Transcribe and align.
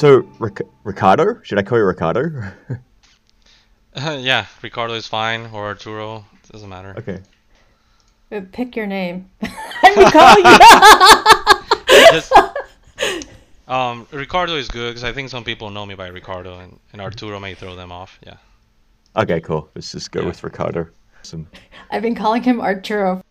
So, 0.00 0.26
Ric- 0.38 0.62
Ricardo? 0.82 1.38
Should 1.42 1.58
I 1.58 1.62
call 1.62 1.76
you 1.76 1.84
Ricardo? 1.84 2.30
Uh, 3.92 4.16
yeah, 4.20 4.46
Ricardo 4.62 4.94
is 4.94 5.08
fine, 5.08 5.46
or 5.52 5.66
Arturo. 5.66 6.24
Doesn't 6.52 6.68
matter. 6.68 6.94
okay. 6.96 7.18
Uh, 8.30 8.40
Pick 8.52 8.76
your 8.76 8.86
name. 8.86 9.28
I 9.42 9.94
recall 9.96 10.38
you. 11.98 12.12
Just, 12.12 12.32
um, 13.68 14.06
Ricardo 14.12 14.54
is 14.54 14.68
good 14.68 14.90
because 14.90 15.02
I 15.02 15.12
think 15.12 15.28
some 15.28 15.42
people 15.42 15.70
know 15.70 15.84
me 15.84 15.96
by 15.96 16.06
Ricardo, 16.06 16.60
and, 16.60 16.78
and 16.92 17.02
Arturo 17.02 17.40
may 17.40 17.54
throw 17.54 17.74
them 17.74 17.90
off. 17.90 18.16
Yeah. 18.24 18.36
Okay, 19.16 19.40
cool. 19.40 19.68
Let's 19.74 19.90
just 19.90 20.12
go 20.12 20.20
Yeah. 20.20 20.26
with 20.28 20.44
Ricardo. 20.44 20.86
Awesome. 21.18 21.48
I've 21.90 22.02
been 22.02 22.14
calling 22.14 22.44
him 22.44 22.60
Arturo. 22.60 23.22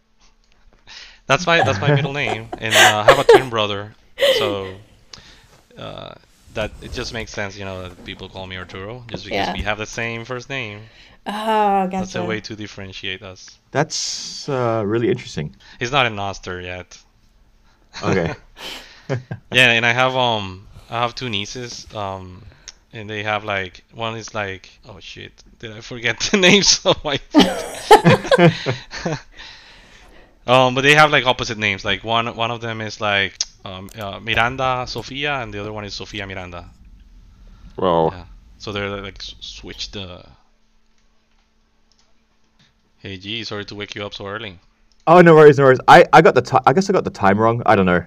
That's 1.26 1.48
my 1.48 1.64
that's 1.64 1.80
my 1.80 1.96
middle 1.96 2.12
name, 2.12 2.50
and 2.58 2.76
uh, 2.76 3.06
I 3.08 3.14
have 3.14 3.20
a 3.20 3.24
twin 3.24 3.50
brother, 3.50 3.96
so 4.40 4.76
uh, 5.78 6.16
that 6.54 6.72
it 6.82 6.92
just 6.92 7.14
makes 7.14 7.32
sense, 7.32 7.58
you 7.58 7.66
know, 7.66 7.84
that 7.90 8.04
people 8.06 8.28
call 8.30 8.48
me 8.48 8.58
Arturo 8.58 9.04
just 9.08 9.24
because 9.26 9.48
Yeah. 9.48 9.54
we 9.54 9.62
have 9.62 9.78
the 9.78 9.86
same 9.86 10.26
first 10.26 10.50
name. 10.50 10.82
Oh, 11.28 11.88
That's 11.92 12.16
a 12.16 12.24
way 12.26 12.40
to 12.42 12.56
differentiate 12.56 13.22
us. 13.22 13.60
That's 13.72 14.48
uh, 14.50 14.82
really 14.86 15.10
interesting. 15.10 15.56
He's 15.80 15.92
not 15.92 16.06
in 16.06 16.16
Nostr 16.16 16.64
yet. 16.64 16.98
Okay. 18.04 18.34
Yeah, 19.52 19.72
and 19.72 19.86
I 19.86 19.92
have 19.94 20.16
um 20.16 20.68
I 20.90 21.02
have 21.02 21.16
two 21.16 21.30
nieces 21.30 21.88
um 21.96 22.44
and 22.94 23.10
they 23.10 23.24
have 23.24 23.44
like 23.44 23.84
one 23.94 24.16
is 24.16 24.36
like 24.36 24.70
oh 24.88 25.00
shit 25.00 25.32
did 25.58 25.72
I 25.72 25.82
forget 25.82 26.20
the 26.20 26.38
names 26.48 26.80
of 26.86 27.04
my 27.04 27.20
um 30.46 30.76
but 30.76 30.82
they 30.82 30.94
have 30.94 31.12
like 31.12 31.26
opposite 31.26 31.58
names 31.58 31.84
like 31.84 32.04
one 32.04 32.36
one 32.36 32.52
of 32.52 32.62
them 32.62 32.82
is 32.82 33.02
like 33.02 33.36
um, 33.66 33.90
uh, 33.98 34.20
Miranda 34.20 34.86
Sofia 34.88 35.42
and 35.42 35.54
the 35.54 35.60
other 35.60 35.72
one 35.74 35.86
is 35.86 35.94
Sofia 35.94 36.26
Miranda 36.28 36.70
well, 37.78 38.10
Yeah. 38.14 38.26
so 38.58 38.72
they're 38.72 38.90
like 39.02 39.20
s- 39.20 39.36
switched 39.40 39.94
the 39.94 40.26
hey 43.00 43.18
gee 43.18 43.44
sorry 43.44 43.66
to 43.66 43.76
wake 43.76 43.96
you 43.96 44.06
up 44.06 44.14
so 44.14 44.28
early 44.28 44.60
oh 45.08 45.22
no 45.22 45.34
worries, 45.36 45.58
no 45.58 45.64
worries. 45.64 45.80
I, 45.88 46.06
I 46.14 46.22
got 46.22 46.36
the 46.36 46.42
ti 46.42 46.58
I 46.68 46.74
guess 46.74 46.90
I 46.90 46.94
got 46.94 47.04
the 47.04 47.10
time 47.10 47.38
wrong. 47.40 47.64
I 47.66 47.76
don't 47.76 47.86
know. 47.88 48.06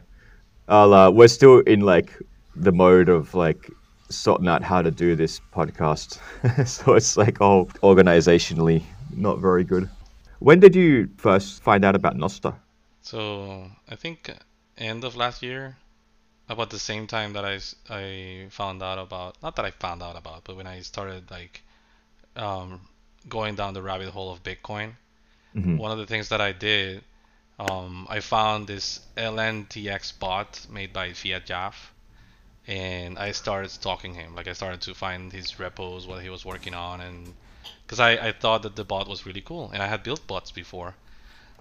I'll, 0.68 0.94
uh, 0.94 1.10
we're 1.10 1.28
still 1.28 1.58
in 1.60 1.80
like 1.80 2.16
the 2.54 2.70
mode 2.70 3.08
of 3.08 3.34
like 3.34 3.68
sorting 4.08 4.46
out 4.46 4.62
how 4.62 4.82
to 4.82 4.90
do 4.90 5.16
this 5.16 5.40
podcast, 5.52 6.18
so 6.66 6.94
it's 6.94 7.16
like 7.16 7.40
all 7.40 7.66
organizationally 7.82 8.82
not 9.16 9.40
very 9.40 9.64
good. 9.64 9.88
When 10.38 10.60
did 10.60 10.76
you 10.76 11.08
first 11.16 11.62
find 11.62 11.84
out 11.84 11.96
about 11.96 12.16
Nostr? 12.16 12.54
So 13.00 13.66
I 13.88 13.96
think 13.96 14.30
end 14.82 15.04
of 15.04 15.16
last 15.16 15.42
year, 15.42 15.76
about 16.48 16.70
the 16.70 16.78
same 16.78 17.06
time 17.06 17.32
that 17.34 17.44
I, 17.44 17.60
I 17.90 18.48
found 18.50 18.82
out 18.82 18.98
about 18.98 19.42
not 19.42 19.56
that 19.56 19.64
I 19.64 19.70
found 19.72 20.02
out 20.02 20.16
about, 20.16 20.44
but 20.44 20.56
when 20.56 20.66
I 20.66 20.80
started 20.82 21.30
like 21.30 21.62
um, 22.36 22.80
going 23.28 23.54
down 23.56 23.74
the 23.74 23.82
rabbit 23.82 24.10
hole 24.10 24.32
of 24.32 24.42
Bitcoin, 24.42 24.94
Mhm. 25.54 25.78
one 25.78 25.92
of 25.92 25.98
the 25.98 26.06
things 26.06 26.28
that 26.30 26.40
I 26.40 26.52
did, 26.52 27.04
um, 27.58 28.06
I 28.10 28.20
found 28.20 28.66
this 28.68 29.00
LNTX 29.16 30.12
bot 30.12 30.66
made 30.70 30.92
by 30.92 31.10
fiatjaf, 31.10 31.74
and 32.66 33.18
I 33.18 33.32
started 33.32 33.70
stalking 33.70 34.14
him. 34.14 34.34
Like 34.34 34.48
I 34.48 34.52
started 34.52 34.80
to 34.82 34.94
find 34.94 35.32
his 35.32 35.58
repos, 35.58 36.06
what 36.06 36.22
he 36.22 36.28
was 36.30 36.44
working 36.44 36.74
on, 36.74 37.00
and 37.00 37.34
because 37.86 38.00
I, 38.00 38.12
I 38.28 38.32
thought 38.32 38.62
that 38.62 38.76
the 38.76 38.84
bot 38.84 39.08
was 39.08 39.26
really 39.26 39.40
cool, 39.42 39.70
and 39.72 39.82
I 39.82 39.86
had 39.88 40.02
built 40.02 40.26
bots 40.26 40.50
before. 40.50 40.94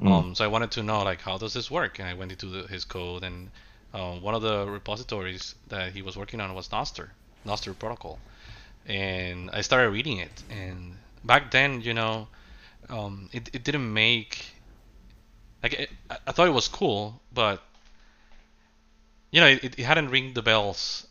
Um, 0.08 0.36
so 0.36 0.44
I 0.44 0.48
wanted 0.48 0.72
to 0.72 0.84
know 0.84 1.04
like 1.04 1.22
how 1.22 1.38
does 1.38 1.54
this 1.54 1.70
work, 1.70 2.00
and 2.00 2.08
I 2.08 2.14
went 2.16 2.32
into 2.32 2.48
the, 2.48 2.68
his 2.68 2.86
code, 2.86 3.24
and 3.24 3.52
um, 3.94 4.22
one 4.22 4.34
of 4.34 4.42
the 4.42 4.66
repositories 4.66 5.56
that 5.68 5.94
he 5.94 6.02
was 6.02 6.18
working 6.18 6.42
on 6.42 6.54
was 6.56 6.70
Nostr, 6.70 7.10
Nostr 7.46 7.78
protocol, 7.78 8.20
and 8.88 9.50
I 9.52 9.62
started 9.62 9.92
reading 9.92 10.18
it. 10.18 10.44
And 10.50 10.98
back 11.24 11.52
then, 11.52 11.82
you 11.82 11.94
know, 11.94 12.28
um, 12.90 13.30
it 13.32 13.50
it 13.54 13.64
didn't 13.64 13.94
make 13.94 14.44
like 15.62 15.74
it, 15.74 15.90
I, 16.10 16.32
thought 16.32 16.48
it 16.48 16.54
was 16.54 16.68
cool, 16.68 17.22
but 17.32 17.62
you 19.30 19.40
know, 19.40 19.48
it, 19.48 19.64
it 19.78 19.84
hadn't 19.84 20.10
ring 20.10 20.34
the 20.34 20.42
bells 20.42 21.08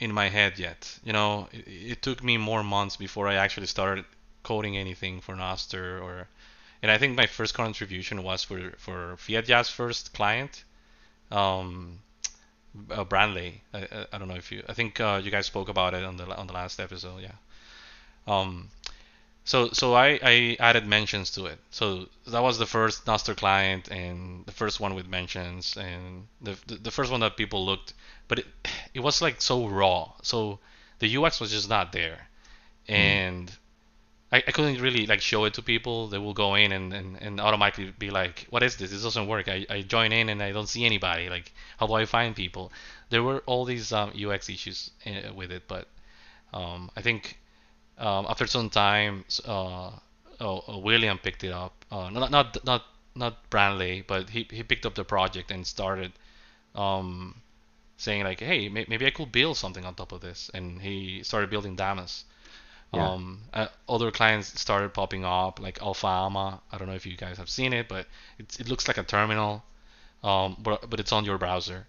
in 0.00 0.12
my 0.12 0.28
head 0.28 0.58
yet. 0.58 0.98
You 1.02 1.12
know, 1.12 1.48
it, 1.52 1.64
it 1.66 2.02
took 2.02 2.22
me 2.22 2.36
more 2.36 2.62
months 2.62 2.96
before 2.96 3.26
I 3.26 3.34
actually 3.34 3.66
started 3.66 4.04
coding 4.42 4.76
anything 4.76 5.20
for 5.20 5.34
Nostr 5.34 6.02
or 6.02 6.28
and 6.82 6.90
I 6.90 6.98
think 6.98 7.16
my 7.16 7.26
first 7.26 7.54
contribution 7.54 8.22
was 8.22 8.44
for 8.44 8.72
for 8.78 9.16
Fiat 9.16 9.66
first 9.66 10.12
client, 10.14 10.64
um, 11.30 12.00
uh, 12.90 13.04
Branle. 13.04 13.60
I, 13.74 13.78
I, 13.78 14.06
I 14.12 14.18
don't 14.18 14.28
know 14.28 14.36
if 14.36 14.52
you. 14.52 14.62
I 14.68 14.74
think 14.74 15.00
uh, 15.00 15.20
you 15.22 15.30
guys 15.30 15.46
spoke 15.46 15.68
about 15.68 15.94
it 15.94 16.04
on 16.04 16.16
the 16.16 16.26
on 16.36 16.46
the 16.46 16.52
last 16.52 16.80
episode. 16.80 17.22
Yeah. 17.22 17.36
Um, 18.26 18.70
so 19.44 19.70
so 19.70 19.94
I, 19.94 20.20
I 20.22 20.56
added 20.60 20.86
mentions 20.86 21.30
to 21.32 21.46
it. 21.46 21.58
So 21.70 22.08
that 22.26 22.42
was 22.42 22.58
the 22.58 22.66
first 22.66 23.06
Nostr 23.06 23.34
client 23.34 23.88
and 23.88 24.44
the 24.44 24.52
first 24.52 24.78
one 24.78 24.94
with 24.94 25.08
mentions 25.08 25.76
and 25.76 26.28
the 26.42 26.56
the, 26.66 26.74
the 26.76 26.90
first 26.90 27.10
one 27.10 27.20
that 27.20 27.36
people 27.36 27.64
looked, 27.64 27.94
but 28.28 28.40
it 28.40 28.46
it 28.94 29.00
was 29.00 29.22
like 29.22 29.40
so 29.40 29.66
raw. 29.66 30.12
So 30.22 30.60
the 30.98 31.16
UX 31.16 31.40
was 31.40 31.50
just 31.50 31.68
not 31.68 31.92
there, 31.92 32.28
and 32.86 33.50
I, 34.30 34.38
I 34.38 34.50
couldn't 34.52 34.80
really 34.80 35.06
like 35.06 35.20
show 35.20 35.44
it 35.44 35.54
to 35.54 35.62
people. 35.62 36.08
They 36.08 36.18
will 36.18 36.34
go 36.34 36.54
in 36.54 36.72
and, 36.72 36.92
and, 36.92 37.16
and 37.20 37.40
automatically 37.40 37.92
be 37.98 38.10
like, 38.10 38.46
"What 38.50 38.62
is 38.62 38.76
this? 38.76 38.90
This 38.90 39.02
doesn't 39.02 39.26
work." 39.26 39.48
I, 39.48 39.66
I 39.70 39.82
join 39.82 40.12
in 40.12 40.28
and 40.28 40.42
I 40.42 40.52
don't 40.52 40.68
see 40.68 40.84
anybody. 40.84 41.28
Like, 41.30 41.52
how 41.78 41.86
do 41.86 41.94
I 41.94 42.04
find 42.04 42.36
people? 42.36 42.72
There 43.10 43.22
were 43.22 43.42
all 43.46 43.64
these 43.64 43.92
um, 43.92 44.12
UX 44.14 44.48
issues 44.50 44.90
uh, 45.06 45.32
with 45.32 45.50
it, 45.50 45.62
but 45.66 45.88
um, 46.52 46.90
I 46.96 47.02
think 47.02 47.38
um, 47.96 48.26
after 48.28 48.46
some 48.46 48.70
time, 48.70 49.24
uh, 49.46 49.90
oh, 50.40 50.64
uh, 50.68 50.78
William 50.78 51.18
picked 51.18 51.44
it 51.44 51.52
up. 51.52 51.84
Uh, 51.90 52.10
not 52.10 52.30
not 52.30 52.64
not 52.64 52.84
not 53.14 53.50
but 53.50 54.30
he 54.30 54.46
he 54.50 54.62
picked 54.62 54.86
up 54.86 54.94
the 54.94 55.04
project 55.04 55.50
and 55.50 55.66
started 55.66 56.12
um, 56.74 57.40
saying 57.96 58.24
like, 58.24 58.40
"Hey, 58.40 58.68
may, 58.68 58.84
maybe 58.88 59.06
I 59.06 59.10
could 59.10 59.32
build 59.32 59.56
something 59.56 59.84
on 59.84 59.94
top 59.94 60.12
of 60.12 60.20
this." 60.20 60.50
And 60.54 60.80
he 60.80 61.22
started 61.22 61.50
building 61.50 61.76
Damus. 61.76 62.24
Yeah. 62.92 63.10
Um, 63.10 63.40
uh, 63.52 63.68
other 63.88 64.10
clients 64.10 64.58
started 64.60 64.94
popping 64.94 65.24
up, 65.24 65.60
like 65.60 65.82
Alpha 65.82 66.06
Alma. 66.06 66.60
I 66.72 66.78
don't 66.78 66.88
know 66.88 66.94
if 66.94 67.04
you 67.04 67.16
guys 67.16 67.36
have 67.36 67.50
seen 67.50 67.72
it, 67.72 67.88
but 67.88 68.06
it, 68.38 68.60
it 68.60 68.68
looks 68.68 68.88
like 68.88 68.96
a 68.96 69.02
terminal, 69.02 69.62
um, 70.24 70.56
but, 70.58 70.88
but 70.88 70.98
it's 70.98 71.12
on 71.12 71.24
your 71.24 71.38
browser. 71.38 71.86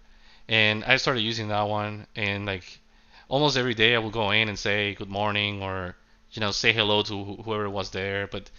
And 0.48 0.84
I 0.84 0.96
started 0.96 1.20
using 1.20 1.48
that 1.48 1.62
one, 1.68 2.06
and 2.16 2.44
like 2.44 2.80
almost 3.28 3.56
every 3.56 3.74
day 3.74 3.94
I 3.94 3.98
would 3.98 4.12
go 4.12 4.30
in 4.30 4.48
and 4.48 4.58
say 4.58 4.94
good 4.94 5.08
morning 5.08 5.62
or 5.62 5.96
you 6.32 6.40
know 6.40 6.50
say 6.50 6.72
hello 6.72 7.02
to 7.02 7.24
wh- 7.24 7.44
whoever 7.44 7.70
was 7.70 7.90
there. 7.90 8.26
But 8.26 8.50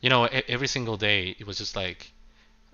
you 0.00 0.10
know 0.10 0.24
every 0.26 0.68
single 0.68 0.96
day 0.96 1.36
it 1.38 1.46
was 1.46 1.58
just 1.58 1.76
like 1.76 2.12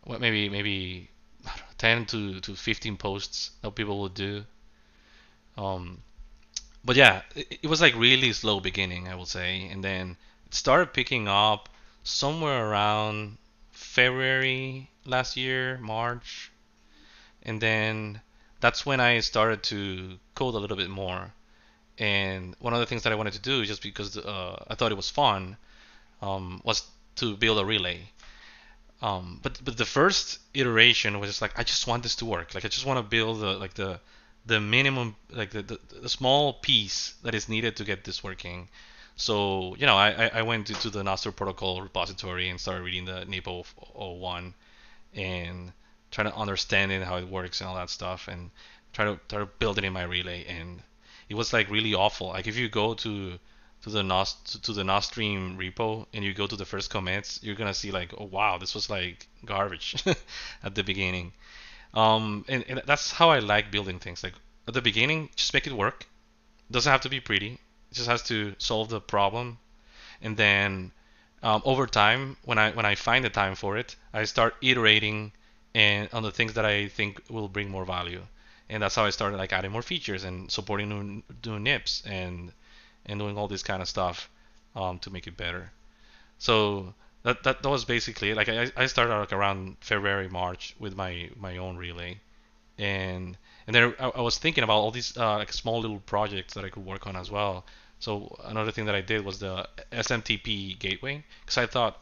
what 0.04 0.20
maybe 0.20 0.48
maybe 0.48 1.10
know, 1.44 1.52
10 1.78 2.06
to, 2.06 2.40
to 2.40 2.54
15 2.54 2.96
posts 2.96 3.50
that 3.62 3.74
people 3.74 4.00
would 4.00 4.14
do. 4.14 4.44
Um, 5.56 5.98
but 6.84 6.96
yeah, 6.96 7.22
it, 7.34 7.58
it 7.62 7.66
was 7.68 7.80
like 7.80 7.94
really 7.96 8.32
slow 8.32 8.60
beginning, 8.60 9.08
I 9.08 9.14
will 9.14 9.26
say, 9.26 9.68
and 9.68 9.82
then 9.82 10.16
it 10.46 10.54
started 10.54 10.92
picking 10.92 11.28
up 11.28 11.68
somewhere 12.02 12.68
around 12.68 13.38
February 13.70 14.90
last 15.04 15.36
year, 15.36 15.78
March, 15.78 16.50
and 17.42 17.60
then 17.60 18.20
that's 18.60 18.86
when 18.86 19.00
I 19.00 19.20
started 19.20 19.62
to 19.64 20.18
code 20.34 20.54
a 20.54 20.58
little 20.58 20.76
bit 20.76 20.90
more. 20.90 21.32
And 21.98 22.56
one 22.58 22.72
of 22.72 22.80
the 22.80 22.86
things 22.86 23.02
that 23.02 23.12
I 23.12 23.16
wanted 23.16 23.34
to 23.34 23.40
do, 23.40 23.64
just 23.64 23.82
because 23.82 24.16
uh, 24.16 24.64
I 24.68 24.74
thought 24.74 24.92
it 24.92 24.96
was 24.96 25.10
fun, 25.10 25.56
um, 26.22 26.62
was 26.64 26.84
to 27.16 27.36
build 27.36 27.58
a 27.58 27.64
relay. 27.64 28.08
Um, 29.02 29.40
but 29.42 29.60
but 29.64 29.76
the 29.76 29.84
first 29.84 30.38
iteration 30.54 31.18
was 31.18 31.28
just 31.28 31.42
like 31.42 31.58
I 31.58 31.64
just 31.64 31.86
want 31.86 32.04
this 32.04 32.16
to 32.16 32.24
work. 32.24 32.54
Like 32.54 32.64
I 32.64 32.68
just 32.68 32.86
want 32.86 32.98
to 32.98 33.02
build 33.02 33.38
like 33.38 33.74
the 33.74 34.00
the 34.46 34.60
minimum 34.60 35.16
like 35.30 35.50
the, 35.50 35.62
the, 35.62 35.78
the 36.02 36.08
small 36.08 36.54
piece 36.54 37.14
that 37.22 37.34
is 37.34 37.48
needed 37.48 37.76
to 37.76 37.84
get 37.84 38.04
this 38.04 38.22
working. 38.24 38.68
So 39.16 39.74
you 39.76 39.86
know 39.86 39.96
I, 39.96 40.28
I- 40.34 40.42
went 40.42 40.66
to, 40.68 40.90
the 40.90 41.02
Nostr 41.02 41.34
protocol 41.34 41.82
repository 41.82 42.48
and 42.48 42.60
started 42.60 42.82
reading 42.82 43.04
the 43.04 43.24
NIPO 43.26 43.64
01 43.94 44.54
and 45.14 45.72
trying 46.10 46.28
to 46.30 46.36
understand 46.36 46.92
it 46.92 47.02
how 47.02 47.16
it 47.16 47.28
works 47.28 47.60
and 47.60 47.68
all 47.68 47.76
that 47.76 47.90
stuff 47.90 48.28
and 48.28 48.50
try 48.92 49.04
to 49.04 49.18
try 49.28 49.38
to 49.38 49.46
build 49.46 49.78
it 49.78 49.84
in 49.84 49.92
my 49.92 50.02
relay 50.02 50.44
and 50.46 50.82
it 51.28 51.34
was 51.34 51.52
like 51.52 51.70
really 51.70 51.94
awful. 51.94 52.28
Like 52.28 52.46
if 52.46 52.56
you 52.56 52.68
go 52.68 52.94
to 52.94 53.38
to 53.82 53.90
the 53.90 54.02
Nos 54.02 54.34
to 54.62 54.72
the 54.72 54.82
Nostream 54.82 55.56
repo 55.56 56.06
and 56.14 56.24
you 56.24 56.32
go 56.34 56.46
to 56.46 56.56
the 56.56 56.64
first 56.64 56.90
commits, 56.90 57.40
you're 57.42 57.56
gonna 57.56 57.74
see 57.74 57.90
like, 57.90 58.12
oh 58.18 58.24
wow, 58.24 58.58
this 58.58 58.74
was 58.74 58.88
like 58.90 59.26
garbage 59.44 59.96
at 60.62 60.74
the 60.74 60.82
beginning. 60.84 61.32
Um, 61.94 62.44
and, 62.48 62.64
and 62.68 62.82
that's 62.86 63.12
how 63.12 63.30
I 63.30 63.38
like 63.40 63.70
building 63.70 63.98
things. 63.98 64.22
Like 64.22 64.34
at 64.68 64.74
the 64.74 64.82
beginning, 64.82 65.30
just 65.36 65.52
make 65.54 65.66
it 65.66 65.72
work. 65.72 66.06
doesn't 66.70 66.90
have 66.90 67.02
to 67.02 67.08
be 67.10 67.20
pretty. 67.20 67.60
It 67.90 67.94
just 67.94 68.08
has 68.08 68.22
to 68.24 68.54
solve 68.58 68.88
the 68.88 69.00
problem. 69.00 69.58
And 70.22 70.36
then 70.36 70.92
um, 71.42 71.62
over 71.64 71.86
time, 71.86 72.36
when 72.44 72.58
I 72.58 72.70
when 72.72 72.86
I 72.86 72.94
find 72.94 73.24
the 73.24 73.30
time 73.30 73.54
for 73.56 73.76
it, 73.78 73.96
I 74.12 74.24
start 74.24 74.56
iterating 74.62 75.32
and 75.74 76.08
on 76.12 76.22
the 76.22 76.32
things 76.32 76.54
that 76.54 76.64
I 76.64 76.88
think 76.88 77.22
will 77.28 77.48
bring 77.48 77.70
more 77.70 77.84
value. 77.84 78.26
and 78.68 78.82
that's 78.82 78.94
how 78.96 79.04
I 79.04 79.10
started 79.10 79.36
like 79.36 79.52
adding 79.52 79.70
more 79.72 79.82
features 79.82 80.24
and 80.24 80.50
supporting 80.50 80.88
new, 80.88 81.22
new 81.44 81.58
nips 81.60 82.02
and 82.06 82.52
and 83.06 83.18
doing 83.20 83.36
all 83.36 83.48
this 83.48 83.62
kind 83.62 83.82
of 83.82 83.88
stuff 83.88 84.30
um, 84.76 84.98
to 85.00 85.10
make 85.10 85.26
it 85.26 85.36
better. 85.36 85.72
So 86.38 86.94
that, 87.22 87.42
that 87.44 87.62
that 87.62 87.68
was 87.68 87.84
basically 87.84 88.34
like 88.34 88.48
I, 88.48 88.70
I 88.76 88.86
started 88.86 89.16
like 89.16 89.32
around 89.32 89.76
February 89.80 90.28
March 90.28 90.74
with 90.78 90.96
my 90.96 91.30
my 91.36 91.56
own 91.58 91.76
relay, 91.76 92.20
and 92.78 93.36
and 93.66 93.74
then 93.74 93.94
I, 93.98 94.08
I 94.08 94.20
was 94.20 94.38
thinking 94.38 94.64
about 94.64 94.78
all 94.78 94.90
these 94.90 95.16
uh, 95.16 95.36
like 95.38 95.52
small 95.52 95.80
little 95.80 96.00
projects 96.00 96.54
that 96.54 96.64
I 96.64 96.68
could 96.68 96.84
work 96.84 97.06
on 97.06 97.16
as 97.16 97.30
well. 97.30 97.64
So 98.00 98.36
another 98.44 98.72
thing 98.72 98.86
that 98.86 98.96
I 98.96 99.00
did 99.00 99.24
was 99.24 99.38
the 99.38 99.68
SMTP 99.92 100.78
gateway 100.78 101.24
because 101.40 101.58
I 101.58 101.66
thought 101.66 102.00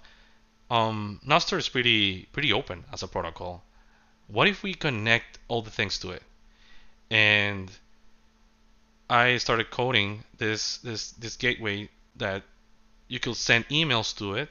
um, 0.71 1.21
Nostr 1.27 1.59
is 1.59 1.69
pretty 1.69 2.27
pretty 2.33 2.53
open 2.53 2.85
as 2.93 3.03
a 3.03 3.09
protocol. 3.09 3.63
What 4.29 4.49
if 4.49 4.63
we 4.63 4.75
connect 4.75 5.39
all 5.49 5.61
the 5.61 5.71
things 5.71 5.99
to 5.99 6.11
it? 6.13 6.23
And 7.11 7.71
I 9.11 9.39
started 9.39 9.71
coding 9.71 10.25
this 10.39 10.79
this 10.79 11.11
this 11.13 11.37
gateway 11.37 11.91
that 12.17 12.45
you 13.09 13.19
could 13.19 13.37
send 13.37 13.69
emails 13.69 14.17
to 14.19 14.35
it, 14.35 14.49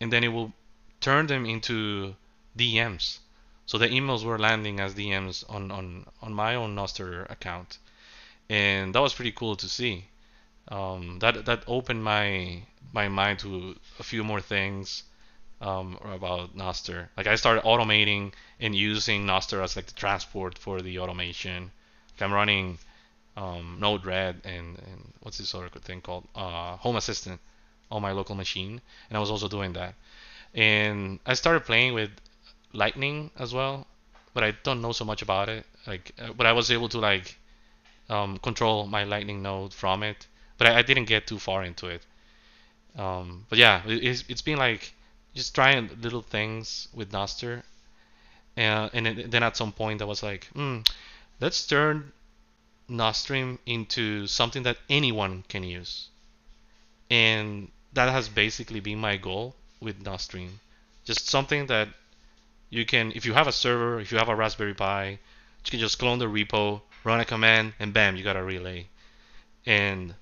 and 0.00 0.12
then 0.12 0.24
it 0.24 0.28
will 0.28 0.52
turn 1.00 1.26
them 1.26 1.46
into 1.46 2.14
DMs. 2.56 3.18
So 3.66 3.78
the 3.78 3.88
emails 3.88 4.24
were 4.24 4.38
landing 4.38 4.80
as 4.80 4.94
DMs 4.94 5.44
on 5.48 5.70
on 5.70 6.06
on 6.22 6.32
my 6.32 6.54
own 6.54 6.76
Nostr 6.76 7.28
account, 7.30 7.78
and 8.48 8.94
that 8.94 9.00
was 9.00 9.14
pretty 9.14 9.32
cool 9.32 9.56
to 9.56 9.68
see. 9.68 10.04
Um, 10.68 11.18
that 11.20 11.44
that 11.46 11.64
opened 11.66 12.02
my 12.04 12.62
my 12.92 13.08
mind 13.08 13.40
to 13.40 13.76
a 13.98 14.02
few 14.02 14.22
more 14.24 14.40
things 14.40 15.02
um, 15.60 15.98
about 16.04 16.56
Nostr. 16.56 17.08
Like 17.16 17.26
I 17.26 17.36
started 17.36 17.64
automating 17.64 18.32
and 18.60 18.74
using 18.74 19.26
Nostr 19.26 19.62
as 19.62 19.76
like 19.76 19.86
the 19.86 19.94
transport 19.94 20.58
for 20.58 20.80
the 20.80 20.98
automation. 20.98 21.70
Like 22.12 22.22
I'm 22.22 22.32
running 22.32 22.78
um, 23.36 23.78
Node-RED 23.80 24.42
and, 24.44 24.78
and 24.78 25.12
what's 25.20 25.38
this 25.38 25.54
other 25.54 25.68
thing 25.68 26.00
called 26.00 26.26
uh, 26.34 26.76
Home 26.76 26.96
Assistant 26.96 27.40
on 27.90 28.02
my 28.02 28.12
local 28.12 28.34
machine, 28.34 28.80
and 29.08 29.16
I 29.16 29.20
was 29.20 29.30
also 29.30 29.48
doing 29.48 29.72
that. 29.74 29.94
And 30.54 31.20
I 31.26 31.34
started 31.34 31.64
playing 31.64 31.94
with 31.94 32.10
Lightning 32.72 33.30
as 33.38 33.52
well, 33.54 33.86
but 34.34 34.44
I 34.44 34.52
don't 34.62 34.82
know 34.82 34.92
so 34.92 35.04
much 35.04 35.22
about 35.22 35.48
it. 35.48 35.66
Like, 35.86 36.12
uh, 36.20 36.32
but 36.32 36.46
I 36.46 36.52
was 36.52 36.70
able 36.70 36.88
to 36.90 36.98
like 36.98 37.36
um, 38.08 38.38
control 38.38 38.86
my 38.86 39.04
Lightning 39.04 39.42
node 39.42 39.72
from 39.72 40.02
it, 40.02 40.26
but 40.58 40.66
I, 40.66 40.78
I 40.78 40.82
didn't 40.82 41.04
get 41.04 41.26
too 41.26 41.38
far 41.38 41.64
into 41.64 41.86
it. 41.86 42.02
Um, 42.96 43.46
but 43.48 43.58
yeah, 43.58 43.82
it, 43.86 44.02
it's, 44.04 44.24
it's 44.28 44.42
been 44.42 44.58
like 44.58 44.92
just 45.34 45.54
trying 45.54 45.90
little 46.00 46.22
things 46.22 46.88
with 46.94 47.12
Nostr, 47.12 47.62
uh, 48.56 48.88
and 48.92 49.06
then 49.06 49.42
at 49.42 49.56
some 49.56 49.72
point 49.72 50.00
I 50.00 50.06
was 50.06 50.22
like, 50.22 50.46
hmm, 50.54 50.78
let's 51.40 51.66
turn 51.66 52.12
Nostream 52.88 53.58
into 53.66 54.26
something 54.26 54.62
that 54.62 54.78
anyone 54.88 55.44
can 55.48 55.62
use. 55.62 56.08
And 57.10 57.70
that 57.96 58.10
has 58.10 58.28
basically 58.28 58.80
been 58.80 58.98
my 58.98 59.16
goal 59.16 59.54
with 59.80 60.04
Nostream. 60.04 60.50
Just 61.04 61.28
something 61.28 61.66
that 61.66 61.88
you 62.70 62.84
can, 62.84 63.12
if 63.14 63.24
you 63.24 63.32
have 63.32 63.48
a 63.48 63.52
server, 63.52 64.00
if 64.00 64.12
you 64.12 64.18
have 64.18 64.28
a 64.28 64.34
Raspberry 64.34 64.74
Pi, 64.74 65.10
you 65.64 65.70
can 65.70 65.80
just 65.80 65.98
clone 65.98 66.18
the 66.18 66.26
repo, 66.26 66.82
run 67.04 67.20
a 67.20 67.24
command, 67.24 67.72
and 67.80 67.92
bam, 67.92 68.16
you 68.16 68.22
got 68.22 68.36
a 68.36 68.42
relay. 68.42 68.86
And 69.64 70.14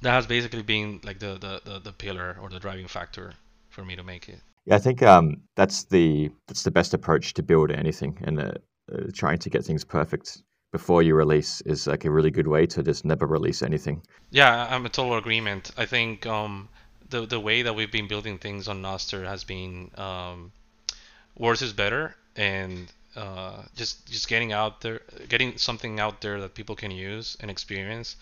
that 0.00 0.12
has 0.12 0.26
basically 0.26 0.62
been 0.62 1.00
like 1.04 1.18
the, 1.18 1.34
the, 1.38 1.60
the, 1.64 1.78
the 1.80 1.92
pillar 1.92 2.36
or 2.40 2.48
the 2.48 2.58
driving 2.58 2.88
factor 2.88 3.34
for 3.68 3.84
me 3.84 3.94
to 3.96 4.02
make 4.02 4.28
it. 4.28 4.40
Yeah, 4.64 4.76
I 4.76 4.78
think 4.78 5.02
um, 5.02 5.42
that's 5.56 5.84
the 5.84 6.30
that's 6.46 6.62
the 6.62 6.70
best 6.70 6.94
approach 6.94 7.34
to 7.34 7.42
build 7.42 7.70
anything, 7.70 8.18
and 8.22 8.38
uh, 8.38 8.52
uh, 8.92 9.06
trying 9.14 9.38
to 9.38 9.50
get 9.50 9.64
things 9.64 9.84
perfect 9.84 10.42
before 10.72 11.02
you 11.02 11.14
release 11.14 11.60
is 11.62 11.86
like 11.86 12.04
a 12.04 12.10
really 12.10 12.30
good 12.30 12.46
way 12.46 12.66
to 12.66 12.82
just 12.82 13.04
never 13.04 13.26
release 13.26 13.62
anything. 13.62 14.02
Yeah, 14.30 14.68
I'm 14.70 14.86
a 14.86 14.88
total 14.88 15.16
agreement. 15.16 15.72
I 15.76 15.86
think 15.86 16.26
um, 16.26 16.68
the 17.08 17.26
the 17.26 17.40
way 17.40 17.62
that 17.62 17.74
we've 17.74 17.90
been 17.90 18.08
building 18.08 18.38
things 18.38 18.68
on 18.68 18.82
Nostr 18.82 19.24
has 19.24 19.44
been 19.44 19.90
um, 19.96 20.52
worse 21.36 21.62
is 21.62 21.72
better, 21.72 22.14
and 22.36 22.92
uh, 23.16 23.62
just 23.74 24.06
just 24.06 24.28
getting 24.28 24.52
out 24.52 24.80
there, 24.80 25.00
getting 25.28 25.58
something 25.58 25.98
out 25.98 26.20
there 26.20 26.40
that 26.40 26.54
people 26.54 26.76
can 26.76 26.90
use 26.92 27.36
and 27.40 27.50
experience 27.50 28.16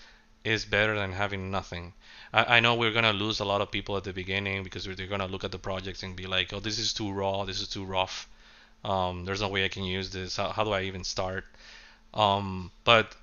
is 0.44 0.64
better 0.64 0.94
than 0.94 1.12
having 1.12 1.50
nothing. 1.50 1.92
I, 2.32 2.56
I 2.56 2.60
know 2.60 2.74
we're 2.76 2.92
gonna 2.92 3.12
lose 3.12 3.40
a 3.40 3.44
lot 3.44 3.60
of 3.60 3.70
people 3.70 3.96
at 3.98 4.04
the 4.04 4.14
beginning 4.14 4.62
because 4.62 4.84
they're 4.86 5.06
gonna 5.06 5.26
look 5.28 5.44
at 5.44 5.52
the 5.52 5.58
projects 5.58 6.02
and 6.02 6.16
be 6.16 6.26
like, 6.26 6.54
oh, 6.54 6.60
this 6.60 6.78
is 6.78 6.94
too 6.94 7.12
raw, 7.12 7.44
this 7.44 7.60
is 7.60 7.68
too 7.68 7.84
rough. 7.84 8.26
Um, 8.84 9.24
there's 9.26 9.42
no 9.42 9.48
way 9.48 9.64
I 9.64 9.68
can 9.68 9.84
use 9.84 10.10
this. 10.10 10.36
How, 10.36 10.48
how 10.50 10.64
do 10.64 10.70
I 10.70 10.82
even 10.82 11.04
start? 11.04 11.44
Um, 12.14 12.70
but 12.84 13.14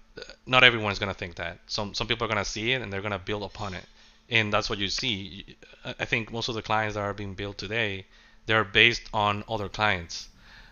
not 0.45 0.63
everyone 0.63 0.91
is 0.91 0.99
going 0.99 1.11
to 1.11 1.17
think 1.17 1.35
that. 1.35 1.59
Some 1.67 1.93
some 1.93 2.07
people 2.07 2.25
are 2.25 2.27
going 2.27 2.43
to 2.43 2.49
see 2.49 2.71
it 2.71 2.81
and 2.81 2.91
they're 2.91 3.01
going 3.01 3.11
to 3.11 3.19
build 3.19 3.43
upon 3.43 3.73
it, 3.73 3.85
and 4.29 4.53
that's 4.53 4.69
what 4.69 4.79
you 4.79 4.87
see. 4.87 5.45
I 5.83 6.05
think 6.05 6.31
most 6.31 6.49
of 6.49 6.55
the 6.55 6.61
clients 6.61 6.95
that 6.95 7.01
are 7.01 7.13
being 7.13 7.35
built 7.35 7.57
today, 7.57 8.05
they're 8.45 8.63
based 8.63 9.03
on 9.13 9.43
other 9.49 9.69
clients. 9.69 10.29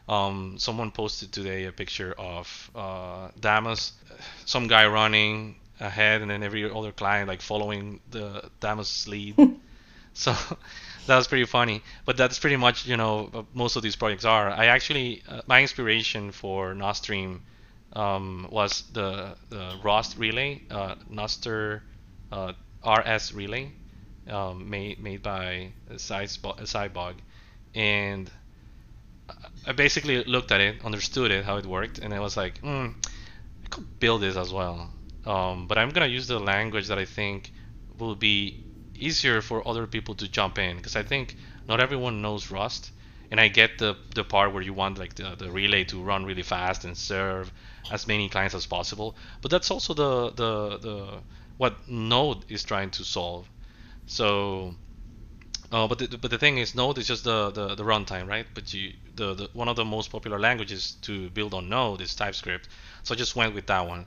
Um, 0.07 0.55
someone 0.57 0.91
posted 0.91 1.31
today 1.31 1.65
a 1.65 1.71
picture 1.71 2.13
of 2.17 2.71
uh, 2.75 3.29
Damus, 3.39 3.93
some 4.45 4.67
guy 4.67 4.85
running 4.87 5.55
ahead, 5.79 6.21
and 6.21 6.29
then 6.29 6.43
every 6.43 6.69
other 6.69 6.91
client 6.91 7.27
like 7.27 7.41
following 7.41 7.99
the 8.11 8.49
Damus 8.59 9.07
lead. 9.07 9.35
so 10.13 10.35
that 11.07 11.17
was 11.17 11.27
pretty 11.27 11.45
funny. 11.45 11.81
But 12.05 12.17
that's 12.17 12.39
pretty 12.39 12.57
much 12.57 12.85
you 12.85 12.97
know 12.97 13.45
most 13.53 13.75
of 13.75 13.83
these 13.83 13.95
projects 13.95 14.25
are. 14.25 14.49
I 14.49 14.67
actually 14.67 15.23
uh, 15.27 15.41
my 15.47 15.61
inspiration 15.61 16.31
for 16.31 16.73
Nostream 16.73 17.39
um, 17.93 18.47
was 18.51 18.83
the, 18.93 19.35
the 19.49 19.79
Rust 19.83 20.17
relay, 20.17 20.61
uh, 20.69 20.95
Nostr 21.11 21.81
uh, 22.31 22.53
RS 22.85 23.33
relay, 23.33 23.73
um, 24.27 24.69
made 24.69 24.99
made 24.99 25.21
by 25.21 25.73
Sybog, 25.91 27.15
and 27.75 28.31
I 29.65 29.73
basically 29.73 30.23
looked 30.23 30.51
at 30.53 30.61
it, 30.61 30.83
understood 30.85 31.29
it, 31.31 31.43
how 31.43 31.57
it 31.57 31.65
worked, 31.65 31.99
and 31.99 32.13
I 32.13 32.19
was 32.21 32.37
like, 32.37 32.61
mm, 32.61 32.95
I 33.63 33.67
could 33.69 33.99
build 33.99 34.21
this 34.21 34.37
as 34.37 34.51
well. 34.53 34.93
Um, 35.25 35.67
but 35.67 35.77
I'm 35.77 35.89
gonna 35.91 36.07
use 36.07 36.27
the 36.27 36.39
language 36.39 36.87
that 36.87 36.99
I 36.99 37.05
think 37.05 37.51
will 37.97 38.15
be 38.15 38.61
easier 38.95 39.41
for 39.41 39.67
other 39.67 39.87
people 39.87 40.15
to 40.15 40.27
jump 40.27 40.57
in, 40.59 40.77
because 40.77 40.95
I 40.95 41.03
think 41.03 41.35
not 41.67 41.79
everyone 41.81 42.21
knows 42.21 42.51
Rust, 42.51 42.91
and 43.33 43.41
I 43.41 43.47
get 43.47 43.79
the 43.79 43.97
the 44.13 44.23
part 44.23 44.53
where 44.53 44.61
you 44.61 44.73
want 44.73 44.99
like 44.99 45.15
the, 45.15 45.35
the 45.35 45.49
relay 45.49 45.83
to 45.85 45.99
run 45.99 46.23
really 46.23 46.43
fast 46.43 46.85
and 46.85 46.95
serve 46.95 47.51
as 47.89 48.05
many 48.07 48.29
clients 48.29 48.53
as 48.53 48.67
possible. 48.67 49.17
But 49.41 49.49
that's 49.49 49.71
also 49.71 49.95
the 49.95 50.29
the 50.41 50.77
the 50.77 51.23
what 51.57 51.73
Node 51.87 52.45
is 52.47 52.63
trying 52.63 52.91
to 52.91 53.03
solve. 53.03 53.49
So, 54.05 54.75
uh, 55.71 55.87
but 55.87 55.97
the, 55.97 56.15
but 56.21 56.29
the 56.29 56.37
thing 56.37 56.59
is, 56.59 56.75
Node 56.75 56.99
is 56.99 57.07
just 57.07 57.23
the 57.23 57.49
the, 57.49 57.73
the 57.73 57.83
runtime, 57.83 58.27
right? 58.27 58.45
But 58.53 58.71
you 58.71 58.93
the, 59.15 59.33
the 59.33 59.49
one 59.53 59.67
of 59.67 59.77
the 59.77 59.85
most 59.85 60.11
popular 60.11 60.37
languages 60.37 60.91
to 61.01 61.31
build 61.31 61.55
on 61.55 61.69
Node 61.69 62.01
is 62.01 62.13
TypeScript. 62.13 62.69
So 63.01 63.15
I 63.15 63.17
just 63.17 63.35
went 63.35 63.55
with 63.55 63.65
that 63.65 63.87
one 63.87 64.05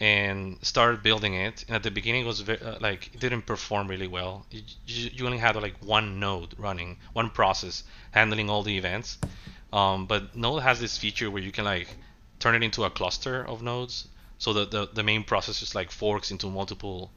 and 0.00 0.58
started 0.62 1.02
building 1.02 1.34
it. 1.34 1.64
And 1.68 1.76
at 1.76 1.82
the 1.82 1.90
beginning, 1.90 2.24
it 2.24 2.26
was 2.26 2.40
very, 2.40 2.60
uh, 2.60 2.78
like 2.80 3.14
it 3.14 3.20
didn't 3.20 3.42
perform 3.42 3.88
really 3.88 4.08
well. 4.08 4.46
You, 4.50 4.62
you, 4.86 5.26
only 5.26 5.38
had 5.38 5.54
like 5.56 5.76
one 5.82 6.18
node 6.18 6.54
running, 6.58 6.98
one 7.12 7.30
process 7.30 7.84
handling 8.10 8.50
all 8.50 8.62
the 8.62 8.76
events. 8.76 9.18
Um, 9.72 10.06
but 10.06 10.36
Node 10.36 10.62
has 10.62 10.80
this 10.80 10.96
feature 10.98 11.30
where 11.30 11.42
you 11.42 11.52
can 11.52 11.64
like 11.64 11.88
turn 12.38 12.54
it 12.54 12.62
into 12.62 12.84
a 12.84 12.90
cluster 12.90 13.44
of 13.46 13.62
nodes. 13.62 14.08
So 14.38 14.52
the, 14.52 14.64
the, 14.66 14.88
the 14.92 15.02
main 15.02 15.24
process 15.24 15.60
just 15.60 15.74
like 15.74 15.90
forks 15.90 16.30
into 16.30 16.48
multiple 16.48 17.10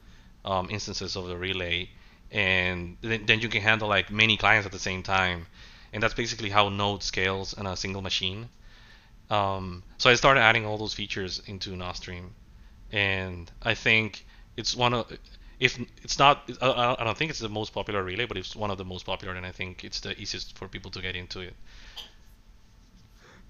um, 0.44 0.70
instances 0.70 1.16
of 1.16 1.26
the 1.26 1.36
relay. 1.36 1.90
And 2.30 2.96
then, 3.00 3.26
then 3.26 3.40
you 3.40 3.48
can 3.48 3.62
handle 3.62 3.88
like 3.88 4.10
many 4.10 4.36
clients 4.36 4.66
at 4.66 4.72
the 4.72 4.78
same 4.78 5.02
time. 5.02 5.46
And 5.92 6.02
that's 6.02 6.14
basically 6.14 6.50
how 6.50 6.68
Node 6.68 7.02
scales 7.02 7.54
on 7.54 7.66
a 7.66 7.76
single 7.76 8.02
machine. 8.02 8.48
Um, 9.30 9.82
so 9.98 10.10
I 10.10 10.14
started 10.14 10.40
adding 10.40 10.64
all 10.64 10.78
those 10.78 10.94
features 10.94 11.40
into 11.46 11.70
Nostream. 11.70 12.30
And 12.92 13.50
I 13.62 13.74
think 13.74 14.26
it's 14.56 14.74
one 14.76 14.94
of 14.94 15.12
if 15.60 15.78
it's 16.02 16.18
not 16.18 16.50
I 16.62 17.04
don't 17.04 17.16
think 17.16 17.30
it's 17.30 17.40
the 17.40 17.48
most 17.48 17.72
popular 17.72 18.02
relay 18.02 18.26
but 18.26 18.36
it's 18.36 18.54
one 18.54 18.70
of 18.70 18.78
the 18.78 18.84
most 18.84 19.04
popular 19.04 19.34
and 19.34 19.44
i 19.44 19.50
think 19.50 19.84
it's 19.84 20.00
the 20.00 20.16
easiest 20.20 20.56
for 20.56 20.68
people 20.68 20.90
to 20.92 21.02
get 21.02 21.16
into 21.16 21.40
it. 21.40 21.54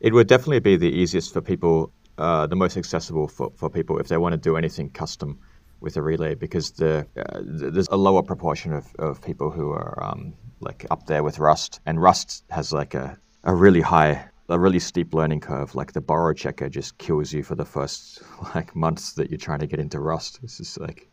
It 0.00 0.12
would 0.14 0.28
definitely 0.28 0.60
be 0.60 0.76
the 0.76 0.90
easiest 0.90 1.32
for 1.32 1.40
people, 1.40 1.92
uh, 2.18 2.46
the 2.46 2.56
most 2.56 2.76
accessible 2.76 3.26
for, 3.28 3.52
for 3.56 3.68
people 3.68 3.98
if 3.98 4.08
they 4.08 4.16
want 4.16 4.32
to 4.32 4.36
do 4.36 4.56
anything 4.56 4.90
custom 4.90 5.38
with 5.80 5.96
a 5.96 6.02
relay 6.02 6.34
because 6.34 6.72
the 6.72 7.06
uh, 7.16 7.40
there's 7.42 7.88
a 7.88 7.96
lower 7.96 8.22
proportion 8.22 8.72
of, 8.72 8.86
of 8.98 9.22
people 9.22 9.50
who 9.50 9.70
are 9.70 9.98
um, 10.02 10.34
like 10.60 10.86
up 10.90 11.06
there 11.06 11.22
with 11.22 11.38
Rust, 11.38 11.80
and 11.86 12.00
Rust 12.00 12.44
has 12.50 12.72
like 12.72 12.94
a, 12.94 13.18
a 13.44 13.54
really 13.54 13.80
high, 13.80 14.28
a 14.48 14.58
really 14.58 14.78
steep 14.78 15.14
learning 15.14 15.40
curve. 15.40 15.74
Like 15.74 15.92
the 15.92 16.00
borrow 16.00 16.32
checker 16.32 16.68
just 16.68 16.98
kills 16.98 17.32
you 17.32 17.42
for 17.42 17.54
the 17.54 17.64
first 17.64 18.22
like 18.54 18.74
months 18.74 19.12
that 19.14 19.30
you're 19.30 19.38
trying 19.38 19.60
to 19.60 19.66
get 19.66 19.80
into 19.80 20.00
Rust. 20.00 20.40
It's 20.42 20.58
just 20.58 20.80
like 20.80 21.08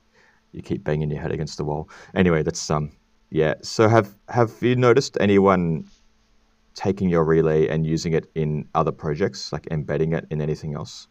you 0.52 0.62
keep 0.62 0.84
banging 0.84 1.10
your 1.10 1.22
head 1.22 1.32
against 1.32 1.58
the 1.58 1.66
wall. 1.66 1.90
Anyway, 2.14 2.44
that's 2.44 2.70
um 2.70 2.92
yeah. 3.30 3.56
So 3.62 3.88
have 3.88 4.16
have 4.30 4.54
you 4.62 4.76
noticed 4.76 5.18
anyone 5.20 5.88
taking 6.74 7.10
your 7.10 7.24
relay 7.24 7.68
and 7.68 7.86
using 7.86 8.14
it 8.14 8.30
in 8.36 8.68
other 8.76 8.92
projects, 8.92 9.52
like 9.52 9.68
embedding 9.72 10.14
it 10.14 10.26
in 10.30 10.42
anything 10.42 10.76
else? 10.76 11.08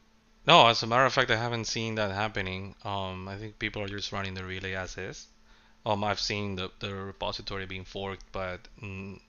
No, 0.46 0.66
as 0.66 0.82
a 0.82 0.86
matter 0.86 1.06
of 1.06 1.12
fact, 1.12 1.30
I 1.30 1.36
haven't 1.36 1.64
seen 1.64 1.94
that 1.94 2.10
happening. 2.10 2.74
Um, 2.84 3.28
I 3.28 3.36
think 3.36 3.58
people 3.58 3.80
are 3.82 3.88
just 3.88 4.12
running 4.12 4.34
the 4.34 4.44
relay 4.44 4.74
as 4.74 4.98
is. 4.98 5.26
Um, 5.86 6.04
I've 6.04 6.20
seen 6.20 6.56
the, 6.56 6.70
the 6.80 6.94
repository 6.94 7.66
being 7.66 7.84
forked, 7.84 8.24
but 8.32 8.68
mm, 8.82 9.20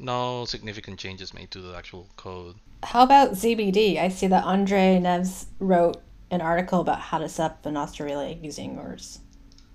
no 0.00 0.44
significant 0.44 0.98
changes 0.98 1.34
made 1.34 1.50
to 1.52 1.60
the 1.60 1.76
actual 1.76 2.08
code. 2.16 2.56
How 2.82 3.02
about 3.02 3.32
ZBD? 3.32 3.98
I 3.98 4.08
see 4.08 4.26
that 4.28 4.44
Andre 4.44 4.98
Neves 5.00 5.46
wrote 5.58 6.02
an 6.30 6.40
article 6.40 6.80
about 6.80 7.00
how 7.00 7.18
to 7.18 7.28
set 7.28 7.50
up 7.50 7.66
an 7.66 7.74
Nostr 7.74 8.04
relay 8.04 8.38
using 8.42 8.74
yours, 8.74 9.18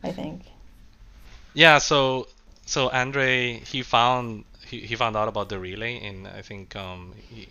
I 0.04 0.12
think. 0.12 0.44
Yeah, 1.54 1.78
so 1.78 2.28
so 2.66 2.90
Andre 2.90 3.60
he 3.60 3.84
found 3.84 4.46
he, 4.68 4.80
he 4.80 4.96
found 4.96 5.16
out 5.16 5.28
about 5.28 5.50
the 5.50 5.60
relay 5.60 6.00
and 6.00 6.28
I 6.28 6.42
think 6.42 6.76
um, 6.76 7.14
he 7.30 7.48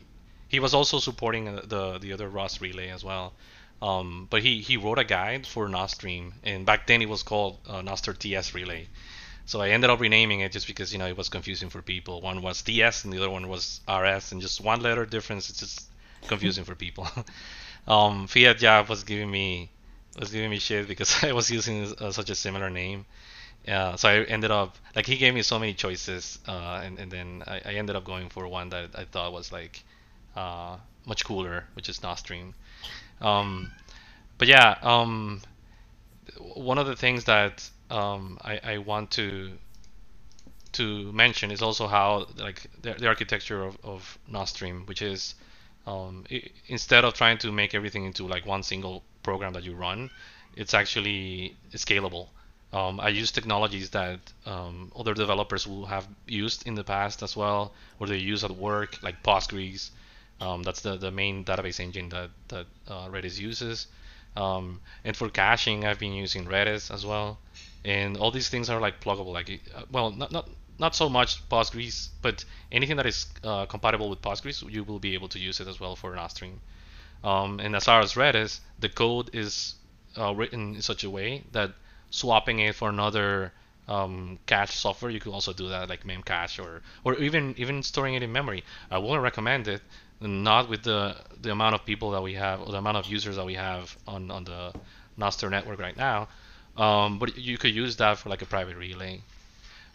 he 0.49 0.61
was 0.61 0.75
also 0.75 0.99
supporting 0.99 1.49
uh, 1.49 1.63
the 1.65 1.99
the 1.99 2.13
other 2.13 2.29
Rust 2.29 2.61
relay 2.61 2.91
as 2.91 3.05
well. 3.05 3.33
Um, 3.83 4.29
but 4.31 4.43
he, 4.43 4.63
he 4.63 4.79
wrote 4.79 4.99
a 4.99 5.05
guide 5.05 5.47
for 5.47 5.69
Nostream, 5.69 6.33
and 6.43 6.65
back 6.65 6.87
then 6.87 7.03
it 7.03 7.09
was 7.09 7.23
called 7.23 7.59
uh, 7.69 7.83
Nostr 7.83 8.17
TS 8.17 8.55
Relay. 8.55 8.89
So 9.47 9.61
I 9.61 9.71
ended 9.71 9.91
up 9.91 10.01
renaming 10.01 10.41
it 10.41 10.53
just 10.53 10.67
because 10.67 10.93
you 10.93 10.99
know 10.99 11.07
it 11.07 11.17
was 11.17 11.29
confusing 11.29 11.69
for 11.69 11.83
people. 11.83 12.21
One 12.21 12.41
was 12.41 12.63
TS 12.63 13.05
and 13.05 13.13
the 13.13 13.19
other 13.19 13.31
one 13.31 13.49
was 13.49 13.81
RS, 13.89 14.33
and 14.33 14.41
just 14.41 14.61
one 14.61 14.81
letter 14.81 15.05
difference. 15.05 15.51
It's 15.51 15.61
just 15.61 15.89
confusing 16.27 16.65
for 16.65 16.75
people. 16.75 17.05
um, 17.87 18.27
fiatjaf 18.27 18.89
was 18.89 19.05
giving 19.05 19.31
me 19.31 19.71
was 20.19 20.31
giving 20.31 20.51
me 20.51 20.59
shit 20.59 20.89
because 20.89 21.23
I 21.25 21.33
was 21.33 21.51
using 21.51 21.93
uh, 22.01 22.13
such 22.13 22.31
a 22.31 22.35
similar 22.35 22.71
name. 22.71 23.05
Uh, 23.67 23.97
so 23.97 24.09
I 24.09 24.23
ended 24.25 24.51
up 24.51 24.77
like 24.95 25.07
he 25.07 25.17
gave 25.17 25.35
me 25.35 25.43
so 25.43 25.59
many 25.59 25.75
choices, 25.75 26.39
uh, 26.47 26.83
and 26.85 26.99
and 26.99 27.11
then 27.11 27.43
I, 27.47 27.61
I, 27.65 27.75
ended 27.75 27.97
up 27.97 28.05
going 28.05 28.29
for 28.29 28.47
one 28.47 28.69
that 28.71 28.91
I 28.95 29.05
thought 29.05 29.33
was 29.33 29.53
like 29.53 29.83
uh, 30.37 30.77
much 31.07 31.25
cooler, 31.25 31.65
which 31.75 31.89
is 31.89 32.01
Nostream. 32.01 32.53
Um, 33.23 33.73
but 34.37 34.49
yeah, 34.49 34.77
um, 34.83 35.41
one 36.39 36.77
of 36.77 36.87
the 36.87 36.97
things 36.97 37.25
that 37.25 37.69
um, 37.95 38.39
I, 38.43 38.61
I, 38.73 38.79
want 38.79 39.13
to 39.13 39.53
to 40.73 41.13
mention 41.13 41.51
is 41.53 41.63
also 41.63 41.87
how 41.87 42.27
like 42.37 42.67
the, 42.83 42.95
the 42.95 43.07
architecture 43.07 43.63
of, 43.63 43.79
of 43.85 44.19
Nostream, 44.31 44.87
which 44.89 45.03
is 45.03 45.35
um, 45.87 46.25
it, 46.29 46.51
instead 46.67 47.05
of 47.05 47.15
trying 47.15 47.39
to 47.39 47.53
make 47.53 47.75
everything 47.75 48.05
into 48.05 48.27
like 48.27 48.45
one 48.47 48.63
single 48.63 49.05
program 49.23 49.53
that 49.53 49.63
you 49.63 49.75
run, 49.75 50.11
it's 50.57 50.75
actually 50.75 51.57
scalable. 51.73 52.29
Um, 52.73 52.99
I 52.99 53.11
use 53.11 53.31
technologies 53.31 53.91
that 53.91 54.19
um, 54.47 54.91
other 54.97 55.15
developers 55.15 55.65
will 55.65 55.87
have 55.87 56.09
used 56.27 56.67
in 56.67 56.75
the 56.75 56.83
past 56.83 57.23
as 57.23 57.37
well, 57.37 57.73
or 58.01 58.09
they 58.09 58.17
use 58.17 58.43
at 58.43 58.51
work, 58.51 59.01
like 59.01 59.23
Postgres, 59.23 59.91
um, 60.41 60.65
that's 60.65 60.81
the, 60.81 60.97
the 60.97 61.13
main 61.13 61.45
database 61.45 61.79
engine 61.79 62.09
that, 62.09 62.31
that 62.49 62.67
uh, 62.89 63.07
Redis 63.07 63.39
uses. 63.39 63.87
Um, 64.37 64.81
and 65.05 65.17
for 65.17 65.29
caching, 65.29 65.85
I've 65.85 66.01
been 66.01 66.13
using 66.13 66.47
Redis 66.47 66.93
as 66.93 67.07
well. 67.07 67.39
And 67.85 68.17
all 68.17 68.31
these 68.31 68.49
things 68.49 68.71
are 68.71 68.81
like 68.81 69.01
pluggable. 69.01 69.33
Like, 69.33 69.61
uh, 69.75 69.83
well, 69.91 70.11
not 70.11 70.33
not 70.33 70.49
not 70.79 70.95
so 70.95 71.09
much 71.09 71.49
Postgres, 71.49 72.09
but 72.23 72.45
anything 72.73 72.97
that 72.97 73.07
is 73.07 73.27
uh, 73.45 73.67
compatible 73.67 74.11
with 74.11 74.23
Postgres, 74.23 74.69
you 74.71 74.85
will 74.85 74.99
be 74.99 75.15
able 75.15 75.29
to 75.29 75.39
use 75.39 75.61
it 75.61 75.69
as 75.69 75.79
well 75.79 75.95
for 75.97 76.15
Nostream. 76.15 76.59
Um, 77.23 77.61
and 77.61 77.75
as 77.77 77.85
far 77.85 78.01
as 78.01 78.15
Redis, 78.15 78.61
the 78.79 78.89
code 78.89 79.31
is 79.35 79.75
uh, 80.19 80.35
written 80.35 80.75
in 80.75 80.83
such 80.83 81.05
a 81.05 81.11
way 81.11 81.45
that 81.53 81.73
swapping 82.11 82.59
it 82.59 82.75
for 82.75 82.89
another 82.89 83.53
um, 83.89 84.39
cache 84.47 84.75
software, 84.75 85.11
you 85.11 85.21
could 85.21 85.33
also 85.33 85.53
do 85.53 85.69
that, 85.69 85.89
like 85.89 86.05
Memcache, 86.05 86.63
or 86.63 86.83
or 87.05 87.15
even 87.19 87.55
even 87.59 87.83
storing 87.83 88.15
it 88.15 88.23
in 88.23 88.33
memory. 88.33 88.65
I 88.91 88.99
wouldn't 88.99 89.23
recommend 89.23 89.69
it 89.69 89.83
not 90.21 90.69
with 90.69 90.83
the 90.83 91.17
the 91.41 91.51
amount 91.51 91.75
of 91.75 91.85
people 91.85 92.11
that 92.13 92.23
we 92.23 92.35
have 92.35 92.61
or 92.61 92.73
the 92.73 92.79
amount 92.79 92.97
of 92.97 93.07
users 93.07 93.37
that 93.37 93.45
we 93.45 93.55
have 93.55 93.97
on 94.07 94.31
on 94.31 94.45
the 94.45 94.73
Nostr 95.19 95.51
network 95.51 95.79
right 95.79 95.97
now. 95.97 96.29
Um, 96.77 97.19
but 97.19 97.39
you 97.39 97.57
could 97.59 97.75
use 97.75 97.97
that 97.97 98.19
for 98.19 98.29
like 98.29 98.43
a 98.43 98.47
private 98.47 98.77
relay. 98.77 99.21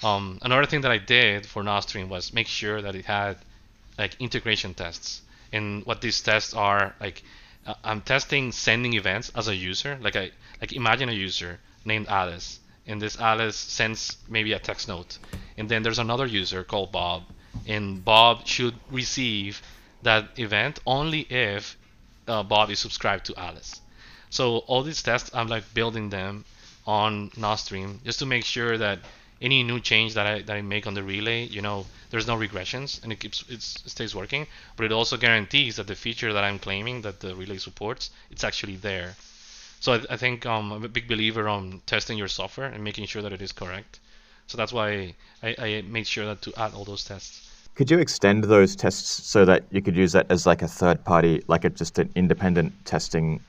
Um, 0.01 0.39
another 0.41 0.65
thing 0.65 0.81
that 0.81 0.91
I 0.91 0.97
did 0.97 1.45
for 1.45 1.61
Nostream 1.61 2.07
was 2.07 2.33
make 2.33 2.47
sure 2.47 2.81
that 2.81 2.95
it 2.95 3.05
had 3.05 3.37
like 3.97 4.15
integration 4.19 4.73
tests. 4.73 5.21
And 5.51 5.85
what 5.85 6.01
these 6.01 6.21
tests 6.21 6.53
are 6.53 6.95
like, 7.01 7.21
uh, 7.65 7.73
I'm 7.83 8.01
testing 8.01 8.51
sending 8.51 8.93
events 8.93 9.31
as 9.35 9.47
a 9.47 9.55
user. 9.55 9.97
Like 10.01 10.15
I 10.15 10.31
like 10.61 10.71
imagine 10.73 11.09
a 11.09 11.13
user 11.13 11.59
named 11.83 12.07
Alice, 12.07 12.59
and 12.87 13.01
this 13.01 13.19
Alice 13.19 13.57
sends 13.57 14.17
maybe 14.29 14.53
a 14.53 14.59
text 14.59 14.87
note, 14.87 15.17
and 15.57 15.67
then 15.67 15.83
there's 15.83 15.99
another 15.99 16.25
user 16.25 16.63
called 16.63 16.91
Bob, 16.91 17.23
and 17.67 18.03
Bob 18.05 18.47
should 18.47 18.75
receive 18.89 19.61
that 20.03 20.39
event 20.39 20.79
only 20.85 21.21
if 21.29 21.77
uh, 22.27 22.43
Bob 22.43 22.69
is 22.69 22.79
subscribed 22.79 23.25
to 23.25 23.35
Alice. 23.35 23.81
So 24.29 24.59
all 24.59 24.83
these 24.83 25.01
tests, 25.01 25.31
I'm 25.33 25.47
like 25.47 25.73
building 25.73 26.09
them 26.09 26.45
on 26.89 27.29
Nostream 27.37 28.03
just 28.03 28.17
to 28.17 28.25
make 28.25 28.43
sure 28.43 28.75
that 28.75 28.97
any 29.41 29.61
new 29.61 29.79
change 29.79 30.15
that 30.15 30.25
I 30.25 30.41
that 30.41 30.55
I 30.55 30.61
make 30.61 30.87
on 30.87 30.95
the 30.95 31.03
relay, 31.03 31.45
you 31.45 31.61
know, 31.61 31.85
there's 32.09 32.25
no 32.25 32.35
regressions 32.35 33.01
and 33.03 33.11
it 33.13 33.19
keeps 33.19 33.43
it 33.47 33.61
stays 33.61 34.15
working. 34.15 34.47
But 34.75 34.85
it 34.87 34.91
also 34.91 35.15
guarantees 35.15 35.75
that 35.75 35.87
the 35.87 35.95
feature 35.95 36.33
that 36.33 36.43
I'm 36.43 36.57
claiming 36.57 37.01
that 37.03 37.19
the 37.19 37.35
relay 37.35 37.59
supports, 37.59 38.09
it's 38.31 38.43
actually 38.43 38.77
there. 38.77 39.15
So 39.79 39.93
I, 39.93 39.99
I 40.15 40.17
think 40.17 40.45
um, 40.45 40.71
I'm 40.71 40.83
a 40.83 40.89
big 40.89 41.07
believer 41.07 41.47
on 41.47 41.81
testing 41.85 42.17
your 42.17 42.27
software 42.27 42.67
and 42.73 42.83
making 42.83 43.05
sure 43.05 43.21
that 43.21 43.33
it 43.33 43.41
is 43.41 43.51
correct. 43.51 43.99
So 44.47 44.57
that's 44.57 44.73
why 44.73 45.13
I, 45.43 45.55
I 45.59 45.83
made 45.87 46.07
sure 46.07 46.25
that 46.25 46.41
to 46.41 46.51
add 46.57 46.73
all 46.73 46.85
those 46.85 47.03
tests. 47.03 47.45
Could 47.75 47.91
you 47.91 47.99
extend 47.99 48.43
those 48.45 48.75
tests 48.75 49.09
so 49.33 49.45
that 49.45 49.63
you 49.69 49.81
could 49.81 49.95
use 49.95 50.11
that 50.13 50.25
as 50.31 50.47
like 50.47 50.63
a 50.63 50.67
third 50.67 51.05
party, 51.05 51.43
like 51.47 51.65
a, 51.65 51.69
just 51.69 51.99
an 51.99 52.09
independent 52.15 52.73
testing 52.83 53.39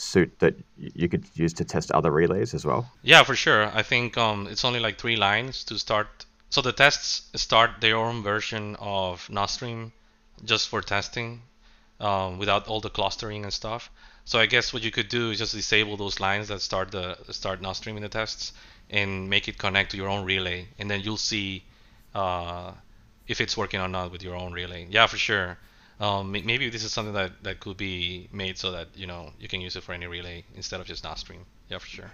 suite 0.00 0.38
that 0.38 0.54
you 0.76 1.08
could 1.08 1.24
use 1.34 1.52
to 1.54 1.64
test 1.64 1.90
other 1.92 2.10
relays 2.10 2.54
as 2.54 2.64
well? 2.64 2.90
Yeah, 3.02 3.22
for 3.22 3.36
sure. 3.36 3.70
I 3.74 3.82
think 3.82 4.16
um, 4.16 4.46
it's 4.50 4.64
only 4.64 4.80
like 4.80 4.98
three 4.98 5.16
lines 5.16 5.64
to 5.64 5.78
start. 5.78 6.26
So 6.48 6.62
the 6.62 6.72
tests 6.72 7.28
start 7.40 7.80
their 7.80 7.96
own 7.96 8.22
version 8.22 8.76
of 8.80 9.28
Nostream 9.28 9.92
just 10.44 10.68
for 10.68 10.80
testing 10.80 11.42
um, 12.00 12.38
without 12.38 12.66
all 12.66 12.80
the 12.80 12.90
clustering 12.90 13.44
and 13.44 13.52
stuff. 13.52 13.90
So 14.24 14.38
I 14.38 14.46
guess 14.46 14.72
what 14.72 14.82
you 14.82 14.90
could 14.90 15.08
do 15.08 15.30
is 15.30 15.38
just 15.38 15.54
disable 15.54 15.96
those 15.96 16.20
lines 16.20 16.48
that 16.48 16.60
start 16.60 16.90
the 16.90 17.18
start 17.30 17.60
Nostream 17.62 17.96
in 17.96 18.02
the 18.02 18.08
tests 18.08 18.52
and 18.88 19.28
make 19.30 19.48
it 19.48 19.58
connect 19.58 19.92
to 19.92 19.96
your 19.96 20.08
own 20.08 20.24
relay, 20.24 20.66
and 20.78 20.90
then 20.90 21.00
you'll 21.00 21.16
see 21.16 21.62
uh, 22.14 22.72
if 23.28 23.40
it's 23.40 23.56
working 23.56 23.80
or 23.80 23.88
not 23.88 24.10
with 24.10 24.22
your 24.22 24.34
own 24.34 24.52
relay. 24.52 24.86
Yeah, 24.90 25.06
for 25.06 25.16
sure. 25.16 25.58
Um, 26.00 26.32
maybe 26.32 26.70
this 26.70 26.82
is 26.82 26.92
something 26.92 27.12
that, 27.14 27.32
that 27.42 27.60
could 27.60 27.76
be 27.76 28.28
made 28.32 28.56
so 28.56 28.72
that 28.72 28.88
you 28.94 29.06
know 29.06 29.30
you 29.38 29.48
can 29.48 29.60
use 29.60 29.76
it 29.76 29.82
for 29.82 29.92
any 29.92 30.06
relay 30.06 30.44
instead 30.54 30.80
of 30.80 30.86
just 30.86 31.04
Nostream. 31.04 31.44
Yeah, 31.68 31.78
for 31.78 31.86
sure. 31.86 32.10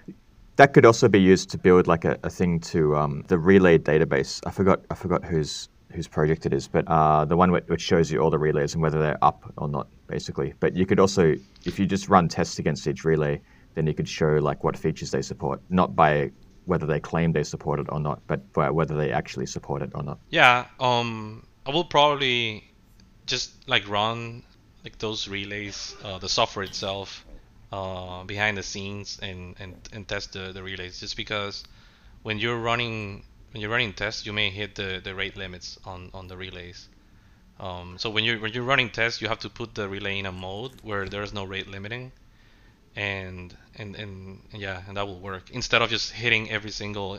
That 0.56 0.72
could 0.72 0.84
also 0.84 1.08
be 1.08 1.20
used 1.20 1.50
to 1.50 1.58
build 1.58 1.86
like 1.86 2.04
a, 2.04 2.18
a 2.24 2.30
thing 2.30 2.60
to 2.60 2.96
um, 2.96 3.24
the 3.28 3.38
relay 3.38 3.78
database. 3.78 4.40
I 4.44 4.50
forgot 4.50 4.80
I 4.90 4.94
forgot 4.94 5.24
whose 5.24 5.68
whose 5.92 6.08
project 6.08 6.46
it 6.46 6.52
is, 6.52 6.66
but 6.66 6.84
uh, 6.88 7.24
the 7.24 7.36
one 7.36 7.52
which 7.52 7.80
shows 7.80 8.10
you 8.10 8.18
all 8.20 8.30
the 8.30 8.38
relays 8.38 8.74
and 8.74 8.82
whether 8.82 9.00
they're 9.00 9.22
up 9.24 9.52
or 9.56 9.68
not, 9.68 9.86
basically. 10.08 10.52
But 10.58 10.76
you 10.76 10.84
could 10.84 10.98
also, 10.98 11.34
if 11.64 11.78
you 11.78 11.86
just 11.86 12.08
run 12.08 12.28
tests 12.28 12.58
against 12.58 12.86
each 12.86 13.04
relay, 13.04 13.40
then 13.74 13.86
you 13.86 13.94
could 13.94 14.08
show 14.08 14.32
like 14.32 14.64
what 14.64 14.76
features 14.76 15.12
they 15.12 15.22
support, 15.22 15.60
not 15.70 15.94
by 15.94 16.32
whether 16.64 16.86
they 16.86 16.98
claim 16.98 17.32
they 17.32 17.44
support 17.44 17.78
it 17.78 17.86
or 17.90 18.00
not, 18.00 18.20
but 18.26 18.42
whether 18.74 18.96
they 18.96 19.12
actually 19.12 19.46
support 19.46 19.80
it 19.80 19.90
or 19.94 20.02
not. 20.02 20.18
Yeah, 20.30 20.66
um, 20.80 21.46
I 21.64 21.70
will 21.70 21.84
probably 21.84 22.64
just 23.26 23.50
like 23.68 23.88
run 23.88 24.42
like 24.84 24.98
those 24.98 25.26
relays, 25.26 25.96
uh, 26.04 26.18
the 26.18 26.28
software 26.28 26.64
itself, 26.64 27.24
uh, 27.72 28.22
behind 28.22 28.56
the 28.56 28.62
scenes 28.62 29.18
and, 29.20 29.56
and, 29.58 29.74
and 29.92 30.06
test 30.06 30.32
the, 30.32 30.52
the 30.52 30.62
relays. 30.62 31.00
Just 31.00 31.16
because 31.16 31.64
when 32.22 32.38
you're 32.38 32.58
running 32.58 33.24
when 33.50 33.60
you're 33.60 33.70
running 33.70 33.94
tests, 33.94 34.26
you 34.26 34.32
may 34.32 34.50
hit 34.50 34.74
the, 34.74 35.00
the 35.02 35.14
rate 35.14 35.36
limits 35.36 35.78
on, 35.84 36.10
on 36.12 36.28
the 36.28 36.36
relays. 36.36 36.88
Um, 37.58 37.96
so 37.98 38.10
when 38.10 38.22
you're 38.22 38.38
when 38.38 38.52
you're 38.52 38.64
running 38.64 38.90
tests, 38.90 39.20
you 39.20 39.28
have 39.28 39.40
to 39.40 39.50
put 39.50 39.74
the 39.74 39.88
relay 39.88 40.18
in 40.18 40.26
a 40.26 40.32
mode 40.32 40.72
where 40.82 41.08
there's 41.08 41.32
no 41.32 41.44
rate 41.44 41.66
limiting 41.68 42.12
and 42.94 43.54
and, 43.76 43.94
and 43.96 44.40
yeah, 44.52 44.82
and 44.88 44.96
that 44.96 45.06
will 45.06 45.20
work 45.20 45.50
instead 45.50 45.82
of 45.82 45.90
just 45.90 46.12
hitting 46.12 46.50
every 46.50 46.70
single 46.70 47.18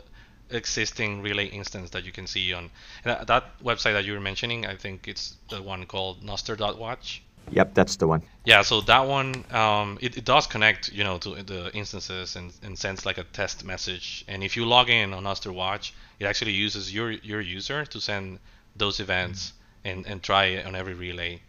existing 0.50 1.22
relay 1.22 1.46
instance 1.46 1.90
that 1.90 2.04
you 2.04 2.12
can 2.12 2.26
see 2.26 2.52
on 2.52 2.70
that, 3.04 3.26
that 3.26 3.58
website 3.62 3.92
that 3.92 4.04
you 4.04 4.12
were 4.12 4.20
mentioning. 4.20 4.66
I 4.66 4.76
think 4.76 5.08
it's 5.08 5.36
the 5.50 5.62
one 5.62 5.86
called 5.86 6.22
Nostr.watch. 6.22 7.22
Yep, 7.50 7.74
that's 7.74 7.96
the 7.96 8.06
one. 8.06 8.22
Yeah, 8.44 8.62
so 8.62 8.80
that 8.82 9.06
one 9.06 9.44
um, 9.50 9.98
it, 10.00 10.18
it 10.18 10.24
does 10.24 10.46
connect, 10.46 10.92
you 10.92 11.04
know, 11.04 11.18
to 11.18 11.42
the 11.42 11.70
instances 11.74 12.36
and, 12.36 12.52
and 12.62 12.78
sends 12.78 13.06
like 13.06 13.18
a 13.18 13.24
test 13.24 13.64
message. 13.64 14.24
And 14.28 14.42
if 14.42 14.56
you 14.56 14.66
log 14.66 14.90
in 14.90 15.14
on 15.14 15.24
Nostr 15.24 15.52
Watch, 15.52 15.94
it 16.18 16.26
actually 16.26 16.52
uses 16.52 16.92
your 16.92 17.10
your 17.10 17.40
user 17.40 17.86
to 17.86 18.00
send 18.00 18.38
those 18.76 19.00
events 19.00 19.52
and, 19.84 20.06
and 20.06 20.22
try 20.22 20.44
it 20.44 20.66
on 20.66 20.74
every 20.74 20.94
relay. 20.94 21.40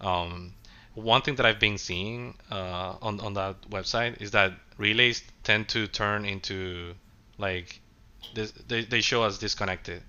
Um, 0.00 0.54
one 0.94 1.22
thing 1.22 1.36
that 1.36 1.46
I've 1.46 1.60
been 1.60 1.78
seeing 1.78 2.34
uh, 2.50 2.96
on 3.00 3.20
on 3.20 3.34
that 3.34 3.56
website 3.70 4.20
is 4.20 4.32
that 4.32 4.52
relays 4.76 5.22
tend 5.44 5.68
to 5.70 5.86
turn 5.86 6.24
into 6.24 6.94
like 7.38 7.80
this, 8.34 8.52
they 8.52 8.84
they 8.84 9.00
show 9.00 9.22
us 9.22 9.38
disconnected, 9.38 10.02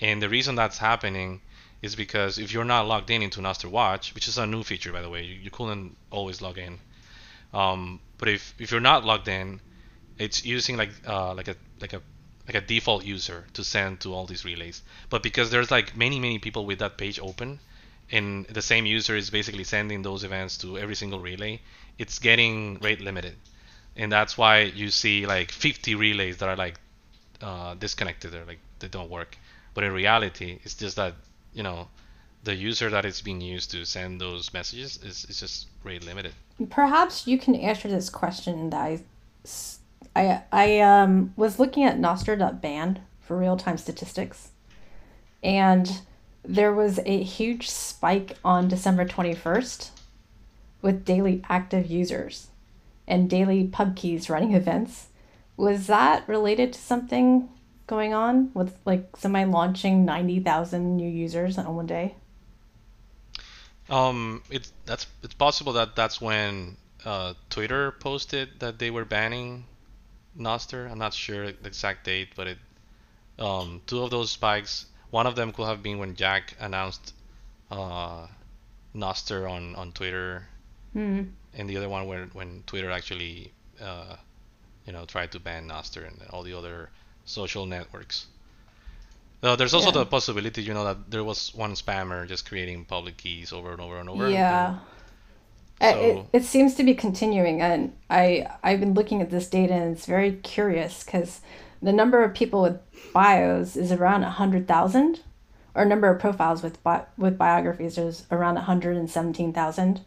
and 0.00 0.22
the 0.22 0.28
reason 0.28 0.54
that's 0.54 0.78
happening 0.78 1.40
is 1.82 1.96
because 1.96 2.38
if 2.38 2.52
you're 2.52 2.64
not 2.64 2.86
logged 2.86 3.10
in 3.10 3.22
into 3.22 3.40
Nostr 3.40 3.70
Watch, 3.70 4.14
which 4.14 4.28
is 4.28 4.38
a 4.38 4.46
new 4.46 4.62
feature 4.62 4.92
by 4.92 5.02
the 5.02 5.08
way, 5.08 5.22
you, 5.22 5.34
you 5.34 5.50
couldn't 5.50 5.96
always 6.10 6.42
log 6.42 6.58
in. 6.58 6.78
Um, 7.52 8.00
but 8.18 8.28
if 8.28 8.54
if 8.58 8.70
you're 8.70 8.80
not 8.80 9.04
logged 9.04 9.28
in, 9.28 9.60
it's 10.18 10.44
using 10.44 10.76
like 10.76 10.90
uh, 11.06 11.34
like 11.34 11.48
a 11.48 11.56
like 11.80 11.92
a 11.92 12.02
like 12.46 12.62
a 12.62 12.66
default 12.66 13.04
user 13.04 13.46
to 13.54 13.64
send 13.64 14.00
to 14.00 14.12
all 14.14 14.26
these 14.26 14.44
relays. 14.44 14.82
But 15.08 15.22
because 15.22 15.50
there's 15.50 15.70
like 15.70 15.96
many 15.96 16.20
many 16.20 16.38
people 16.38 16.66
with 16.66 16.78
that 16.80 16.98
page 16.98 17.18
open, 17.18 17.60
and 18.10 18.46
the 18.46 18.62
same 18.62 18.86
user 18.86 19.16
is 19.16 19.30
basically 19.30 19.64
sending 19.64 20.02
those 20.02 20.24
events 20.24 20.58
to 20.58 20.78
every 20.78 20.94
single 20.94 21.20
relay, 21.20 21.60
it's 21.98 22.18
getting 22.18 22.78
rate 22.80 23.00
limited, 23.00 23.36
and 23.96 24.12
that's 24.12 24.36
why 24.36 24.60
you 24.62 24.90
see 24.90 25.26
like 25.26 25.50
50 25.50 25.94
relays 25.94 26.36
that 26.38 26.48
are 26.48 26.56
like 26.56 26.78
uh, 27.42 27.74
disconnected 27.74 28.34
or 28.34 28.44
like 28.44 28.58
they 28.78 28.88
don't 28.88 29.10
work. 29.10 29.36
But 29.74 29.84
in 29.84 29.92
reality, 29.92 30.58
it's 30.64 30.74
just 30.74 30.96
that 30.96 31.14
you 31.54 31.62
know 31.62 31.88
the 32.44 32.54
user 32.54 32.90
that 32.90 33.04
is 33.04 33.20
being 33.20 33.40
used 33.40 33.70
to 33.70 33.84
send 33.84 34.20
those 34.20 34.52
messages 34.52 34.98
is, 35.02 35.24
is 35.26 35.40
just 35.40 35.68
rate 35.84 36.04
limited. 36.04 36.32
Perhaps 36.70 37.26
you 37.26 37.38
can 37.38 37.54
answer 37.54 37.88
this 37.88 38.08
question 38.08 38.70
that 38.70 38.80
I, 38.82 39.00
I, 40.16 40.42
I 40.52 40.80
um, 40.80 41.32
was 41.36 41.58
looking 41.58 41.84
at 41.84 41.98
Nostr.band 41.98 43.00
for 43.20 43.36
real 43.36 43.56
time 43.56 43.78
statistics, 43.78 44.50
and 45.42 46.00
there 46.42 46.72
was 46.72 46.98
a 47.04 47.22
huge 47.22 47.68
spike 47.68 48.36
on 48.44 48.68
December 48.68 49.04
21st 49.04 49.90
with 50.82 51.04
daily 51.04 51.42
active 51.48 51.90
users 51.90 52.48
and 53.06 53.28
daily 53.28 53.66
pub 53.66 53.96
keys 53.96 54.30
running 54.30 54.54
events. 54.54 55.08
Was 55.60 55.86
that 55.88 56.26
related 56.28 56.72
to 56.72 56.80
something 56.80 57.48
going 57.86 58.14
on 58.14 58.50
with 58.54 58.76
like 58.86 59.16
somebody 59.16 59.44
launching 59.50 60.04
90,000 60.04 60.96
new 60.96 61.08
users 61.08 61.58
on 61.58 61.74
one 61.76 61.86
day? 61.86 62.14
Um, 63.88 64.42
it's 64.50 64.72
that's 64.86 65.06
it's 65.22 65.34
possible 65.34 65.72
that 65.74 65.96
that's 65.96 66.20
when 66.20 66.76
uh, 67.04 67.34
Twitter 67.50 67.92
posted 67.92 68.60
that 68.60 68.78
they 68.78 68.90
were 68.90 69.04
banning 69.04 69.64
Nostr. 70.38 70.90
I'm 70.90 70.98
not 70.98 71.12
sure 71.14 71.50
the 71.52 71.66
exact 71.66 72.04
date, 72.04 72.28
but 72.36 72.46
it 72.46 72.58
um, 73.38 73.82
two 73.86 74.02
of 74.02 74.10
those 74.10 74.30
spikes. 74.30 74.86
One 75.10 75.26
of 75.26 75.34
them 75.34 75.52
could 75.52 75.66
have 75.66 75.82
been 75.82 75.98
when 75.98 76.14
Jack 76.14 76.56
announced 76.60 77.14
uh, 77.70 78.28
Nostr 78.94 79.50
on 79.50 79.74
on 79.76 79.92
Twitter, 79.92 80.46
Hmm. 80.92 81.22
and 81.54 81.68
the 81.68 81.76
other 81.76 81.88
one 81.88 82.06
when 82.06 82.28
when 82.32 82.62
Twitter 82.66 82.90
actually 82.90 83.52
uh, 83.80 84.16
you 84.90 84.96
know 84.98 85.04
try 85.04 85.26
to 85.26 85.38
ban 85.38 85.68
Nostr 85.68 86.04
and 86.04 86.16
all 86.30 86.42
the 86.42 86.52
other 86.58 86.90
social 87.24 87.64
networks. 87.64 88.26
Uh, 89.42 89.54
there's 89.56 89.72
also 89.72 89.88
Yeah. 89.92 89.98
the 90.04 90.06
possibility, 90.06 90.62
you 90.62 90.74
know, 90.74 90.84
that 90.84 91.10
there 91.10 91.22
was 91.24 91.54
one 91.54 91.74
spammer 91.74 92.26
just 92.28 92.44
creating 92.48 92.84
public 92.86 93.16
keys 93.16 93.52
over 93.52 93.70
and 93.72 93.80
over 93.80 93.98
and 94.00 94.08
over. 94.08 94.28
Yeah. 94.28 94.78
and- 95.80 95.94
So- 95.96 96.28
It, 96.32 96.38
it 96.38 96.44
seems 96.44 96.74
to 96.74 96.82
be 96.84 96.94
continuing, 96.94 97.62
and 97.62 97.92
I 98.10 98.46
I've 98.64 98.80
been 98.80 98.94
looking 98.94 99.22
at 99.22 99.30
this 99.30 99.48
data, 99.48 99.72
and 99.74 99.96
it's 99.96 100.06
very 100.06 100.32
curious 100.56 101.04
because 101.04 101.40
the 101.80 101.92
number 101.92 102.22
of 102.24 102.34
people 102.34 102.60
with 102.62 102.78
bios 103.14 103.76
is 103.76 103.90
around 103.92 104.22
hundred 104.24 104.66
thousand, 104.68 105.20
or 105.74 105.84
number 105.86 106.08
of 106.10 106.20
profiles 106.20 106.62
with 106.62 106.82
bi- 106.82 107.06
with 107.16 107.38
biographies 107.38 107.96
is 107.96 108.26
around 108.30 108.56
one 108.56 108.64
hundred 108.64 108.96
and 108.98 109.08
seventeen 109.08 109.52
thousand, 109.54 110.00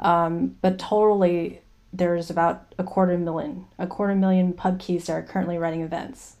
um, 0.00 0.56
but 0.62 0.78
totally 0.78 1.60
there's 1.92 2.30
about 2.30 2.74
a 2.78 2.84
quarter 2.84 3.18
million, 3.18 3.66
a 3.78 3.86
quarter 3.86 4.14
million 4.14 4.52
pub 4.52 4.80
keys 4.80 5.06
that 5.06 5.12
are 5.12 5.22
currently 5.22 5.58
running 5.58 5.82
events. 5.82 6.36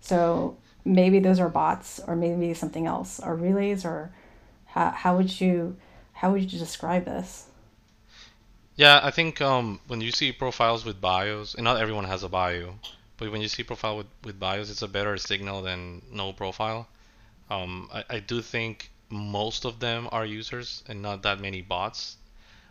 So 0.00 0.56
maybe 0.84 1.20
those 1.20 1.40
are 1.40 1.48
bots, 1.48 2.00
or 2.06 2.16
maybe 2.16 2.54
something 2.54 2.86
else, 2.86 3.20
or 3.20 3.34
relays, 3.34 3.84
or 3.84 4.12
how 4.66 4.90
how 4.90 5.16
would 5.16 5.40
you 5.40 5.76
how 6.12 6.32
would 6.32 6.52
you 6.52 6.58
describe 6.58 7.04
this? 7.04 7.46
Yeah, 8.76 9.00
I 9.02 9.10
think 9.10 9.40
um, 9.40 9.80
when 9.88 10.00
you 10.00 10.12
see 10.12 10.30
profiles 10.30 10.84
with 10.84 11.00
bios, 11.00 11.54
and 11.54 11.64
not 11.64 11.80
everyone 11.80 12.04
has 12.04 12.22
a 12.22 12.28
bio, 12.28 12.74
but 13.16 13.32
when 13.32 13.40
you 13.40 13.48
see 13.48 13.64
profile 13.64 13.96
with, 13.96 14.06
with 14.22 14.38
bios, 14.38 14.70
it's 14.70 14.82
a 14.82 14.88
better 14.88 15.16
signal 15.16 15.62
than 15.62 16.02
no 16.12 16.32
profile. 16.32 16.88
Um, 17.50 17.88
I, 17.92 18.04
I 18.08 18.20
do 18.20 18.40
think 18.40 18.90
most 19.10 19.64
of 19.64 19.80
them 19.80 20.08
are 20.12 20.24
users 20.24 20.84
and 20.86 21.02
not 21.02 21.22
that 21.22 21.40
many 21.40 21.60
bots. 21.60 22.16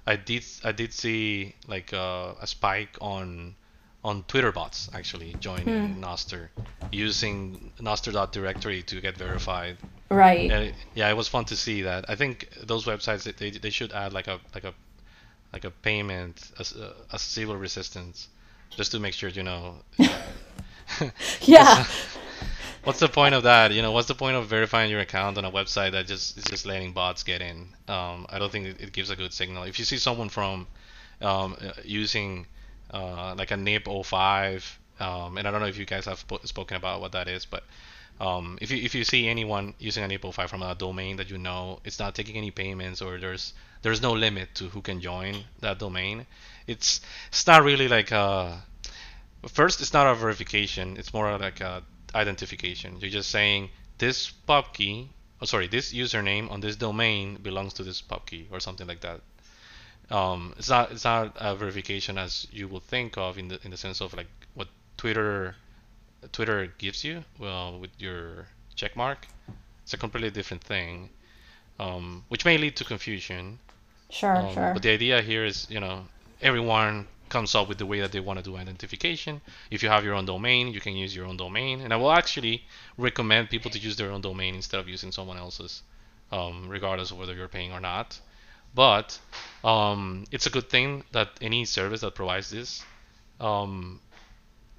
I 0.07 0.15
did 0.15 0.43
I 0.63 0.71
did 0.71 0.93
see 0.93 1.53
like 1.67 1.93
uh, 1.93 2.33
a 2.41 2.47
spike 2.47 2.97
on 3.01 3.55
on 4.03 4.23
Twitter 4.23 4.53
bots 4.53 4.89
actually 4.93 5.35
joining 5.39 6.01
Nostr 6.01 6.47
using 6.91 7.73
Nostr.directory 7.79 8.83
to 8.83 9.01
get 9.01 9.17
verified. 9.17 9.77
Right. 10.09 10.49
Yeah, 10.49 10.71
yeah, 10.95 11.09
it 11.09 11.17
was 11.17 11.27
fun 11.27 11.43
to 11.45 11.57
see 11.57 11.81
that. 11.81 12.09
I 12.09 12.15
think 12.15 12.49
those 12.63 12.85
websites 12.85 13.23
they, 13.35 13.49
they, 13.49 13.69
should 13.69 13.91
add 13.91 14.13
like 14.13 14.27
a 14.27 14.39
like 14.55 14.63
a 14.63 14.73
like 15.51 15.65
a 15.65 15.71
payment 15.71 16.51
a, 16.57 16.63
a 17.13 17.19
zero 17.19 17.55
resistance 17.55 18.29
just 18.69 18.91
to 18.91 18.99
make 18.99 19.13
sure 19.13 19.29
you 19.29 19.43
know 19.43 19.75
Yeah. 21.41 21.85
What's 22.87 22.99
the 22.99 23.09
point 23.09 23.35
of 23.35 23.43
that? 23.43 23.73
You 23.73 23.81
know 23.81 23.91
what's 23.91 24.07
the 24.07 24.15
point 24.15 24.37
of 24.37 24.47
verifying 24.47 24.89
your 24.89 25.01
account 25.01 25.37
on 25.37 25.43
a 25.43 25.51
website 25.51 25.91
that 25.91 26.07
just 26.07 26.37
is 26.37 26.45
just 26.45 26.65
letting 26.65 26.93
bots 26.93 27.21
get 27.23 27.41
in? 27.41 27.67
Um, 27.89 28.25
I 28.29 28.39
don't 28.39 28.49
think 28.49 28.79
it, 28.79 28.93
gives 28.93 29.09
a 29.09 29.15
good 29.17 29.33
signal. 29.33 29.63
If 29.63 29.77
you 29.77 29.83
see 29.83 29.97
someone 29.97 30.29
from 30.29 30.67
um, 31.21 31.57
uh, 31.61 31.73
using 31.83 32.47
uh, 32.91 33.35
like 33.37 33.51
a 33.51 33.57
NIP 33.57 33.89
05 34.05 34.79
um, 35.01 35.37
and 35.37 35.45
I 35.45 35.51
don't 35.51 35.59
know 35.59 35.67
if 35.67 35.77
you 35.77 35.85
guys 35.85 36.05
have 36.05 36.25
spo- 36.25 36.47
spoken 36.47 36.77
about 36.77 37.01
what 37.01 37.11
that 37.11 37.27
is 37.27 37.45
but 37.45 37.63
um, 38.21 38.57
if 38.61 38.71
you 38.71 38.77
if 38.81 38.95
you 38.95 39.03
see 39.03 39.27
anyone 39.27 39.73
using 39.79 40.05
a 40.05 40.07
NIP 40.07 40.33
05 40.33 40.49
from 40.49 40.63
a 40.63 40.73
domain 40.73 41.17
that 41.17 41.29
you 41.29 41.37
know 41.37 41.79
it's 41.83 41.99
not 41.99 42.15
taking 42.15 42.37
any 42.37 42.51
payments 42.51 43.01
or 43.01 43.19
there's 43.19 43.53
there's 43.81 44.01
no 44.01 44.13
limit 44.13 44.55
to 44.55 44.69
who 44.69 44.81
can 44.81 45.01
join 45.01 45.35
that 45.59 45.77
domain 45.77 46.25
it's 46.67 47.01
it's 47.27 47.45
not 47.45 47.63
really 47.63 47.89
like 47.89 48.11
a 48.11 48.63
first 49.47 49.81
it's 49.81 49.93
not 49.93 50.07
a 50.07 50.15
verification. 50.15 50.97
It's 50.97 51.13
more 51.13 51.37
like 51.37 51.61
a 51.61 51.83
identification. 52.15 52.97
You're 52.99 53.09
just 53.09 53.29
saying 53.29 53.69
this 53.97 54.29
pub 54.29 54.73
key 54.73 55.09
oh 55.41 55.45
sorry 55.45 55.67
this 55.67 55.93
username 55.93 56.49
on 56.51 56.61
this 56.61 56.75
domain 56.75 57.35
belongs 57.41 57.73
to 57.73 57.83
this 57.83 58.01
pub 58.01 58.25
key 58.25 58.47
or 58.51 58.59
something 58.59 58.87
like 58.87 59.01
that. 59.01 59.21
Um, 60.09 60.53
it's 60.57 60.69
not 60.69 60.91
it's 60.91 61.03
not 61.03 61.35
a 61.35 61.55
verification 61.55 62.17
as 62.17 62.47
you 62.51 62.67
would 62.69 62.83
think 62.83 63.17
of 63.17 63.37
in 63.37 63.47
the 63.49 63.59
in 63.63 63.71
the 63.71 63.77
sense 63.77 64.01
of 64.01 64.13
like 64.13 64.29
what 64.53 64.67
Twitter 64.97 65.55
Twitter 66.31 66.73
gives 66.77 67.03
you 67.03 67.23
well 67.39 67.79
with 67.79 67.91
your 67.99 68.47
check 68.75 68.95
mark. 68.95 69.27
It's 69.83 69.93
a 69.93 69.97
completely 69.97 70.31
different 70.31 70.63
thing 70.63 71.09
um, 71.79 72.23
which 72.29 72.45
may 72.45 72.57
lead 72.57 72.75
to 72.77 72.83
confusion. 72.83 73.59
Sure, 74.09 74.35
um, 74.35 74.53
sure. 74.53 74.73
But 74.73 74.83
the 74.83 74.89
idea 74.89 75.21
here 75.21 75.45
is, 75.45 75.67
you 75.69 75.79
know, 75.79 76.05
everyone 76.41 77.07
comes 77.29 77.55
up 77.55 77.67
with 77.67 77.77
the 77.77 77.85
way 77.85 77.99
that 78.01 78.11
they 78.11 78.19
want 78.19 78.39
to 78.39 78.43
do 78.43 78.57
identification. 78.57 79.41
If 79.71 79.83
you 79.83 79.89
have 79.89 80.03
your 80.03 80.15
own 80.15 80.25
domain, 80.25 80.73
you 80.73 80.79
can 80.79 80.93
use 80.93 81.15
your 81.15 81.25
own 81.25 81.37
domain. 81.37 81.81
And 81.81 81.93
I 81.93 81.97
will 81.97 82.11
actually 82.11 82.63
recommend 82.97 83.49
people 83.49 83.71
to 83.71 83.79
use 83.79 83.95
their 83.95 84.11
own 84.11 84.21
domain 84.21 84.55
instead 84.55 84.79
of 84.79 84.87
using 84.87 85.11
someone 85.11 85.37
else's, 85.37 85.83
um, 86.31 86.67
regardless 86.69 87.11
of 87.11 87.17
whether 87.17 87.33
you're 87.33 87.47
paying 87.47 87.71
or 87.71 87.79
not. 87.79 88.19
But 88.73 89.19
um, 89.63 90.25
it's 90.31 90.45
a 90.45 90.49
good 90.49 90.69
thing 90.69 91.03
that 91.11 91.29
any 91.41 91.65
service 91.65 92.01
that 92.01 92.15
provides 92.15 92.49
this, 92.49 92.83
um, 93.39 93.99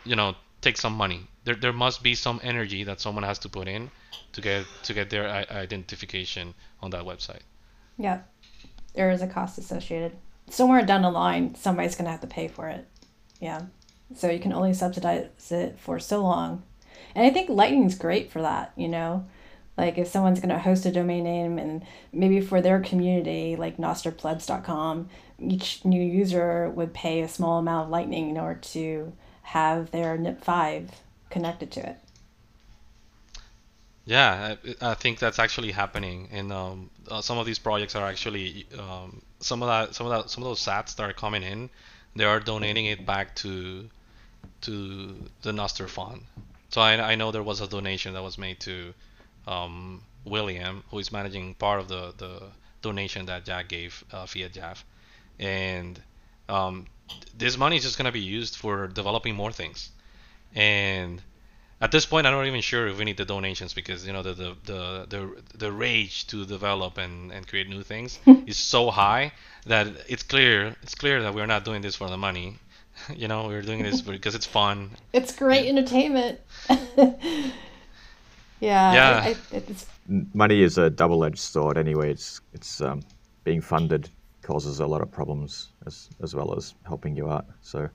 you 0.04 0.16
know, 0.16 0.36
takes 0.60 0.80
some 0.80 0.94
money. 0.94 1.26
There, 1.44 1.54
there 1.54 1.72
must 1.72 2.02
be 2.02 2.14
some 2.14 2.40
energy 2.42 2.84
that 2.84 3.00
someone 3.00 3.24
has 3.24 3.38
to 3.40 3.48
put 3.48 3.68
in 3.68 3.90
to 4.32 4.40
get 4.40 4.66
to 4.84 4.94
get 4.94 5.10
their 5.10 5.28
identification 5.28 6.54
on 6.80 6.90
that 6.90 7.02
website. 7.02 7.42
Yeah. 7.96 8.20
There 8.94 9.10
is 9.10 9.22
a 9.22 9.26
cost 9.26 9.58
associated. 9.58 10.12
Somewhere 10.50 10.84
down 10.84 11.02
the 11.02 11.10
line, 11.10 11.54
somebody's 11.54 11.94
going 11.94 12.06
to 12.06 12.10
have 12.10 12.20
to 12.20 12.26
pay 12.26 12.48
for 12.48 12.68
it. 12.68 12.86
Yeah. 13.40 13.62
So 14.14 14.30
you 14.30 14.38
can 14.38 14.52
only 14.52 14.72
subsidize 14.72 15.28
it 15.50 15.78
for 15.78 15.98
so 15.98 16.22
long. 16.22 16.62
And 17.14 17.26
I 17.26 17.30
think 17.30 17.48
Lightning's 17.48 17.94
great 17.94 18.30
for 18.30 18.42
that, 18.42 18.72
you 18.76 18.88
know? 18.88 19.26
Like 19.76 19.96
if 19.96 20.08
someone's 20.08 20.40
going 20.40 20.48
to 20.50 20.58
host 20.58 20.86
a 20.86 20.92
domain 20.92 21.24
name 21.24 21.58
and 21.58 21.84
maybe 22.12 22.40
for 22.40 22.60
their 22.60 22.80
community, 22.80 23.54
like 23.54 23.76
nostrplebs.com, 23.76 25.08
each 25.38 25.84
new 25.84 26.02
user 26.02 26.68
would 26.70 26.92
pay 26.92 27.20
a 27.20 27.28
small 27.28 27.58
amount 27.58 27.86
of 27.86 27.90
Lightning 27.90 28.30
in 28.30 28.38
order 28.38 28.58
to 28.60 29.12
have 29.42 29.90
their 29.92 30.18
NIP5 30.18 30.88
connected 31.30 31.70
to 31.72 31.90
it. 31.90 31.98
Yeah, 34.04 34.56
I, 34.80 34.92
I 34.92 34.94
think 34.94 35.18
that's 35.18 35.38
actually 35.38 35.70
happening, 35.70 36.28
and 36.32 36.50
um, 36.50 36.90
uh, 37.10 37.20
some 37.20 37.36
of 37.36 37.44
these 37.44 37.58
projects 37.58 37.94
are 37.94 38.08
actually 38.08 38.66
um, 38.78 39.20
some 39.40 39.62
of 39.62 39.68
that, 39.68 39.94
some 39.94 40.06
of 40.06 40.12
that, 40.12 40.30
some 40.30 40.42
of 40.42 40.48
those 40.48 40.60
sats 40.64 40.96
that 40.96 41.08
are 41.08 41.12
coming 41.12 41.42
in, 41.42 41.70
they 42.16 42.24
are 42.24 42.40
donating 42.40 42.86
it 42.86 43.06
back 43.06 43.34
to 43.36 43.88
to 44.62 45.14
the 45.42 45.52
Nostr 45.52 45.88
fund. 45.88 46.22
So 46.70 46.80
I, 46.80 47.12
I 47.12 47.14
know 47.14 47.30
there 47.30 47.42
was 47.42 47.60
a 47.60 47.66
donation 47.66 48.14
that 48.14 48.22
was 48.22 48.36
made 48.38 48.60
to 48.60 48.92
um, 49.46 50.02
William, 50.24 50.84
who 50.90 50.98
is 50.98 51.10
managing 51.10 51.54
part 51.54 51.80
of 51.80 51.88
the, 51.88 52.12
the 52.18 52.42
donation 52.82 53.26
that 53.26 53.44
Jack 53.44 53.68
gave 53.68 54.04
uh, 54.12 54.24
fiatjaf, 54.24 54.82
and 55.38 56.00
um, 56.48 56.86
this 57.36 57.56
money 57.56 57.76
is 57.76 57.84
just 57.84 57.96
gonna 57.96 58.12
be 58.12 58.20
used 58.20 58.56
for 58.56 58.86
developing 58.88 59.34
more 59.34 59.52
things, 59.52 59.90
and 60.54 61.22
at 61.80 61.92
this 61.92 62.06
point, 62.06 62.26
I'm 62.26 62.32
not 62.32 62.46
even 62.46 62.60
sure 62.60 62.88
if 62.88 62.98
we 62.98 63.04
need 63.04 63.16
the 63.16 63.24
donations 63.24 63.72
because 63.72 64.06
you 64.06 64.12
know 64.12 64.22
the 64.22 64.34
the 64.34 64.56
the 64.64 65.06
the, 65.08 65.42
the 65.56 65.72
rage 65.72 66.26
to 66.28 66.44
develop 66.44 66.98
and, 66.98 67.32
and 67.32 67.46
create 67.46 67.68
new 67.68 67.82
things 67.82 68.18
is 68.46 68.56
so 68.56 68.90
high 68.90 69.32
that 69.66 69.86
it's 70.08 70.22
clear 70.22 70.74
it's 70.82 70.94
clear 70.94 71.22
that 71.22 71.34
we're 71.34 71.46
not 71.46 71.64
doing 71.64 71.82
this 71.82 71.94
for 71.94 72.08
the 72.08 72.16
money. 72.16 72.56
you 73.14 73.28
know, 73.28 73.46
we're 73.46 73.62
doing 73.62 73.82
this 73.82 74.00
because 74.00 74.34
it's 74.34 74.46
fun. 74.46 74.90
It's 75.12 75.34
great 75.34 75.64
yeah. 75.64 75.70
entertainment. 75.70 76.40
yeah. 76.68 77.12
Yeah. 78.60 79.22
I, 79.24 79.28
I, 79.28 79.36
it's... 79.52 79.86
Money 80.34 80.62
is 80.62 80.78
a 80.78 80.90
double-edged 80.90 81.38
sword. 81.38 81.78
Anyway, 81.78 82.10
it's 82.10 82.40
it's 82.52 82.80
um, 82.80 83.02
being 83.44 83.60
funded 83.60 84.10
causes 84.42 84.80
a 84.80 84.86
lot 84.86 85.00
of 85.00 85.12
problems 85.12 85.68
as 85.86 86.10
as 86.22 86.34
well 86.34 86.56
as 86.56 86.74
helping 86.84 87.14
you 87.14 87.30
out. 87.30 87.46
So 87.60 87.88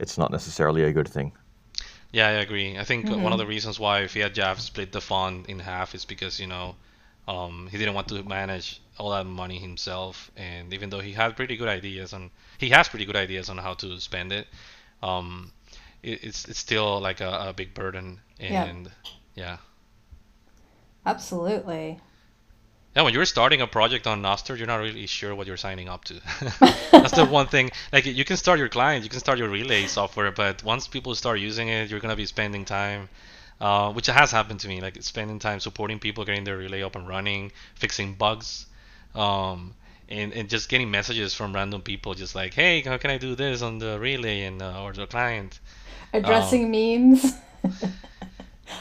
it's 0.00 0.18
not 0.18 0.32
necessarily 0.32 0.82
a 0.84 0.92
good 0.92 1.08
thing. 1.08 1.30
Yeah, 2.12 2.28
I 2.28 2.32
agree. 2.32 2.78
I 2.78 2.84
think 2.84 3.06
mm-hmm. 3.06 3.22
one 3.22 3.32
of 3.32 3.38
the 3.38 3.46
reasons 3.46 3.80
why 3.80 4.02
fiatjaf 4.02 4.60
split 4.60 4.92
the 4.92 5.00
fund 5.00 5.46
in 5.48 5.58
half 5.58 5.94
is 5.94 6.04
because 6.04 6.38
you 6.38 6.46
know 6.46 6.76
um, 7.26 7.68
he 7.70 7.78
didn't 7.78 7.94
want 7.94 8.08
to 8.08 8.22
manage 8.22 8.80
all 8.98 9.10
that 9.10 9.24
money 9.24 9.58
himself, 9.58 10.30
and 10.36 10.74
even 10.74 10.90
though 10.90 11.00
he 11.00 11.12
had 11.12 11.36
pretty 11.36 11.56
good 11.56 11.68
ideas 11.68 12.12
on 12.12 12.30
he 12.58 12.68
has 12.68 12.88
pretty 12.88 13.06
good 13.06 13.16
ideas 13.16 13.48
on 13.48 13.56
how 13.56 13.74
to 13.74 13.98
spend 13.98 14.30
it, 14.30 14.46
um, 15.02 15.52
it 16.02 16.22
it's 16.22 16.44
it's 16.44 16.58
still 16.58 17.00
like 17.00 17.20
a, 17.20 17.48
a 17.48 17.52
big 17.54 17.72
burden, 17.72 18.20
and 18.38 18.90
yeah. 19.34 19.44
yeah. 19.44 19.56
Absolutely. 21.06 21.98
Yeah, 22.94 23.02
when 23.02 23.14
you're 23.14 23.24
starting 23.24 23.62
a 23.62 23.66
project 23.66 24.06
on 24.06 24.20
Nostr, 24.20 24.58
you're 24.58 24.66
not 24.66 24.76
really 24.76 25.06
sure 25.06 25.34
what 25.34 25.46
you're 25.46 25.56
signing 25.56 25.88
up 25.88 26.04
to. 26.04 26.14
That's 26.90 27.12
the 27.12 27.24
one 27.24 27.46
thing. 27.46 27.70
Like 27.90 28.04
you 28.04 28.24
can 28.24 28.36
start 28.36 28.58
your 28.58 28.68
client, 28.68 29.02
you 29.02 29.10
can 29.10 29.18
start 29.18 29.38
your 29.38 29.48
relay 29.48 29.86
software, 29.86 30.30
but 30.30 30.62
once 30.62 30.88
people 30.88 31.14
start 31.14 31.40
using 31.40 31.68
it, 31.68 31.88
you're 31.90 32.00
gonna 32.00 32.16
be 32.16 32.26
spending 32.26 32.66
time, 32.66 33.08
uh, 33.60 33.92
which 33.92 34.06
has 34.06 34.30
happened 34.30 34.60
to 34.60 34.68
me. 34.68 34.82
Like 34.82 35.02
spending 35.02 35.38
time 35.38 35.58
supporting 35.58 36.00
people, 36.00 36.24
getting 36.26 36.44
their 36.44 36.58
relay 36.58 36.82
up 36.82 36.94
and 36.94 37.08
running, 37.08 37.52
fixing 37.76 38.12
bugs, 38.12 38.66
um, 39.14 39.72
and 40.10 40.34
and 40.34 40.50
just 40.50 40.68
getting 40.68 40.90
messages 40.90 41.32
from 41.32 41.54
random 41.54 41.80
people, 41.80 42.12
just 42.12 42.34
like, 42.34 42.52
hey, 42.52 42.82
how 42.82 42.98
can 42.98 43.10
I 43.10 43.16
do 43.16 43.34
this 43.34 43.62
on 43.62 43.78
the 43.78 43.98
relay 43.98 44.42
and 44.42 44.60
uh, 44.60 44.82
or 44.82 44.92
the 44.92 45.06
client? 45.06 45.60
Addressing 46.12 46.66
um, 46.66 46.70
memes 46.72 47.32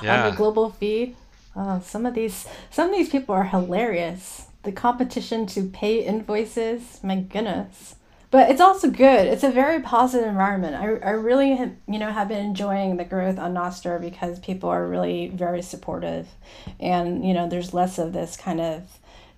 yeah. 0.03 0.25
on 0.25 0.31
the 0.31 0.35
global 0.35 0.69
feed. 0.69 1.15
Oh, 1.55 1.81
some 1.83 2.05
of 2.05 2.13
these 2.13 2.47
some 2.69 2.89
of 2.89 2.95
these 2.95 3.09
people 3.09 3.35
are 3.35 3.43
hilarious. 3.43 4.47
The 4.63 4.71
competition 4.71 5.45
to 5.47 5.63
pay 5.63 6.03
invoices, 6.03 6.99
my 7.03 7.17
goodness. 7.17 7.95
But 8.29 8.49
it's 8.49 8.61
also 8.61 8.89
good. 8.89 9.27
It's 9.27 9.43
a 9.43 9.51
very 9.51 9.81
positive 9.81 10.25
environment. 10.27 10.75
I, 10.75 11.05
I 11.05 11.11
really 11.11 11.53
have, 11.55 11.73
you 11.87 11.99
know 11.99 12.11
have 12.11 12.29
been 12.29 12.45
enjoying 12.45 12.95
the 12.95 13.03
growth 13.03 13.37
on 13.37 13.53
Nostr 13.53 13.99
because 13.99 14.39
people 14.39 14.69
are 14.69 14.87
really 14.87 15.27
very 15.27 15.61
supportive, 15.61 16.29
and 16.79 17.25
you 17.27 17.33
know 17.33 17.49
there's 17.49 17.73
less 17.73 17.99
of 17.99 18.13
this 18.13 18.37
kind 18.37 18.61
of 18.61 18.83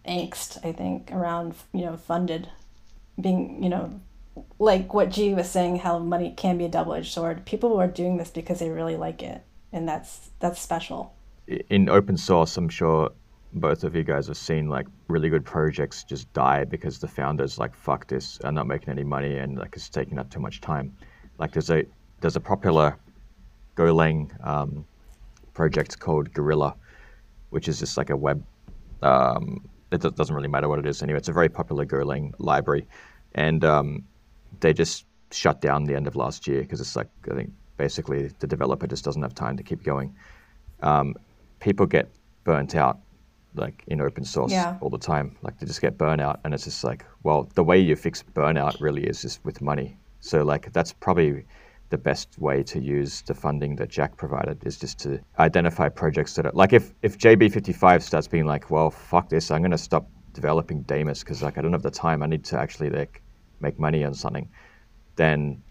angst 0.07 0.63
I 0.65 0.73
think 0.73 1.11
around 1.11 1.55
you 1.73 1.85
know 1.85 1.97
funded 1.97 2.49
being 3.19 3.63
you 3.63 3.69
know 3.69 3.99
like 4.59 4.93
what 4.93 5.09
G 5.09 5.33
was 5.33 5.49
saying 5.49 5.79
how 5.79 5.97
money 5.97 6.33
can 6.35 6.57
be 6.57 6.65
a 6.65 6.69
double 6.69 6.93
edged 6.93 7.11
sword. 7.11 7.45
People 7.45 7.79
are 7.79 7.87
doing 7.87 8.17
this 8.17 8.29
because 8.29 8.59
they 8.59 8.69
really 8.69 8.97
like 8.97 9.23
it, 9.23 9.41
and 9.71 9.87
that's 9.89 10.29
that's 10.39 10.61
special 10.61 11.15
in 11.47 11.89
open 11.89 12.17
source, 12.17 12.57
I'm 12.57 12.69
sure 12.69 13.11
both 13.53 13.83
of 13.83 13.95
you 13.95 14.03
guys 14.03 14.27
have 14.27 14.37
seen 14.37 14.67
like 14.67 14.87
really 15.07 15.29
good 15.29 15.45
projects 15.45 16.03
just 16.03 16.31
die 16.33 16.63
because 16.63 16.99
the 16.99 17.07
founders 17.07 17.59
like 17.59 17.75
fuck 17.75 18.07
this, 18.07 18.39
are 18.41 18.51
not 18.51 18.67
making 18.67 18.89
any 18.89 19.03
money 19.03 19.37
and 19.37 19.57
like 19.57 19.75
it's 19.75 19.89
taking 19.89 20.17
up 20.17 20.29
too 20.29 20.39
much 20.39 20.61
time. 20.61 20.95
Like 21.37 21.51
there's 21.51 21.69
a 21.69 21.85
there's 22.21 22.35
a 22.35 22.39
popular 22.39 22.97
Golang 23.75 24.31
um, 24.45 24.85
project 25.53 25.99
called 25.99 26.33
Gorilla, 26.33 26.75
which 27.49 27.67
is 27.67 27.79
just 27.79 27.97
like 27.97 28.09
a 28.09 28.17
web. 28.17 28.43
Um, 29.01 29.67
it 29.91 30.01
doesn't 30.01 30.35
really 30.35 30.47
matter 30.47 30.69
what 30.69 30.79
it 30.79 30.85
is 30.85 31.03
anyway. 31.03 31.19
It's 31.19 31.27
a 31.27 31.33
very 31.33 31.49
popular 31.49 31.85
Golang 31.85 32.33
library, 32.39 32.87
and 33.35 33.63
um, 33.65 34.03
they 34.61 34.73
just 34.73 35.05
shut 35.31 35.61
down 35.61 35.83
the 35.83 35.95
end 35.95 36.07
of 36.07 36.15
last 36.15 36.47
year 36.47 36.61
because 36.61 36.79
it's 36.79 36.95
like 36.95 37.09
I 37.31 37.35
think 37.35 37.51
basically 37.77 38.31
the 38.39 38.47
developer 38.47 38.87
just 38.87 39.03
doesn't 39.03 39.21
have 39.21 39.35
time 39.35 39.57
to 39.57 39.63
keep 39.63 39.83
going. 39.83 40.15
Um, 40.81 41.15
people 41.63 41.85
get 41.85 42.09
burnt 42.43 42.75
out 42.75 42.99
like 43.55 43.83
in 43.87 44.01
open 44.01 44.25
source 44.25 44.51
yeah. 44.51 44.77
all 44.81 44.89
the 44.89 44.97
time. 44.97 45.35
Like 45.41 45.57
they 45.57 45.65
just 45.65 45.81
get 45.81 45.97
burnout, 45.97 46.39
and 46.43 46.53
it's 46.53 46.65
just 46.65 46.83
like, 46.83 47.05
well, 47.23 47.49
the 47.55 47.63
way 47.63 47.79
you 47.79 47.95
fix 47.95 48.23
burnout 48.35 48.79
really 48.81 49.03
is 49.03 49.21
just 49.21 49.43
with 49.45 49.61
money. 49.61 49.97
So 50.19 50.43
like 50.43 50.71
that's 50.73 50.91
probably 50.91 51.45
the 51.89 51.97
best 51.97 52.37
way 52.39 52.63
to 52.63 52.79
use 52.79 53.21
the 53.21 53.33
funding 53.33 53.75
that 53.77 53.89
Jack 53.89 54.17
provided 54.17 54.65
is 54.65 54.77
just 54.77 54.97
to 54.99 55.19
identify 55.39 55.87
projects 55.89 56.33
that 56.35 56.45
are 56.45 56.51
like 56.53 56.73
if 56.73 56.93
if 57.01 57.17
JB55 57.17 58.01
starts 58.01 58.27
being 58.27 58.45
like, 58.45 58.69
well, 58.69 58.89
fuck 58.89 59.29
this, 59.29 59.49
I'm 59.51 59.61
gonna 59.61 59.77
stop 59.77 60.05
developing 60.33 60.81
Damus 60.83 61.19
because 61.19 61.41
like 61.41 61.57
I 61.57 61.61
don't 61.61 61.73
have 61.73 61.83
the 61.83 61.91
time. 61.91 62.23
I 62.23 62.27
need 62.27 62.43
to 62.45 62.59
actually 62.59 62.89
like 62.89 63.21
make 63.61 63.79
money 63.79 64.03
on 64.03 64.13
something. 64.13 64.49
Then 65.15 65.61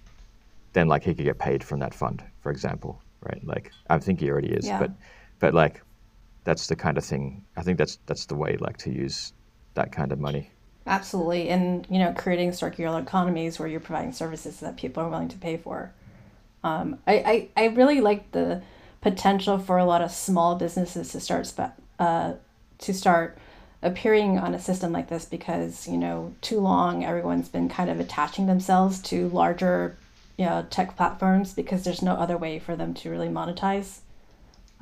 then 0.73 0.89
like 0.89 1.03
he 1.03 1.15
could 1.15 1.27
get 1.27 1.39
paid 1.39 1.63
from 1.63 1.81
that 1.81 1.93
fund, 1.93 2.23
for 2.41 2.51
example, 2.51 3.03
right? 3.21 3.45
Like 3.45 3.73
I 3.91 3.99
think 3.99 4.21
he 4.21 4.31
already 4.31 4.53
is, 4.53 4.67
yeah. 4.67 4.79
but 4.79 4.91
but 5.43 5.53
like 5.53 5.83
that's 6.45 6.67
the 6.69 6.77
kind 6.85 6.97
of 6.97 7.05
thing 7.05 7.45
i 7.59 7.63
think 7.63 7.77
that's 7.77 7.99
that's 8.07 8.27
the 8.27 8.35
way 8.35 8.57
like 8.67 8.79
to 8.79 8.91
use 8.91 9.33
that 9.75 9.93
kind 9.93 10.13
of 10.13 10.19
money. 10.19 10.51
Absolutely. 10.87 11.49
And 11.49 11.87
you 11.91 11.99
know 11.99 12.13
creating 12.17 12.53
circular 12.53 12.99
economies 12.99 13.59
where 13.59 13.69
you're 13.69 13.81
providing 13.81 14.13
services 14.13 14.61
that 14.61 14.77
people 14.77 15.03
are 15.03 15.09
willing 15.09 15.29
to 15.29 15.39
pay 15.39 15.57
for. 15.57 15.93
Um, 16.65 16.99
I, 17.07 17.49
I, 17.57 17.65
I 17.65 17.67
really 17.69 18.01
like 18.01 18.31
the 18.33 18.63
potential 19.01 19.59
for 19.59 19.79
a 19.79 19.85
lot 19.85 20.01
of 20.01 20.13
small 20.13 20.55
businesses 20.55 21.11
to 21.11 21.21
start 21.21 21.47
spe- 21.47 21.79
uh, 21.99 22.35
to 22.79 22.95
start 22.95 23.39
appearing 23.83 24.39
on 24.39 24.55
a 24.55 24.61
system 24.61 24.93
like 24.93 25.09
this 25.09 25.25
because 25.25 25.89
you 25.89 25.99
know 25.99 26.35
too 26.41 26.61
long 26.61 27.05
everyone's 27.05 27.49
been 27.49 27.69
kind 27.69 27.91
of 27.91 27.99
attaching 27.99 28.47
themselves 28.47 29.01
to 29.01 29.29
larger 29.31 29.97
you 30.39 30.45
know 30.45 30.65
tech 30.71 30.97
platforms 30.97 31.53
because 31.53 31.83
there's 31.83 32.03
no 32.03 32.15
other 32.15 32.37
way 32.37 32.61
for 32.61 32.77
them 32.77 32.95
to 32.95 33.11
really 33.11 33.29
monetize 33.29 33.99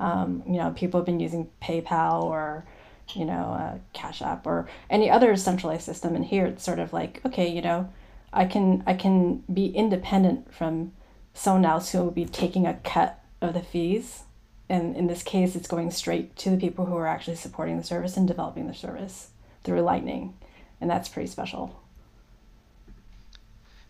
um, 0.01 0.43
you 0.47 0.57
know, 0.57 0.71
people 0.71 0.99
have 0.99 1.05
been 1.05 1.19
using 1.19 1.49
PayPal 1.61 2.23
or, 2.23 2.65
you 3.13 3.23
know, 3.23 3.53
uh, 3.53 3.77
Cash 3.93 4.21
App 4.21 4.47
or 4.47 4.67
any 4.89 5.09
other 5.09 5.35
centralized 5.35 5.83
system. 5.83 6.15
And 6.15 6.25
here 6.25 6.47
it's 6.47 6.63
sort 6.63 6.79
of 6.79 6.91
like, 6.91 7.21
okay, 7.25 7.47
you 7.47 7.61
know, 7.61 7.87
I 8.33 8.45
can 8.45 8.83
I 8.87 8.95
can 8.95 9.43
be 9.53 9.67
independent 9.67 10.53
from 10.53 10.93
someone 11.33 11.65
else 11.65 11.91
who 11.91 11.99
will 11.99 12.11
be 12.11 12.25
taking 12.25 12.65
a 12.65 12.79
cut 12.83 13.23
of 13.41 13.53
the 13.53 13.61
fees. 13.61 14.23
And 14.67 14.95
in 14.95 15.07
this 15.07 15.21
case, 15.21 15.55
it's 15.55 15.67
going 15.67 15.91
straight 15.91 16.35
to 16.37 16.49
the 16.49 16.57
people 16.57 16.85
who 16.85 16.95
are 16.95 17.07
actually 17.07 17.35
supporting 17.35 17.77
the 17.77 17.83
service 17.83 18.17
and 18.17 18.27
developing 18.27 18.67
the 18.67 18.73
service 18.73 19.29
through 19.63 19.81
Lightning. 19.81 20.33
And 20.79 20.89
that's 20.89 21.09
pretty 21.09 21.27
special. 21.27 21.79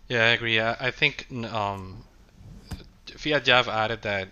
Yeah, 0.10 0.26
I 0.26 0.30
agree. 0.30 0.60
I, 0.60 0.88
I 0.88 0.92
think 0.92 1.28
um, 1.54 2.04
fiatjaf 3.06 3.68
added 3.68 4.02
that 4.02 4.28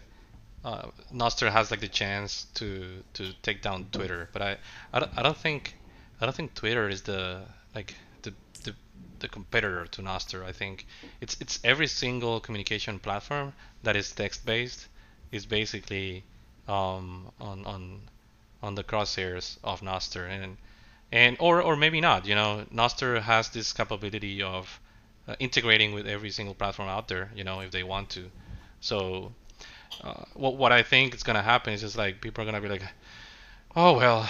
uh, 0.64 0.88
Nostr 1.14 1.52
has 1.52 1.72
like 1.72 1.80
the 1.80 1.88
chance 1.88 2.46
to 2.56 3.04
to 3.14 3.34
take 3.42 3.62
down 3.62 3.88
Twitter, 3.92 4.30
but 4.34 4.42
I 4.42 4.58
I 4.94 5.00
don't, 5.00 5.12
I 5.18 5.22
don't 5.22 5.38
think 5.38 5.76
I 6.20 6.26
don't 6.26 6.36
think 6.36 6.54
Twitter 6.54 6.90
is 6.90 7.04
the 7.04 7.42
like 7.74 7.96
the, 8.24 8.34
the 8.64 8.76
the 9.20 9.28
competitor 9.30 9.86
to 9.86 10.02
Nostr. 10.02 10.44
I 10.44 10.52
think 10.52 10.86
it's 11.22 11.38
it's 11.40 11.60
every 11.64 11.88
single 11.88 12.40
communication 12.42 13.00
platform 13.00 13.54
that 13.84 13.96
is 13.96 14.12
text 14.12 14.46
based 14.46 14.88
is 15.32 15.46
basically 15.46 16.24
um, 16.68 17.32
on 17.40 17.66
on 17.66 18.02
on 18.62 18.76
the 18.76 18.84
crosshairs 18.84 19.58
of 19.64 19.80
Nostr 19.80 20.28
and 20.30 20.58
and 21.12 21.38
or 21.40 21.62
or 21.62 21.78
maybe 21.78 22.02
not. 22.02 22.26
You 22.26 22.36
know, 22.36 22.66
Nostr 22.74 23.22
has 23.22 23.50
this 23.50 23.72
capability 23.72 24.42
of 24.42 24.80
uh, 25.26 25.36
integrating 25.40 25.94
with 25.94 26.06
every 26.06 26.32
single 26.32 26.56
platform 26.56 26.90
out 26.90 27.08
there. 27.08 27.32
You 27.34 27.46
know, 27.46 27.62
if 27.62 27.72
they 27.72 27.84
want 27.84 28.10
to. 28.12 28.30
So 28.82 29.34
uh, 30.04 30.24
what 30.34 30.56
what 30.58 30.72
I 30.72 30.84
think 30.84 31.14
is 31.16 31.24
gonna 31.24 31.42
happen 31.42 31.74
is 31.74 31.82
just 31.82 31.98
like 31.98 32.22
people 32.22 32.42
are 32.42 32.46
gonna 32.46 32.62
be 32.62 32.70
like, 32.70 32.84
oh 33.76 33.98
well, 33.98 34.28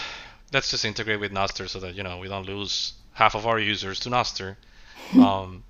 let's 0.54 0.72
just 0.72 0.86
integrate 0.86 1.20
with 1.20 1.32
Nostr 1.32 1.68
so 1.68 1.80
that 1.80 1.96
you 1.96 2.04
know 2.04 2.18
we 2.18 2.28
don't 2.28 2.46
lose 2.46 2.94
half 3.14 3.36
of 3.36 3.46
our 3.46 3.60
users 3.60 4.00
to 4.02 4.10
Nostr. 4.10 4.56
um, 5.16 5.64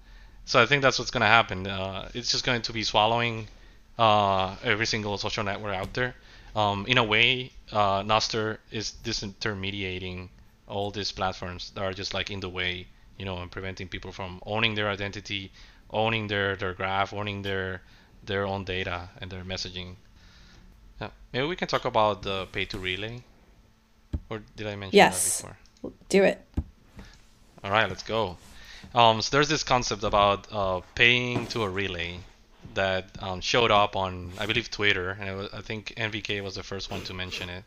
so 0.46 0.62
I 0.62 0.66
think 0.66 0.82
that's 0.82 1.00
what's 1.00 1.12
gonna 1.12 1.28
happen. 1.28 1.68
Uh, 1.68 2.10
it's 2.14 2.32
just 2.32 2.46
going 2.46 2.62
to 2.64 2.74
be 2.74 2.84
swallowing 2.84 3.48
uh, 3.98 4.56
every 4.64 4.86
single 4.86 5.18
social 5.18 5.44
network 5.44 5.76
out 5.76 5.94
there. 5.94 6.16
Um, 6.56 6.86
in 6.88 6.98
a 6.98 7.04
way, 7.04 7.52
uh, 7.72 8.02
Nostr 8.02 8.58
is 8.72 8.94
disintermediating 9.04 10.30
all 10.68 10.90
these 10.92 11.12
platforms 11.12 11.72
that 11.76 11.84
are 11.84 11.94
just 11.94 12.14
like 12.14 12.32
in 12.32 12.40
the 12.40 12.50
way, 12.50 12.88
you 13.18 13.26
know, 13.26 13.38
and 13.38 13.52
preventing 13.52 13.88
people 13.88 14.12
from 14.12 14.42
owning 14.46 14.76
their 14.76 14.90
identity, 14.90 15.52
owning 15.92 16.28
their 16.28 16.56
their 16.56 16.74
graph, 16.74 17.14
owning 17.14 17.42
their 17.42 17.82
their 18.24 18.46
own 18.46 18.64
data 18.64 19.10
and 19.20 19.32
their 19.32 19.44
messaging. 19.44 19.96
Yeah. 21.00 21.10
Maybe 21.34 21.48
we 21.48 21.56
can 21.56 21.68
talk 21.68 21.86
about 21.86 22.24
the 22.24 22.48
pay 22.52 22.66
to 22.66 22.80
relay. 22.80 23.24
Or 24.30 24.42
did 24.56 24.68
I 24.68 24.76
mention 24.76 24.98
yes. 24.98 25.42
that 25.42 25.56
before? 25.82 25.94
Do 26.10 26.24
it. 26.24 26.46
All 27.64 27.72
right, 27.72 27.88
let's 27.88 28.04
go. 28.04 28.38
Um, 28.96 29.22
so 29.22 29.36
there's 29.36 29.50
this 29.50 29.64
concept 29.64 30.04
about 30.04 30.48
uh, 30.52 30.82
paying 30.96 31.48
to 31.48 31.64
a 31.64 31.70
relay, 31.70 32.20
that 32.74 33.10
um, 33.22 33.42
showed 33.42 33.72
up 33.72 33.96
on 33.96 34.32
I 34.38 34.46
believe 34.46 34.70
Twitter, 34.70 35.18
and 35.20 35.38
was, 35.38 35.50
I 35.54 35.62
think 35.62 35.94
NVK 35.98 36.44
was 36.44 36.56
the 36.56 36.64
first 36.64 36.92
one 36.92 37.02
to 37.04 37.14
mention 37.14 37.50
it. 37.50 37.64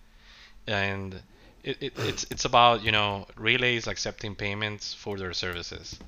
And 0.66 1.20
it, 1.64 1.76
it, 1.80 1.92
it's 1.98 2.24
it's 2.30 2.44
about 2.44 2.82
you 2.82 2.92
know 2.92 3.26
relays 3.36 3.86
accepting 3.86 4.34
payments 4.34 4.94
for 4.94 5.16
their 5.18 5.32
services. 5.32 5.98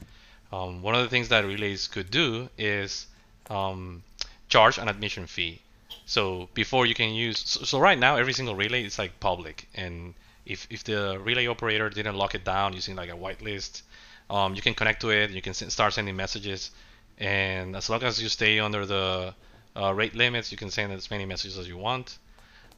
Um, 0.52 0.82
one 0.82 0.94
of 0.94 1.02
the 1.02 1.08
things 1.08 1.28
that 1.28 1.44
relays 1.44 1.88
could 1.88 2.10
do 2.10 2.48
is 2.56 3.06
um, 3.50 4.02
charge 4.48 4.78
an 4.78 4.88
admission 4.88 5.26
fee. 5.26 5.60
So 6.06 6.48
before 6.54 6.86
you 6.86 6.94
can 6.94 7.10
use, 7.14 7.38
so, 7.38 7.64
so, 7.64 7.78
right 7.78 7.98
now 7.98 8.16
every 8.16 8.32
single 8.32 8.54
relay 8.54 8.84
is 8.84 8.98
like 8.98 9.20
public, 9.20 9.68
and 9.74 10.14
if 10.44 10.66
if 10.70 10.84
the 10.84 11.18
relay 11.18 11.46
operator 11.46 11.88
didn't 11.88 12.16
lock 12.16 12.34
it 12.34 12.44
down 12.44 12.74
using 12.74 12.94
like 12.94 13.10
a 13.10 13.16
whitelist, 13.16 13.82
um, 14.28 14.54
you 14.54 14.62
can 14.62 14.74
connect 14.74 15.00
to 15.00 15.10
it. 15.10 15.30
You 15.30 15.40
can 15.40 15.54
start 15.54 15.94
sending 15.94 16.16
messages, 16.16 16.70
and 17.18 17.74
as 17.76 17.88
long 17.88 18.02
as 18.02 18.22
you 18.22 18.28
stay 18.28 18.58
under 18.60 18.84
the 18.84 19.34
uh, 19.76 19.94
rate 19.94 20.14
limits, 20.14 20.52
you 20.52 20.58
can 20.58 20.70
send 20.70 20.92
as 20.92 21.10
many 21.10 21.24
messages 21.24 21.58
as 21.58 21.66
you 21.66 21.78
want. 21.78 22.18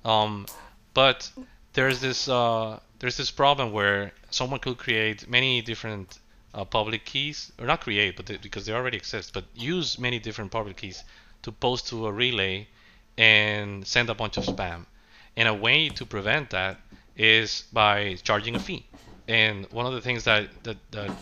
Um, 0.05 0.47
but 0.95 1.29
there's 1.73 2.01
this 2.01 2.29
uh, 2.29 2.79
there's 3.01 3.17
this 3.17 3.31
problem 3.31 3.73
where 3.73 4.13
someone 4.31 4.61
could 4.61 4.79
create 4.79 5.29
many 5.29 5.63
different 5.63 6.19
uh, 6.55 6.65
public 6.65 7.05
keys, 7.05 7.53
or 7.59 7.67
not 7.67 7.81
create, 7.81 8.17
but 8.17 8.27
they, 8.27 8.37
because 8.37 8.67
they 8.67 8.73
already 8.73 8.97
exist, 8.97 9.33
but 9.35 9.45
use 9.55 9.99
many 9.99 10.19
different 10.19 10.51
public 10.53 10.77
keys 10.77 11.03
to 11.47 11.53
post 11.53 11.89
to 11.89 12.07
a 12.07 12.13
relay 12.13 12.67
and 13.17 13.87
send 13.87 14.11
a 14.11 14.15
bunch 14.15 14.37
of 14.37 14.45
spam. 14.45 14.85
And 15.37 15.47
a 15.49 15.55
way 15.55 15.89
to 15.91 16.05
prevent 16.05 16.51
that 16.51 16.75
is 17.17 17.65
by 17.73 18.17
charging 18.29 18.57
a 18.57 18.59
fee. 18.59 18.85
And 19.29 19.67
one 19.71 19.87
of 19.87 19.93
the 19.93 20.01
things 20.01 20.25
that, 20.25 20.49
that, 20.65 20.77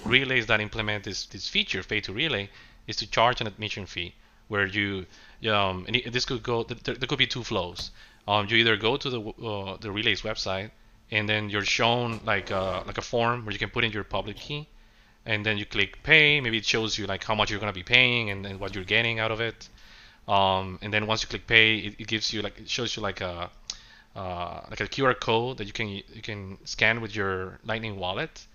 relays 0.05 0.47
that 0.47 0.61
implement 0.61 1.05
this, 1.05 1.27
this 1.27 1.47
feature, 1.49 1.83
pay 1.83 2.01
to 2.01 2.13
relay, 2.13 2.49
is 2.87 2.97
to 2.97 3.07
charge 3.07 3.41
an 3.43 3.47
admission 3.47 3.85
fee, 3.87 4.15
where 4.49 4.67
you, 4.67 5.07
um, 5.51 5.85
and 5.87 5.95
this 6.13 6.25
could 6.25 6.43
go, 6.43 6.65
there, 6.65 6.95
there 6.95 7.07
could 7.07 7.19
be 7.19 7.27
two 7.27 7.45
flows. 7.45 7.91
Um, 8.27 8.47
you 8.49 8.57
either 8.57 8.77
go 8.77 8.97
to 8.97 9.11
the 9.11 9.21
uh, 9.21 9.77
the 9.85 9.91
relay's 9.91 10.23
website, 10.23 10.71
and 11.11 11.29
then 11.29 11.51
you're 11.51 11.69
shown 11.81 12.21
like 12.25 12.51
a, 12.51 12.83
like 12.87 12.99
a 12.99 13.03
form 13.03 13.45
where 13.45 13.53
you 13.53 13.59
can 13.59 13.71
put 13.71 13.85
in 13.85 13.93
your 13.93 14.05
public 14.05 14.37
key, 14.37 14.69
and 15.27 15.45
then 15.45 15.59
you 15.59 15.67
click 15.67 16.03
pay. 16.03 16.41
Maybe 16.41 16.59
it 16.59 16.65
shows 16.65 16.97
you 16.99 17.07
like 17.07 17.23
how 17.25 17.35
much 17.35 17.51
you're 17.51 17.61
gonna 17.61 17.81
be 17.83 17.83
paying 17.83 18.31
and, 18.31 18.47
and 18.47 18.59
what 18.61 18.75
you're 18.75 18.91
getting 18.97 19.19
out 19.19 19.31
of 19.31 19.41
it. 19.41 19.69
Um, 20.27 20.79
and 20.81 20.93
then 20.93 21.07
once 21.07 21.23
you 21.23 21.29
click 21.29 21.47
pay, 21.47 21.77
it, 21.77 21.95
it, 21.99 22.07
gives 22.07 22.33
you 22.33 22.41
like 22.43 22.59
it 22.59 22.69
shows 22.69 22.97
you 22.97 23.03
like 23.03 23.21
a 23.21 23.51
uh, 24.17 24.61
like 24.71 24.81
a 24.81 24.89
QR 24.89 25.19
code 25.19 25.59
that 25.59 25.67
you 25.67 25.73
can 25.73 25.89
you 25.89 26.23
can 26.23 26.59
scan 26.65 27.01
with 27.01 27.15
your 27.15 27.59
Lightning 27.65 27.99
wallet. 27.99 28.47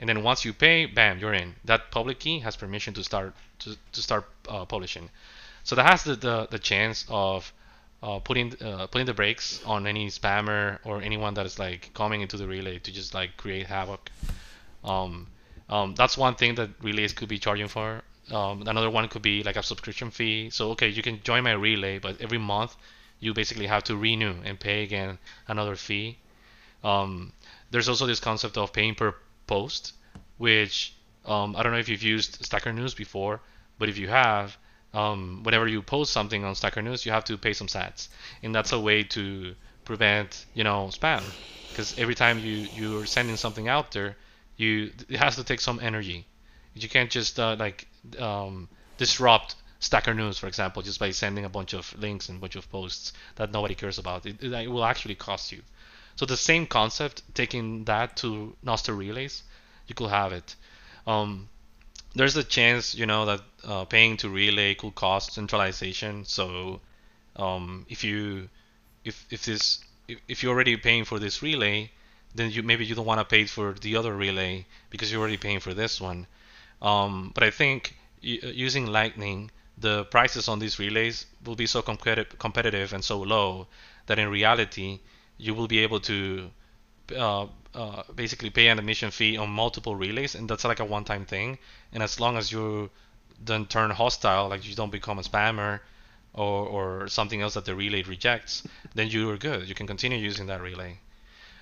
And 0.00 0.08
then 0.08 0.22
once 0.22 0.44
you 0.44 0.52
pay, 0.52 0.86
bam, 0.86 1.18
you're 1.18 1.34
in. 1.34 1.56
That 1.64 1.90
public 1.90 2.20
key 2.20 2.38
has 2.40 2.54
permission 2.54 2.94
to 2.94 3.02
start 3.02 3.34
to, 3.60 3.76
to 3.92 4.02
start 4.02 4.26
uh, 4.48 4.64
publishing. 4.64 5.10
So 5.64 5.74
that 5.74 5.86
has 5.86 6.04
the, 6.04 6.14
the, 6.14 6.46
the 6.50 6.58
chance 6.58 7.04
of 7.08 7.52
uh, 8.02 8.20
putting 8.20 8.54
uh, 8.62 8.86
putting 8.86 9.06
the 9.06 9.14
brakes 9.14 9.60
on 9.64 9.86
any 9.86 10.06
spammer 10.06 10.78
or 10.84 11.02
anyone 11.02 11.34
that 11.34 11.46
is 11.46 11.58
like 11.58 11.92
coming 11.94 12.20
into 12.20 12.36
the 12.36 12.46
relay 12.46 12.78
to 12.78 12.92
just 12.92 13.12
like 13.12 13.36
create 13.36 13.66
havoc. 13.66 14.10
Um, 14.84 15.26
um, 15.68 15.94
that's 15.96 16.16
one 16.16 16.36
thing 16.36 16.54
that 16.54 16.70
relays 16.80 17.12
could 17.12 17.28
be 17.28 17.38
charging 17.38 17.68
for. 17.68 18.02
Um, 18.30 18.62
another 18.66 18.90
one 18.90 19.08
could 19.08 19.22
be 19.22 19.42
like 19.42 19.56
a 19.56 19.62
subscription 19.62 20.10
fee. 20.10 20.50
So 20.50 20.70
okay, 20.72 20.88
you 20.88 21.02
can 21.02 21.20
join 21.22 21.44
my 21.44 21.52
relay, 21.52 21.98
but 21.98 22.20
every 22.20 22.38
month 22.38 22.76
you 23.20 23.34
basically 23.34 23.66
have 23.66 23.84
to 23.84 23.96
renew 23.96 24.34
and 24.44 24.58
pay 24.58 24.82
again 24.82 25.18
another 25.46 25.76
fee. 25.76 26.18
Um, 26.84 27.32
there's 27.70 27.88
also 27.88 28.06
this 28.06 28.20
concept 28.20 28.56
of 28.56 28.72
paying 28.72 28.94
per 28.94 29.14
post, 29.46 29.94
which 30.36 30.94
um, 31.24 31.56
I 31.56 31.62
don't 31.62 31.72
know 31.72 31.78
if 31.78 31.88
you've 31.88 32.02
used 32.02 32.44
Stacker 32.44 32.72
News 32.72 32.94
before, 32.94 33.40
but 33.78 33.88
if 33.88 33.98
you 33.98 34.08
have, 34.08 34.56
um, 34.94 35.42
whenever 35.42 35.66
you 35.66 35.82
post 35.82 36.12
something 36.12 36.44
on 36.44 36.54
Stacker 36.54 36.82
News, 36.82 37.04
you 37.04 37.12
have 37.12 37.24
to 37.24 37.36
pay 37.36 37.52
some 37.52 37.66
sats, 37.66 38.08
and 38.42 38.54
that's 38.54 38.72
a 38.72 38.80
way 38.80 39.02
to 39.04 39.54
prevent 39.84 40.46
you 40.54 40.64
know 40.64 40.88
spam, 40.92 41.22
because 41.70 41.98
every 41.98 42.14
time 42.14 42.38
you 42.38 42.68
you're 42.74 43.06
sending 43.06 43.36
something 43.36 43.68
out 43.68 43.92
there, 43.92 44.16
you 44.56 44.92
it 45.08 45.18
has 45.18 45.36
to 45.36 45.44
take 45.44 45.60
some 45.60 45.80
energy. 45.80 46.26
You 46.82 46.88
can't 46.88 47.10
just 47.10 47.38
uh, 47.38 47.56
like 47.58 47.86
um, 48.18 48.68
disrupt 48.96 49.54
Stacker 49.80 50.14
News, 50.14 50.38
for 50.38 50.48
example, 50.48 50.82
just 50.82 50.98
by 50.98 51.10
sending 51.10 51.44
a 51.44 51.48
bunch 51.48 51.72
of 51.72 51.96
links 51.98 52.28
and 52.28 52.38
a 52.38 52.40
bunch 52.40 52.56
of 52.56 52.68
posts 52.70 53.12
that 53.36 53.52
nobody 53.52 53.74
cares 53.74 53.98
about. 53.98 54.26
It, 54.26 54.42
it, 54.42 54.68
will 54.70 54.84
actually 54.84 55.14
cost 55.14 55.52
you. 55.52 55.62
So 56.16 56.26
the 56.26 56.36
same 56.36 56.66
concept, 56.66 57.22
taking 57.34 57.84
that 57.84 58.16
to 58.18 58.56
Nostr 58.64 58.96
relays, 58.96 59.44
you 59.86 59.94
could 59.94 60.10
have 60.10 60.32
it. 60.32 60.56
Um, 61.06 61.48
there's 62.14 62.36
a 62.36 62.42
chance, 62.42 62.94
you 62.94 63.06
know, 63.06 63.24
that 63.26 63.40
uh, 63.64 63.84
paying 63.84 64.16
to 64.18 64.28
relay 64.28 64.74
could 64.74 64.94
cost 64.94 65.34
centralization. 65.34 66.24
So 66.24 66.80
um, 67.36 67.86
if 67.88 68.02
you 68.02 68.48
if 69.04 69.26
if 69.30 69.44
this 69.44 69.78
if, 70.08 70.18
if 70.26 70.42
you're 70.42 70.52
already 70.52 70.76
paying 70.76 71.04
for 71.04 71.18
this 71.20 71.40
relay, 71.42 71.90
then 72.34 72.50
you 72.50 72.62
maybe 72.62 72.84
you 72.84 72.94
don't 72.96 73.06
want 73.06 73.20
to 73.20 73.24
pay 73.24 73.44
for 73.44 73.74
the 73.74 73.96
other 73.96 74.14
relay 74.14 74.66
because 74.90 75.12
you're 75.12 75.20
already 75.20 75.36
paying 75.36 75.60
for 75.60 75.72
this 75.72 76.00
one. 76.00 76.26
Um, 76.80 77.32
but 77.34 77.42
I 77.42 77.50
think 77.50 77.96
using 78.20 78.86
Lightning, 78.86 79.50
the 79.76 80.04
prices 80.06 80.48
on 80.48 80.58
these 80.58 80.78
relays 80.78 81.26
will 81.44 81.56
be 81.56 81.66
so 81.66 81.82
competitive 81.82 82.92
and 82.92 83.04
so 83.04 83.20
low 83.20 83.66
that 84.06 84.18
in 84.18 84.28
reality 84.28 85.00
you 85.36 85.54
will 85.54 85.68
be 85.68 85.78
able 85.78 86.00
to 86.00 86.50
uh, 87.16 87.46
uh, 87.74 88.02
basically 88.14 88.50
pay 88.50 88.68
an 88.68 88.78
admission 88.78 89.10
fee 89.10 89.36
on 89.36 89.48
multiple 89.48 89.94
relays, 89.94 90.34
and 90.34 90.48
that's 90.48 90.64
like 90.64 90.80
a 90.80 90.84
one-time 90.84 91.24
thing. 91.24 91.58
And 91.92 92.02
as 92.02 92.18
long 92.18 92.36
as 92.36 92.50
you 92.50 92.90
don't 93.44 93.70
turn 93.70 93.90
hostile, 93.90 94.48
like 94.48 94.68
you 94.68 94.74
don't 94.74 94.90
become 94.90 95.18
a 95.18 95.22
spammer 95.22 95.80
or, 96.34 96.66
or 96.66 97.08
something 97.08 97.40
else 97.40 97.54
that 97.54 97.64
the 97.64 97.74
relay 97.74 98.02
rejects, 98.02 98.66
then 98.94 99.08
you 99.08 99.30
are 99.30 99.36
good. 99.36 99.68
You 99.68 99.74
can 99.74 99.86
continue 99.86 100.18
using 100.18 100.46
that 100.46 100.60
relay. 100.60 100.98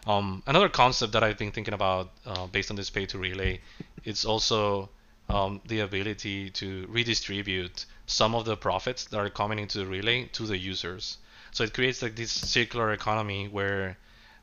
Um, 0.07 0.43
another 0.47 0.69
concept 0.69 1.13
that 1.13 1.23
I've 1.23 1.37
been 1.37 1.51
thinking 1.51 1.75
about 1.75 2.11
uh, 2.25 2.47
based 2.47 2.71
on 2.71 2.77
this 2.77 2.91
pay 2.91 3.07
to 3.07 3.19
relay 3.19 3.61
is 4.05 4.25
also 4.25 4.89
um, 5.29 5.61
the 5.67 5.81
ability 5.81 6.51
to 6.51 6.87
redistribute 6.89 7.87
some 8.07 8.35
of 8.35 8.45
the 8.45 8.57
profits 8.57 9.05
that 9.07 9.19
are 9.19 9.31
coming 9.31 9.59
into 9.59 9.79
the 9.79 9.87
relay 9.87 10.25
to 10.33 10.45
the 10.45 10.57
users. 10.57 11.19
So 11.51 11.65
it 11.65 11.75
creates 11.75 12.03
like 12.03 12.17
this 12.17 12.31
circular 12.31 12.93
economy 12.93 13.49
where, 13.49 13.97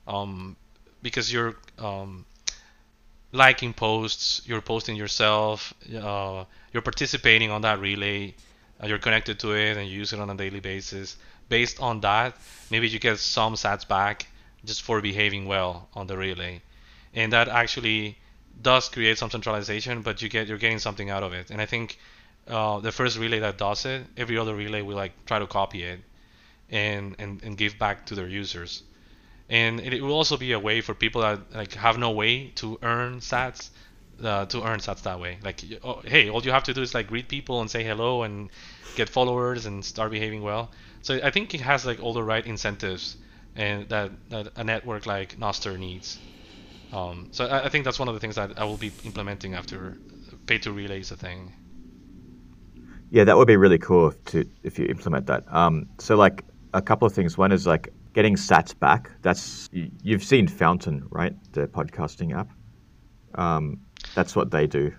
um, 0.08 0.56
because 1.02 1.32
you're 1.32 1.56
um, 1.80 2.26
liking 3.32 3.74
posts, 3.74 4.42
you're 4.46 4.62
posting 4.62 4.96
yourself, 4.96 5.74
uh, 5.96 6.46
you're 6.72 6.82
participating 6.82 7.52
on 7.52 7.62
that 7.62 7.80
relay, 7.80 8.34
uh, 8.82 8.88
you're 8.88 9.00
connected 9.00 9.40
to 9.40 9.54
it, 9.54 9.78
and 9.78 9.88
you 9.88 10.00
use 10.00 10.14
it 10.14 10.20
on 10.20 10.30
a 10.30 10.36
daily 10.36 10.60
basis. 10.60 11.18
Based 11.50 11.82
on 11.82 12.02
that, 12.02 12.36
maybe 12.70 12.88
you 12.88 13.00
get 13.00 13.20
some 13.20 13.56
sats 13.56 13.88
back 13.88 14.28
just 14.66 14.82
for 14.82 15.02
behaving 15.02 15.46
well 15.46 15.88
on 15.94 16.08
the 16.08 16.18
relay, 16.18 16.62
and 17.14 17.32
that 17.34 17.48
actually 17.48 18.18
does 18.62 18.90
create 18.90 19.18
some 19.18 19.30
centralization, 19.30 20.02
but 20.02 20.22
you 20.22 20.30
get 20.30 20.48
you're 20.48 20.58
getting 20.58 20.80
something 20.80 21.10
out 21.10 21.24
of 21.24 21.34
it. 21.34 21.52
And 21.52 21.62
I 21.62 21.66
think 21.66 21.98
uh, 22.48 22.80
the 22.80 22.92
first 22.92 23.18
relay 23.18 23.40
that 23.40 23.58
does 23.58 23.86
it, 23.86 24.06
every 24.18 24.38
other 24.38 24.56
relay 24.56 24.82
will 24.82 24.96
like 24.96 25.14
try 25.26 25.40
to 25.40 25.48
copy 25.48 25.84
it 25.84 26.00
and 26.70 27.16
and, 27.20 27.44
and 27.44 27.58
give 27.58 27.78
back 27.80 28.06
to 28.08 28.16
their 28.16 28.28
users. 28.28 28.84
And 29.50 29.80
it, 29.82 30.02
will 30.02 30.14
also 30.14 30.38
be 30.38 30.54
a 30.54 30.60
way 30.60 30.82
for 30.82 30.94
people 30.94 31.22
that 31.22 31.54
like 31.54 31.74
have 31.74 31.98
no 31.98 32.12
way 32.12 32.48
to 32.56 32.80
earn 32.82 33.20
sats 33.20 33.70
uh, 34.24 34.46
to 34.46 34.64
earn 34.64 34.80
sats 34.80 35.04
that 35.04 35.20
way. 35.20 35.38
Like, 35.44 35.62
oh, 35.84 36.02
hey, 36.06 36.30
all 36.30 36.42
you 36.44 36.52
have 36.52 36.64
to 36.64 36.74
do 36.74 36.82
is 36.82 36.94
like 36.94 37.08
greet 37.08 37.28
people 37.28 37.62
and 37.62 37.70
say 37.70 37.84
hello 37.84 38.24
and 38.24 38.50
get 38.96 39.10
followers 39.10 39.66
and 39.66 39.84
start 39.84 40.12
behaving 40.12 40.42
well. 40.42 40.72
So 41.02 41.20
I 41.22 41.32
think 41.32 41.54
it 41.54 41.62
has 41.62 41.86
like 41.86 42.02
all 42.02 42.14
the 42.14 42.24
right 42.24 42.46
incentives 42.46 43.18
and 43.56 43.90
that, 43.90 44.12
that 44.30 44.48
a 44.56 44.64
network 44.64 45.06
like 45.06 45.38
Nostr 45.38 45.78
needs. 45.78 46.18
Um, 46.94 47.30
so 47.32 47.48
I, 47.48 47.66
I, 47.66 47.70
think 47.70 47.86
that's 47.86 47.98
one 47.98 48.08
of 48.08 48.14
the 48.14 48.20
things 48.20 48.36
that 48.36 48.60
I 48.60 48.64
will 48.66 48.78
be 48.78 48.92
implementing 49.04 49.56
after 49.56 49.98
pay 50.46 50.60
to 50.60 50.72
relay 50.72 51.00
is 51.00 51.12
a 51.12 51.18
thing. 51.18 51.52
Yeah, 53.10 53.24
that 53.24 53.36
would 53.36 53.48
be 53.48 53.58
really 53.58 53.80
cool 53.80 54.10
if, 54.10 54.24
to 54.26 54.46
if 54.62 54.78
you 54.78 54.86
implement 54.86 55.26
that. 55.26 55.44
Um, 55.52 55.88
so 55.98 56.16
like 56.16 56.46
a 56.74 56.82
couple 56.82 57.08
of 57.08 57.14
things. 57.14 57.36
One 57.38 57.52
is 57.52 57.66
like 57.66 57.92
getting 58.14 58.36
sats 58.36 58.78
back. 58.78 59.10
That's 59.24 59.70
you've 59.72 60.24
seen 60.24 60.48
Fountain, 60.48 61.08
right? 61.10 61.36
The 61.54 61.68
podcasting 61.68 62.38
app. 62.38 62.50
Um, 63.36 63.80
that's 64.14 64.36
what 64.36 64.52
they 64.52 64.68
do. 64.68 64.94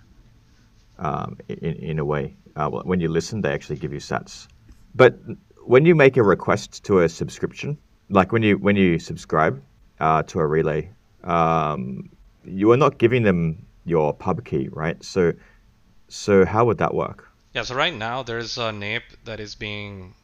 Um, 0.99 1.39
in 1.49 1.75
in 1.75 1.99
a 2.01 2.05
way, 2.05 2.37
uh, 2.57 2.71
when 2.71 3.01
you 3.01 3.09
listen, 3.09 3.41
they 3.41 3.53
actually 3.53 3.77
give 3.77 3.93
you 3.93 4.01
sats. 4.01 4.49
But 4.97 5.19
when 5.65 5.85
you 5.85 5.95
make 5.95 6.17
a 6.17 6.23
request 6.23 6.85
to 6.85 7.01
a 7.01 7.09
subscription, 7.09 7.79
like 8.11 8.33
when 8.33 8.43
you 8.43 8.59
when 8.59 8.75
you 8.75 8.99
subscribe 8.99 9.63
uh, 10.01 10.23
to 10.25 10.41
a 10.41 10.47
relay, 10.47 10.91
um, 11.25 12.11
you 12.45 12.71
are 12.73 12.77
not 12.77 12.99
giving 12.99 13.23
them 13.23 13.67
your 13.85 14.15
pub 14.15 14.45
key, 14.45 14.69
right? 14.71 15.03
So, 15.05 15.33
so 16.09 16.45
how 16.45 16.65
would 16.65 16.79
that 16.79 16.95
work? 16.95 17.29
Yeah. 17.55 17.63
So 17.63 17.75
right 17.75 17.95
now 17.95 18.23
there's 18.23 18.59
a 18.59 18.73
NIP 18.73 19.05
that 19.25 19.41
is 19.41 19.55
being, 19.55 20.15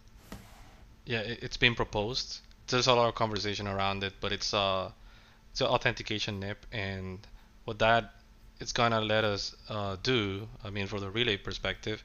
yeah, 1.04 1.20
it's 1.20 1.56
being 1.56 1.74
proposed. 1.74 2.40
There's 2.68 2.86
a 2.86 2.94
lot 2.94 3.08
of 3.08 3.14
conversation 3.14 3.66
around 3.66 4.04
it, 4.04 4.14
but 4.20 4.32
it's 4.32 4.52
a 4.52 4.92
it's 5.50 5.60
an 5.60 5.66
authentication 5.66 6.38
NIP, 6.38 6.66
and 6.72 7.18
what 7.64 7.78
that 7.80 8.12
it's 8.60 8.72
gonna 8.72 9.00
let 9.00 9.24
us 9.24 9.54
uh, 9.68 9.96
do, 10.02 10.46
I 10.62 10.70
mean, 10.70 10.86
for 10.86 11.00
the 11.00 11.10
relay 11.10 11.36
perspective, 11.38 12.04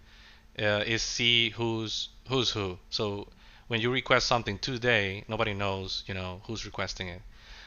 uh, 0.57 0.83
is 0.87 1.01
see 1.03 1.49
who's 1.49 2.09
who's 2.29 2.49
who. 2.49 2.79
So 2.89 3.27
when 3.67 3.81
you 3.81 3.91
request 3.91 4.27
something 4.27 4.57
today, 4.59 5.25
nobody 5.27 5.53
knows, 5.53 6.03
you 6.07 6.13
know, 6.13 6.41
who's 6.45 6.65
requesting 6.65 7.09
it. 7.09 7.21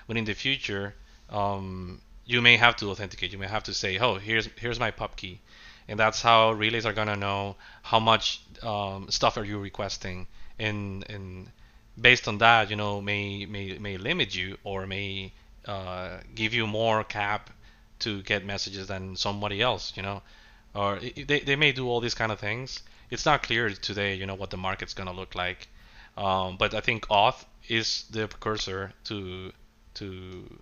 But 0.07 0.17
in 0.17 0.25
the 0.25 0.35
future, 0.35 0.95
um, 1.31 2.01
you 2.25 2.43
may 2.43 2.57
have 2.57 2.77
to 2.77 2.91
authenticate. 2.91 3.33
You 3.33 3.39
may 3.39 3.49
have 3.49 3.65
to 3.65 3.75
say, 3.75 3.99
"Oh, 3.99 4.17
here's 4.17 4.49
here's 4.57 4.79
my 4.79 4.91
pub 4.91 5.17
key," 5.17 5.41
and 5.89 5.99
that's 5.99 6.23
how 6.23 6.53
relays 6.53 6.87
are 6.87 6.93
gonna 6.93 7.17
know 7.17 7.57
how 7.83 8.01
much 8.01 8.41
um, 8.63 9.11
stuff 9.11 9.37
are 9.37 9.45
you 9.45 9.59
requesting, 9.59 10.27
and 10.59 11.05
and 11.09 11.51
based 12.01 12.29
on 12.29 12.39
that, 12.39 12.71
you 12.71 12.77
know, 12.77 13.01
may 13.01 13.47
may 13.47 13.79
may 13.79 13.97
limit 13.97 14.35
you 14.35 14.59
or 14.65 14.87
may 14.87 15.33
uh, 15.67 16.19
give 16.35 16.55
you 16.55 16.67
more 16.67 17.05
cap 17.05 17.51
to 18.01 18.23
get 18.23 18.45
messages 18.45 18.87
than 18.87 19.17
somebody 19.17 19.61
else, 19.61 19.93
you 19.97 20.03
know, 20.03 20.23
or 20.75 20.99
they 20.99 21.41
they 21.41 21.57
may 21.57 21.73
do 21.73 21.89
all 21.89 22.01
these 22.01 22.15
kind 22.15 22.33
of 22.33 22.39
things. 22.39 22.83
It's 23.11 23.25
not 23.25 23.43
clear 23.43 23.71
today, 23.71 24.15
you 24.15 24.27
know, 24.27 24.35
what 24.35 24.51
the 24.51 24.57
market's 24.57 24.95
gonna 24.95 25.13
look 25.13 25.35
like. 25.35 25.69
Um, 26.17 26.57
but 26.57 26.75
I 26.75 26.81
think 26.81 27.07
auth 27.09 27.45
is 27.69 28.05
the 28.11 28.29
precursor 28.29 28.93
to 29.05 29.53
to 29.95 30.61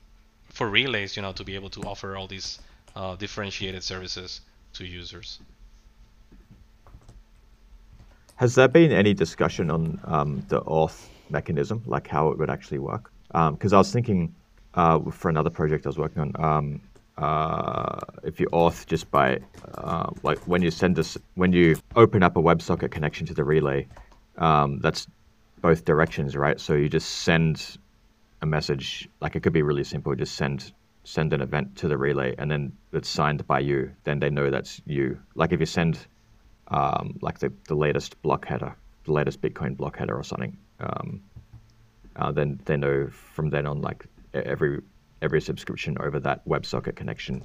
for 0.57 0.71
relays, 0.71 1.17
you 1.17 1.23
know, 1.23 1.33
to 1.33 1.45
be 1.45 1.55
able 1.55 1.69
to 1.69 1.83
offer 1.83 2.17
all 2.17 2.27
these 2.27 2.61
uh, 2.97 3.15
differentiated 3.17 3.83
services 3.83 4.41
to 4.73 4.87
users. 4.87 5.39
Has 8.37 8.55
there 8.55 8.69
been 8.69 8.91
any 8.91 9.13
discussion 9.13 9.71
on 9.71 10.01
um, 10.05 10.43
the 10.49 10.63
auth 10.63 11.09
mechanism, 11.29 11.83
like 11.87 12.09
how 12.09 12.31
it 12.31 12.39
would 12.39 12.49
actually 12.49 12.79
work? 12.79 13.13
Because 13.29 13.73
um, 13.73 13.77
I 13.77 13.79
was 13.79 13.93
thinking 13.93 14.35
uh, 14.73 14.99
for 15.11 15.29
another 15.29 15.51
project 15.51 15.85
I 15.85 15.91
was 15.91 15.99
working 15.99 16.23
on, 16.23 16.33
um, 16.43 16.81
uh, 17.19 18.01
if 18.25 18.41
you 18.41 18.47
auth 18.49 18.87
just 18.87 19.11
by 19.11 19.39
uh, 19.75 20.09
like 20.23 20.39
when 20.47 20.63
you 20.63 20.71
send 20.71 20.97
this, 20.97 21.19
when 21.35 21.53
you 21.53 21.77
open 21.97 22.23
up 22.23 22.37
a 22.37 22.43
WebSocket 22.43 22.91
connection 22.91 23.27
to 23.27 23.35
the 23.35 23.45
relay, 23.45 23.87
um, 24.39 24.79
that's 24.81 25.07
both 25.61 25.85
directions, 25.85 26.35
right? 26.35 26.59
So 26.59 26.73
you 26.73 26.89
just 26.89 27.09
send 27.11 27.77
a 28.43 28.47
message, 28.47 29.09
like 29.21 29.37
it 29.37 29.43
could 29.43 29.53
be 29.53 29.63
really 29.63 29.85
simple, 29.85 30.15
just 30.15 30.37
send 30.37 30.73
send 31.05 31.33
an 31.33 31.41
event 31.41 31.77
to 31.77 31.87
the 31.87 31.97
relay 31.97 32.35
and 32.37 32.51
then 32.51 32.73
it's 32.93 33.09
signed 33.09 33.47
by 33.47 33.61
you, 33.61 33.93
then 34.03 34.19
they 34.19 34.29
know 34.29 34.51
that's 34.51 34.83
you. 34.87 35.17
Like 35.37 35.53
if 35.53 35.61
you 35.61 35.67
send 35.67 36.05
um, 36.69 37.17
like 37.23 37.39
the, 37.39 37.53
the 37.69 37.77
latest 37.77 38.21
block 38.23 38.45
header, 38.45 38.75
the 39.05 39.13
latest 39.13 39.41
Bitcoin 39.41 39.77
block 39.77 39.97
header 39.97 40.17
or 40.17 40.25
something, 40.25 40.57
um, 40.81 41.23
uh, 42.17 42.33
then 42.33 42.61
they 42.65 42.77
know 42.77 43.09
from 43.09 43.51
then 43.51 43.67
on 43.67 43.83
like 43.83 44.07
every 44.35 44.83
every 45.23 45.41
subscription 45.41 45.97
over 46.01 46.19
that 46.21 46.47
WebSocket 46.47 46.97
connection 46.97 47.43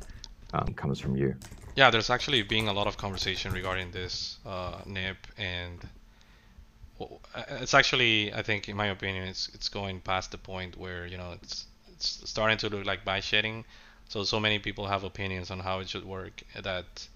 um, 0.53 0.73
comes 0.73 0.99
from 0.99 1.15
you. 1.15 1.35
Yeah, 1.75 1.89
there's 1.89 2.09
actually 2.09 2.41
being 2.41 2.67
a 2.67 2.73
lot 2.73 2.87
of 2.87 2.97
conversation 2.97 3.53
regarding 3.53 3.91
this 3.91 4.39
uh, 4.45 4.81
NIP 4.85 5.27
and 5.37 5.79
it's 7.61 7.73
actually 7.73 8.33
I 8.33 8.41
think 8.41 8.69
in 8.69 8.75
my 8.75 8.87
opinion 8.87 9.27
it's 9.27 9.49
it's 9.53 9.69
going 9.69 10.01
past 10.01 10.31
the 10.31 10.37
point 10.37 10.77
where 10.77 11.05
you 11.05 11.17
know 11.17 11.31
it's 11.41 11.65
it's 11.93 12.29
starting 12.29 12.57
to 12.59 12.69
look 12.69 12.85
like 12.85 13.05
bike 13.05 13.23
shedding. 13.23 13.65
So 14.09 14.23
so 14.23 14.39
many 14.39 14.59
people 14.59 14.87
have 14.87 15.03
opinions 15.03 15.51
on 15.51 15.59
how 15.59 15.79
it 15.79 15.89
should 15.89 16.05
work 16.05 16.43
that 16.61 17.07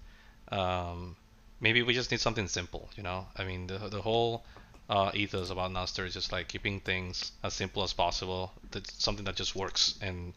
um, 0.50 1.16
maybe 1.60 1.82
we 1.82 1.92
just 1.92 2.10
need 2.10 2.20
something 2.20 2.48
simple. 2.48 2.88
You 2.96 3.02
know, 3.02 3.26
I 3.36 3.44
mean 3.44 3.66
the 3.66 3.78
the 3.96 4.02
whole 4.02 4.44
uh, 4.88 5.10
ethos 5.14 5.50
about 5.50 5.70
Nostr 5.72 6.06
is 6.06 6.14
just 6.14 6.32
like 6.32 6.48
keeping 6.48 6.80
things 6.80 7.32
as 7.42 7.54
simple 7.54 7.82
as 7.82 7.92
possible. 7.92 8.52
That's 8.70 8.92
something 9.02 9.24
that 9.24 9.36
just 9.36 9.54
works 9.56 9.98
and 10.00 10.32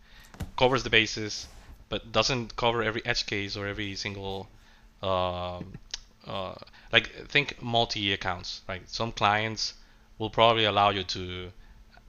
covers 0.58 0.84
the 0.84 0.90
bases, 0.90 1.48
but 1.90 2.12
doesn't 2.12 2.56
cover 2.56 2.84
every 2.84 3.06
edge 3.06 3.26
case 3.26 3.56
or 3.56 3.68
every 3.68 3.96
single 3.96 4.48
um, 5.02 5.74
uh, 6.28 6.56
like 6.92 7.10
think 7.28 7.62
multi 7.62 8.14
accounts. 8.14 8.62
Right 8.68 8.82
some 8.90 9.12
clients 9.12 9.74
will 10.18 10.30
probably 10.30 10.66
allow 10.66 10.90
you 10.90 11.04
to 11.04 11.52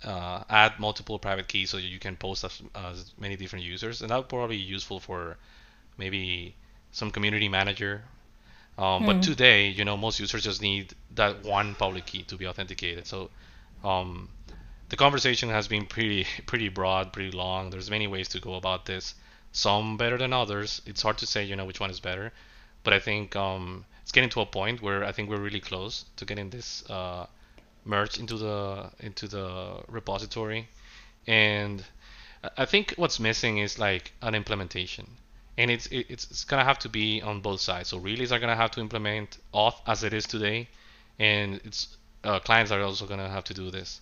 uh, 0.05 0.42
add 0.49 0.79
multiple 0.79 1.18
private 1.18 1.49
keys 1.49 1.70
so 1.70 1.77
you 1.77 1.99
can 1.99 2.16
post 2.16 2.44
as, 2.44 2.62
as 2.75 3.12
many 3.18 3.37
different 3.37 3.64
users 3.64 4.01
and 4.01 4.11
that 4.11 4.16
would 4.16 4.29
probably 4.29 4.57
be 4.57 4.62
useful 4.62 4.99
for 4.99 5.37
maybe 5.99 6.55
some 6.92 7.11
community 7.11 7.49
manager. 7.49 8.03
Um, 8.79 9.03
mm. 9.03 9.07
but 9.07 9.16
hmm. 9.16 9.20
today 9.20 9.68
you 9.68 9.85
know 9.85 9.96
most 9.96 10.18
users 10.18 10.42
just 10.42 10.62
need 10.62 10.94
that 11.14 11.44
one 11.44 11.75
public 11.75 12.07
key 12.07 12.23
to 12.25 12.37
be 12.37 12.46
authenticated. 12.46 13.07
So 13.07 13.31
um, 13.85 14.29
the 14.88 14.96
conversation 14.96 15.49
has 15.51 15.68
been 15.68 15.87
pretty 15.87 16.27
pretty 16.46 16.68
broad 16.68 17.12
pretty 17.12 17.31
long. 17.31 17.70
There's 17.70 17.90
many 17.90 18.07
ways 18.07 18.29
to 18.29 18.40
go 18.40 18.55
about 18.55 18.87
this. 18.87 19.14
Some 19.53 19.96
better 19.96 20.16
than 20.16 20.33
others. 20.33 20.81
It's 20.87 21.03
hard 21.03 21.18
to 21.18 21.27
say 21.27 21.44
you 21.44 21.57
know 21.57 21.64
which 21.64 21.81
one 21.81 21.90
is 21.90 22.01
better. 22.01 22.33
But 22.83 22.94
i 22.94 22.99
think 22.99 23.37
um, 23.37 23.85
it's 24.11 24.14
getting 24.16 24.31
to 24.31 24.40
a 24.40 24.46
point 24.46 24.83
where 24.83 25.05
I 25.05 25.12
think 25.12 25.31
we're 25.31 25.38
really 25.38 25.61
close 25.61 26.05
to 26.16 26.25
getting 26.25 26.51
this 26.51 26.83
uh, 26.90 27.27
merged 27.85 28.18
into 28.18 28.37
the 28.37 28.90
into 28.99 29.29
the 29.29 29.85
repository, 29.87 30.66
and 31.29 31.85
I 32.59 32.64
think 32.64 32.94
what's 32.96 33.20
missing 33.20 33.59
is 33.59 33.79
like 33.79 34.11
an 34.20 34.35
implementation, 34.35 35.07
and 35.57 35.70
it's 35.70 35.87
it's 35.92 36.29
it's 36.29 36.42
gonna 36.42 36.64
have 36.64 36.81
to 36.81 36.88
be 36.88 37.23
on 37.23 37.40
both 37.40 37.61
sides. 37.61 37.90
So 37.90 37.99
relays 37.99 38.33
are 38.33 38.40
gonna 38.40 38.57
have 38.57 38.73
to 38.73 38.81
implement 38.81 39.38
auth 39.55 39.77
as 39.87 40.03
it 40.03 40.12
is 40.12 40.27
today, 40.27 40.66
and 41.20 41.61
it's 41.64 41.96
uh, 42.25 42.40
clients 42.40 42.73
are 42.73 42.83
also 42.83 43.07
gonna 43.07 43.29
have 43.29 43.44
to 43.44 43.55
do 43.55 43.70
this. 43.70 44.01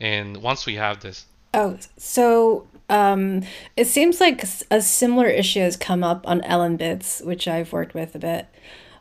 And 0.00 0.38
once 0.38 0.66
we 0.66 0.74
have 0.74 0.98
this, 0.98 1.26
Oh, 1.54 1.78
so 1.96 2.66
um, 2.90 3.44
it 3.76 3.86
seems 3.86 4.20
like 4.20 4.42
a 4.70 4.82
similar 4.82 5.28
issue 5.28 5.60
has 5.60 5.76
come 5.76 6.02
up 6.02 6.26
on 6.26 6.40
LNbits, 6.40 7.24
which 7.24 7.46
I've 7.46 7.72
worked 7.72 7.94
with 7.94 8.16
a 8.16 8.18
bit 8.18 8.48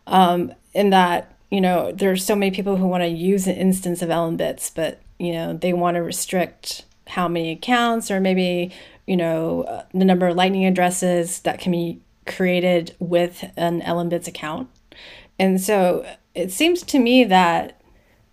um, 0.08 0.54
in 0.74 0.90
that 0.90 1.36
you 1.52 1.62
know 1.62 1.92
there's 1.92 2.26
so 2.26 2.36
many 2.36 2.52
people 2.52 2.78
who 2.78 2.88
want 2.88 3.04
to 3.04 3.08
use 3.08 3.48
an 3.48 3.56
instance 3.56 4.02
of 4.02 4.10
LNbits, 4.10 4.72
but 4.74 5.02
you 5.20 5.34
know 5.34 5.54
they 5.54 5.74
want 5.74 5.96
to 5.96 6.02
restrict 6.02 6.86
how 7.08 7.28
many 7.28 7.52
accounts 7.52 8.12
or 8.12 8.20
maybe 8.20 8.72
you 9.06 9.16
know 9.16 9.64
uh, 9.64 9.84
the 9.94 10.06
number 10.06 10.28
of 10.28 10.36
Lightning 10.36 10.66
addresses 10.66 11.42
that 11.42 11.60
can 11.60 11.72
be 11.72 12.02
created 12.26 12.96
with 13.00 13.46
an 13.56 13.82
LNbits 13.82 14.28
account. 14.28 14.70
And 15.40 15.62
so 15.62 16.06
it 16.36 16.52
seems 16.52 16.84
to 16.84 17.00
me 17.00 17.24
that 17.26 17.82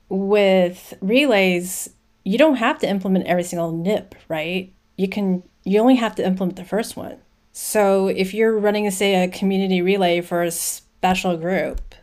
with 0.09 0.95
relays, 1.01 1.91
you 2.25 2.39
don't 2.39 2.57
have 2.57 2.79
to 2.81 2.89
implement 2.89 3.27
every 3.27 3.45
single 3.45 3.73
NIP, 3.73 4.15
right? 4.29 4.73
You 4.97 5.09
can 5.09 5.43
you 5.65 5.81
only 5.81 5.97
have 5.97 6.15
to 6.17 6.27
implement 6.27 6.57
the 6.57 6.65
first 6.65 6.97
one. 6.97 7.17
So 7.53 8.09
if 8.09 8.35
you're 8.35 8.59
running, 8.59 8.91
say, 8.91 9.23
a 9.23 9.29
community 9.29 9.81
relay 9.81 10.21
for 10.21 10.43
a 10.43 10.51
special 11.05 11.37
group 11.37 11.95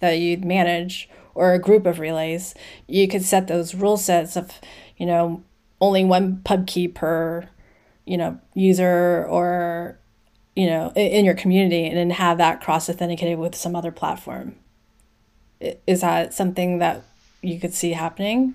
that 0.00 0.12
you'd 0.12 0.42
manage 0.42 1.06
or 1.34 1.52
a 1.52 1.58
group 1.58 1.84
of 1.84 1.98
relays, 1.98 2.54
you 2.86 3.06
could 3.06 3.22
set 3.22 3.46
those 3.46 3.74
rule 3.74 3.98
sets 3.98 4.36
of, 4.36 4.58
you 4.96 5.04
know, 5.04 5.44
only 5.82 6.02
one 6.02 6.40
pub 6.42 6.66
key 6.66 6.88
per, 6.88 7.46
you 8.06 8.16
know, 8.16 8.40
user 8.54 9.26
or, 9.28 9.98
you 10.56 10.66
know, 10.66 10.90
in 10.96 11.26
your 11.26 11.34
community 11.34 11.84
and 11.86 11.98
then 11.98 12.08
have 12.08 12.38
that 12.38 12.62
cross 12.62 12.88
authenticated 12.88 13.38
with 13.38 13.54
some 13.54 13.76
other 13.76 13.92
platform. 13.92 14.56
Is 15.86 16.00
that 16.00 16.32
something 16.32 16.78
that 16.78 17.02
you 17.42 17.60
could 17.60 17.74
see 17.74 17.92
happening? 17.92 18.54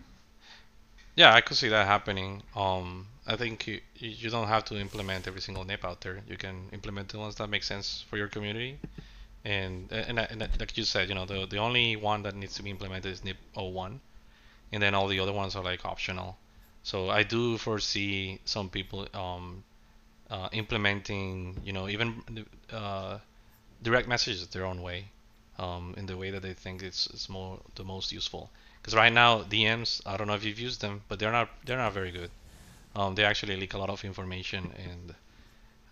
Yeah, 1.15 1.35
I 1.35 1.41
could 1.41 1.57
see 1.57 1.69
that 1.69 1.85
happening. 1.85 2.41
Um, 2.55 3.05
I 3.27 3.35
think 3.35 3.67
you, 3.67 3.79
you 3.95 4.31
don't 4.31 4.47
have 4.47 4.65
to 4.65 4.75
implement 4.75 5.27
every 5.27 5.41
single 5.41 5.65
NIP 5.65 5.85
out 5.85 6.01
there. 6.01 6.23
You 6.27 6.37
can 6.37 6.69
implement 6.73 7.09
the 7.09 7.19
ones 7.19 7.35
that 7.35 7.47
make 7.47 7.61
sense 7.61 8.03
for 8.09 8.17
your 8.17 8.27
community 8.27 8.79
and 9.47 9.91
and, 9.91 10.19
and 10.19 10.39
like 10.59 10.77
you 10.77 10.83
said, 10.83 11.07
you 11.09 11.15
know, 11.15 11.25
the 11.25 11.45
the 11.45 11.57
only 11.57 11.95
one 11.95 12.23
that 12.23 12.35
needs 12.35 12.55
to 12.55 12.63
be 12.63 12.69
implemented 12.69 13.11
is 13.13 13.23
NIP 13.23 13.37
01, 13.55 14.01
and 14.73 14.83
then 14.83 14.93
all 14.93 15.07
the 15.07 15.19
other 15.19 15.31
ones 15.31 15.55
are 15.55 15.63
like 15.63 15.85
optional. 15.85 16.37
So 16.83 17.09
I 17.09 17.23
do 17.23 17.57
foresee 17.57 18.39
some 18.45 18.69
people 18.69 19.07
um, 19.13 19.63
uh, 20.29 20.49
implementing, 20.51 21.57
you 21.63 21.73
know, 21.73 21.87
even 21.87 22.23
uh, 22.71 23.19
direct 23.81 24.07
messages 24.07 24.45
their 24.47 24.65
own 24.65 24.81
way, 24.81 25.05
um, 25.59 25.95
in 25.97 26.05
the 26.05 26.17
way 26.17 26.29
that 26.31 26.41
they 26.41 26.53
think 26.53 26.83
it's, 26.83 27.07
it's 27.07 27.29
more 27.29 27.59
the 27.75 27.83
most 27.83 28.11
useful. 28.11 28.49
Because 28.81 28.95
right 28.95 29.11
now 29.11 29.43
DMs, 29.43 30.01
I 30.05 30.17
don't 30.17 30.27
know 30.27 30.35
if 30.35 30.43
you've 30.43 30.59
used 30.59 30.81
them, 30.81 31.01
but 31.07 31.19
they're 31.19 31.31
not 31.31 31.49
they're 31.65 31.83
not 31.85 31.93
very 31.93 32.11
good. 32.11 32.31
Um, 32.95 33.15
they 33.15 33.23
actually 33.23 33.55
leak 33.55 33.73
a 33.73 33.77
lot 33.77 33.89
of 33.89 34.03
information, 34.03 34.71
and 34.89 35.15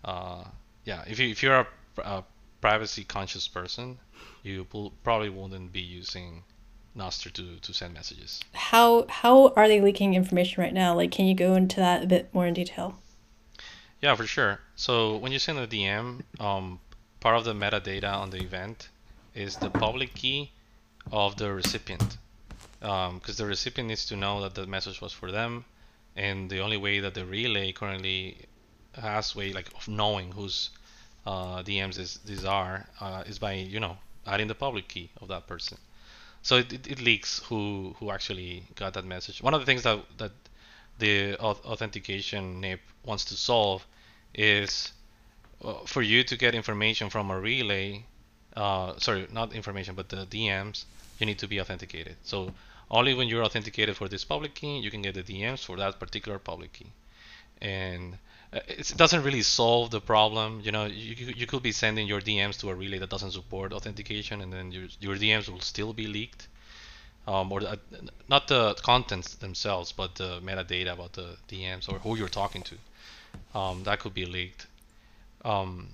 uh, 0.04 0.44
yeah, 0.84 1.04
if 1.06 1.18
you 1.18 1.28
if 1.28 1.42
you're 1.42 1.60
a, 1.60 1.66
a 2.02 2.24
privacy 2.60 3.04
conscious 3.04 3.48
person, 3.48 3.98
you 4.42 4.66
probably 5.02 5.28
wouldn't 5.28 5.72
be 5.72 5.80
using 5.80 6.42
Nostr 6.96 7.32
to, 7.32 7.56
to 7.60 7.74
send 7.74 7.94
messages. 7.94 8.40
How 8.54 9.06
how 9.08 9.48
are 9.56 9.68
they 9.68 9.80
leaking 9.80 10.14
information 10.14 10.62
right 10.62 10.72
now? 10.72 10.94
Like, 10.94 11.10
can 11.10 11.26
you 11.26 11.34
go 11.34 11.54
into 11.54 11.76
that 11.76 12.02
a 12.02 12.06
bit 12.06 12.32
more 12.32 12.46
in 12.46 12.54
detail? 12.54 12.98
Yeah, 14.00 14.14
for 14.14 14.26
sure. 14.26 14.60
So 14.76 15.16
when 15.16 15.32
you 15.32 15.38
send 15.38 15.58
a 15.58 15.66
DM, 15.66 16.22
um, 16.40 16.80
part 17.20 17.36
of 17.36 17.44
the 17.44 17.54
metadata 17.54 18.12
on 18.12 18.30
the 18.30 18.42
event 18.42 18.88
is 19.34 19.56
the 19.56 19.70
public 19.70 20.14
key 20.14 20.52
of 21.12 21.36
the 21.36 21.52
recipient, 21.52 22.16
because 22.80 23.10
um, 23.10 23.20
the 23.36 23.46
recipient 23.46 23.88
needs 23.88 24.06
to 24.06 24.16
know 24.16 24.40
that 24.42 24.54
the 24.54 24.66
message 24.66 25.00
was 25.00 25.12
for 25.12 25.30
them, 25.30 25.64
and 26.14 26.50
the 26.50 26.60
only 26.60 26.76
way 26.76 27.00
that 27.00 27.14
the 27.14 27.24
relay 27.24 27.72
currently 27.72 28.46
has 28.94 29.36
way 29.36 29.52
like 29.52 29.68
of 29.74 29.88
knowing 29.88 30.32
who's 30.32 30.70
uh, 31.26 31.62
DMs 31.62 31.98
is, 31.98 32.18
these 32.24 32.44
are 32.44 32.86
uh, 33.00 33.24
is 33.26 33.38
by 33.38 33.52
you 33.52 33.80
know 33.80 33.96
adding 34.26 34.46
the 34.46 34.54
public 34.54 34.88
key 34.88 35.10
of 35.20 35.28
that 35.28 35.46
person. 35.46 35.78
So 36.42 36.58
it, 36.58 36.72
it, 36.72 36.86
it 36.86 37.00
leaks 37.00 37.40
who 37.48 37.96
who 37.98 38.10
actually 38.10 38.62
got 38.76 38.94
that 38.94 39.04
message. 39.04 39.42
One 39.42 39.54
of 39.54 39.60
the 39.60 39.66
things 39.66 39.82
that 39.82 39.98
that 40.18 40.32
the 40.98 41.36
authentication 41.38 42.60
NIP 42.60 42.80
wants 43.04 43.24
to 43.26 43.34
solve 43.34 43.86
is 44.34 44.92
uh, 45.62 45.74
for 45.84 46.02
you 46.02 46.22
to 46.24 46.36
get 46.36 46.54
information 46.54 47.10
from 47.10 47.30
a 47.30 47.38
relay. 47.38 48.04
Uh, 48.54 48.94
sorry, 48.98 49.26
not 49.32 49.52
information, 49.52 49.94
but 49.94 50.08
the 50.08 50.26
DMs. 50.26 50.84
You 51.18 51.26
need 51.26 51.38
to 51.38 51.48
be 51.48 51.60
authenticated. 51.60 52.16
So 52.22 52.52
only 52.90 53.14
when 53.14 53.28
you're 53.28 53.44
authenticated 53.44 53.96
for 53.96 54.08
this 54.08 54.24
public 54.24 54.54
key, 54.54 54.78
you 54.78 54.90
can 54.90 55.02
get 55.02 55.14
the 55.14 55.22
DMs 55.22 55.64
for 55.64 55.76
that 55.76 55.98
particular 55.98 56.38
public 56.38 56.72
key. 56.72 56.92
And 57.60 58.18
it 58.68 58.92
doesn't 58.96 59.22
really 59.22 59.42
solve 59.42 59.90
the 59.90 60.00
problem. 60.00 60.60
You 60.62 60.72
know, 60.72 60.86
you, 60.86 61.26
you 61.36 61.46
could 61.46 61.62
be 61.62 61.72
sending 61.72 62.06
your 62.06 62.20
DMs 62.20 62.60
to 62.60 62.70
a 62.70 62.74
relay 62.74 62.98
that 62.98 63.10
doesn't 63.10 63.32
support 63.32 63.72
authentication, 63.72 64.40
and 64.40 64.52
then 64.52 64.72
your, 64.72 64.86
your 65.00 65.16
DMs 65.16 65.48
will 65.48 65.60
still 65.60 65.92
be 65.92 66.06
leaked. 66.06 66.48
Um, 67.26 67.50
or 67.50 67.60
the, 67.60 67.78
not 68.28 68.46
the 68.46 68.74
contents 68.82 69.34
themselves, 69.34 69.90
but 69.90 70.14
the 70.14 70.40
metadata 70.40 70.92
about 70.92 71.14
the 71.14 71.36
DMs 71.48 71.88
or 71.92 71.98
who 71.98 72.16
you're 72.16 72.28
talking 72.28 72.62
to. 72.62 73.58
Um, 73.58 73.82
that 73.82 73.98
could 73.98 74.14
be 74.14 74.26
leaked. 74.26 74.66
Um, 75.44 75.88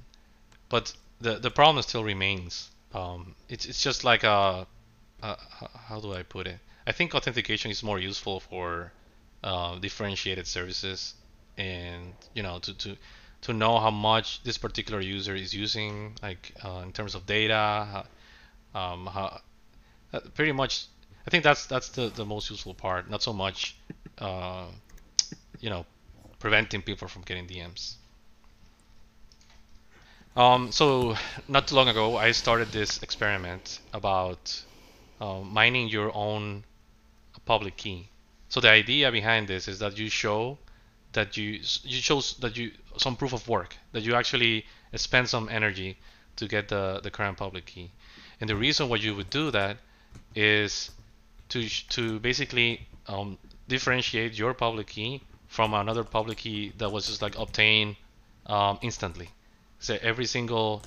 but 0.68 0.92
the 1.20 1.38
the 1.38 1.50
problem 1.50 1.82
still 1.82 2.04
remains. 2.04 2.70
Um, 2.92 3.34
it's 3.48 3.64
it's 3.64 3.82
just 3.82 4.04
like 4.04 4.24
a, 4.24 4.66
a, 5.22 5.36
how 5.88 6.00
do 6.00 6.12
I 6.12 6.22
put 6.22 6.46
it? 6.46 6.58
I 6.86 6.92
think 6.92 7.14
authentication 7.14 7.70
is 7.70 7.82
more 7.82 7.98
useful 7.98 8.40
for 8.40 8.92
uh, 9.42 9.78
differentiated 9.78 10.46
services 10.46 11.14
and 11.58 12.12
you 12.34 12.42
know 12.42 12.58
to, 12.58 12.74
to 12.74 12.96
to 13.42 13.52
know 13.52 13.78
how 13.78 13.90
much 13.90 14.42
this 14.44 14.58
particular 14.58 15.00
user 15.00 15.34
is 15.34 15.52
using 15.52 16.16
like 16.22 16.52
uh, 16.64 16.80
in 16.84 16.92
terms 16.92 17.14
of 17.14 17.26
data 17.26 18.04
um, 18.74 19.06
how, 19.06 19.40
uh, 20.12 20.20
pretty 20.34 20.52
much 20.52 20.86
I 21.26 21.30
think 21.30 21.44
that's 21.44 21.66
that's 21.66 21.90
the, 21.90 22.08
the 22.08 22.24
most 22.24 22.50
useful 22.50 22.74
part. 22.74 23.08
Not 23.08 23.22
so 23.22 23.32
much 23.32 23.76
uh, 24.18 24.66
you 25.60 25.70
know 25.70 25.86
preventing 26.38 26.82
people 26.82 27.08
from 27.08 27.22
getting 27.22 27.46
DMs 27.46 27.96
um, 30.34 30.72
so 30.72 31.14
not 31.46 31.68
too 31.68 31.74
long 31.74 31.88
ago 31.88 32.16
I 32.16 32.32
started 32.32 32.68
this 32.72 33.02
experiment 33.02 33.80
about 33.92 34.62
uh, 35.20 35.40
mining 35.40 35.88
your 35.88 36.14
own 36.16 36.64
public 37.44 37.76
key. 37.76 38.08
So 38.48 38.60
the 38.60 38.70
idea 38.70 39.12
behind 39.12 39.48
this 39.48 39.68
is 39.68 39.78
that 39.80 39.98
you 39.98 40.08
show 40.08 40.58
that 41.12 41.36
you 41.36 41.60
you 41.84 42.00
show 42.00 42.20
that 42.40 42.56
you 42.56 42.72
some 42.96 43.16
proof 43.16 43.32
of 43.32 43.46
work 43.48 43.76
that 43.92 44.02
you 44.02 44.14
actually 44.14 44.64
spend 44.94 45.28
some 45.28 45.48
energy 45.48 45.96
to 46.36 46.48
get 46.48 46.68
the 46.68 47.00
the 47.02 47.10
current 47.10 47.36
public 47.36 47.66
key. 47.66 47.90
And 48.40 48.48
the 48.48 48.56
reason 48.56 48.88
why 48.88 48.96
you 48.96 49.14
would 49.14 49.30
do 49.30 49.50
that 49.50 49.76
is 50.34 50.90
to 51.50 51.68
to 51.90 52.18
basically 52.18 52.86
um, 53.06 53.38
differentiate 53.68 54.38
your 54.38 54.54
public 54.54 54.88
key 54.88 55.22
from 55.46 55.74
another 55.74 56.04
public 56.04 56.38
key 56.38 56.72
that 56.78 56.90
was 56.90 57.06
just 57.06 57.22
like 57.22 57.38
obtained 57.38 57.96
um, 58.46 58.78
instantly. 58.82 59.28
So 59.78 59.98
every 60.02 60.26
single 60.26 60.82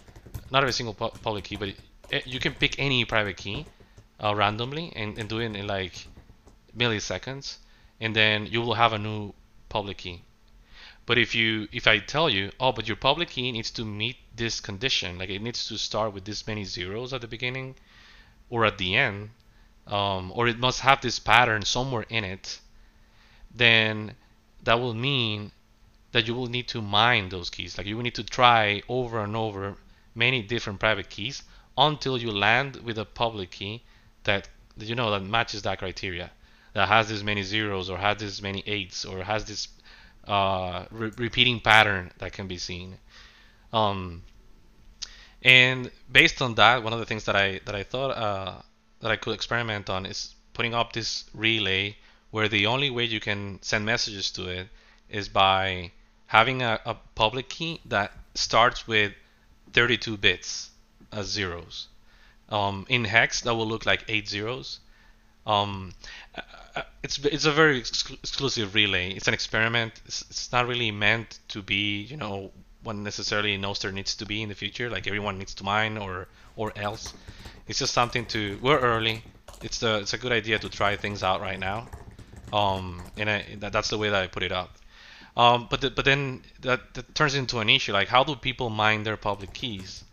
not 0.52 0.64
every 0.64 0.74
single 0.74 0.94
pu 0.94 1.10
public 1.22 1.44
key 1.46 1.56
but 1.56 1.70
it, 2.10 2.28
you 2.28 2.40
can 2.40 2.54
pick 2.54 2.80
any 2.80 3.06
private 3.06 3.38
key 3.38 3.66
uh, 4.24 4.34
randomly 4.36 4.92
and, 4.96 5.18
and 5.18 5.30
do 5.30 5.40
it 5.40 5.56
in 5.56 5.68
like 5.68 6.08
milliseconds. 6.76 7.58
And 8.02 8.16
then 8.16 8.46
you 8.48 8.62
will 8.62 8.74
have 8.74 8.94
a 8.94 8.98
new 8.98 9.34
public 9.76 9.98
key. 9.98 10.22
But 11.06 11.18
if 11.18 11.36
you 11.36 11.68
if 11.80 11.86
I 11.86 12.00
tell 12.00 12.30
you, 12.30 12.44
oh, 12.62 12.72
but 12.72 12.88
your 12.88 13.02
public 13.10 13.30
key 13.36 13.52
needs 13.52 13.72
to 13.72 13.84
meet 13.84 14.18
this 14.34 14.62
condition, 14.62 15.18
like 15.20 15.30
it 15.30 15.42
needs 15.42 15.68
to 15.68 15.78
start 15.78 16.14
with 16.14 16.24
this 16.24 16.48
many 16.48 16.64
zeros 16.64 17.12
at 17.12 17.20
the 17.20 17.28
beginning 17.36 17.76
or 18.50 18.66
at 18.66 18.78
the 18.78 18.96
end, 18.96 19.32
um, 19.98 20.32
or 20.36 20.48
it 20.48 20.60
must 20.66 20.80
have 20.80 21.02
this 21.02 21.20
pattern 21.20 21.64
somewhere 21.66 22.06
in 22.18 22.24
it, 22.24 22.60
then 23.54 24.16
that 24.64 24.80
will 24.80 24.94
mean 25.10 25.52
that 26.14 26.26
you 26.28 26.34
will 26.34 26.52
need 26.58 26.68
to 26.70 26.82
mine 26.82 27.28
those 27.28 27.50
keys. 27.50 27.78
Like 27.78 27.88
you 27.88 27.98
will 27.98 28.08
need 28.10 28.22
to 28.22 28.38
try 28.40 28.82
over 28.88 29.18
and 29.26 29.36
over 29.36 29.76
many 30.24 30.42
different 30.42 30.80
private 30.80 31.10
keys 31.10 31.44
until 31.78 32.18
you 32.18 32.32
land 32.32 32.78
with 32.78 32.98
a 32.98 33.12
public 33.24 33.52
key 33.52 33.84
that 34.24 34.48
you 34.78 34.96
know 34.96 35.12
that 35.12 35.24
matches 35.38 35.64
that 35.64 35.80
criteria 35.80 36.32
that 36.76 36.90
has 36.90 37.08
this 37.08 37.24
many 37.24 37.42
zeros 37.42 37.90
or 37.90 37.98
has 37.98 38.18
this 38.18 38.42
many 38.42 38.62
eights 38.68 39.06
or 39.06 39.24
has 39.24 39.46
this 39.46 39.70
uh, 40.28 40.86
re 40.92 41.10
repeating 41.18 41.62
pattern 41.62 42.12
that 42.18 42.34
can 42.34 42.48
be 42.48 42.58
seen. 42.58 42.98
Um, 43.72 44.24
and 45.42 45.90
based 46.12 46.42
on 46.42 46.56
that, 46.56 46.84
one 46.84 46.92
of 46.92 47.00
the 47.00 47.06
things 47.06 47.24
that 47.26 47.36
I 47.36 47.62
that 47.66 47.76
I 47.76 47.84
thought 47.84 48.12
uh, 48.12 48.62
that 49.00 49.10
I 49.10 49.16
could 49.16 49.34
experiment 49.34 49.90
on 49.90 50.06
is 50.06 50.36
putting 50.54 50.74
up 50.74 50.92
this 50.92 51.24
relay 51.34 51.96
where 52.32 52.50
the 52.50 52.66
only 52.66 52.90
way 52.90 53.06
you 53.06 53.22
can 53.22 53.60
send 53.62 53.86
messages 53.86 54.30
to 54.32 54.50
it 54.50 54.68
is 55.10 55.30
by 55.30 55.92
having 56.26 56.62
a, 56.62 56.82
a 56.86 56.96
public 57.16 57.48
key 57.48 57.80
that 57.86 58.12
starts 58.34 58.86
with 58.86 59.14
32 59.72 60.18
bits 60.18 60.72
as 61.14 61.28
zeros. 61.28 61.88
Um, 62.50 62.86
in 62.90 63.06
hex, 63.06 63.42
that 63.42 63.56
will 63.56 63.68
look 63.68 63.86
like 63.86 64.04
eight 64.10 64.28
zeros. 64.28 64.80
Um, 65.46 65.94
uh, 66.36 66.82
it's 67.04 67.20
it's 67.20 67.46
a 67.46 67.52
very 67.52 67.80
ex 67.80 68.12
exclusive 68.12 68.76
relay. 68.76 69.12
It's 69.12 69.28
an 69.28 69.34
experiment. 69.34 70.02
It's, 70.06 70.22
it's, 70.30 70.52
not 70.52 70.68
really 70.68 70.92
meant 70.92 71.40
to 71.50 71.62
be, 71.62 72.02
you 72.02 72.18
know, 72.18 72.52
what 72.84 72.96
necessarily 72.96 73.58
Nostr 73.58 73.94
needs 73.94 74.16
to 74.18 74.26
be 74.26 74.42
in 74.42 74.50
the 74.50 74.56
future. 74.56 74.90
Like 74.90 75.08
everyone 75.08 75.38
needs 75.38 75.54
to 75.56 75.64
mine 75.64 75.98
or 75.98 76.28
or 76.56 76.74
else. 76.76 77.14
It's 77.68 77.80
just 77.80 77.94
something 77.94 78.26
to. 78.28 78.60
We're 78.62 78.80
early. 78.80 79.24
It's 79.62 79.80
the 79.80 80.00
it's 80.00 80.14
a 80.14 80.18
good 80.18 80.32
idea 80.32 80.60
to 80.60 80.70
try 80.70 80.96
things 80.96 81.24
out 81.24 81.42
right 81.42 81.60
now. 81.60 81.88
Um, 82.52 83.02
and 83.18 83.30
I, 83.30 83.46
that, 83.60 83.72
that's 83.72 83.90
the 83.90 83.98
way 83.98 84.10
that 84.10 84.22
I 84.24 84.28
put 84.28 84.44
it 84.44 84.52
up. 84.52 84.76
Um, 85.38 85.68
but 85.70 85.82
the, 85.82 85.90
but 85.90 86.06
then 86.06 86.44
that, 86.62 86.94
that 86.94 87.14
turns 87.16 87.36
into 87.36 87.60
an 87.60 87.70
issue. 87.70 87.94
Like 87.94 88.08
how 88.08 88.24
do 88.24 88.36
people 88.36 88.70
mine 88.70 89.04
their 89.04 89.18
public 89.18 89.54
keys? 89.54 90.04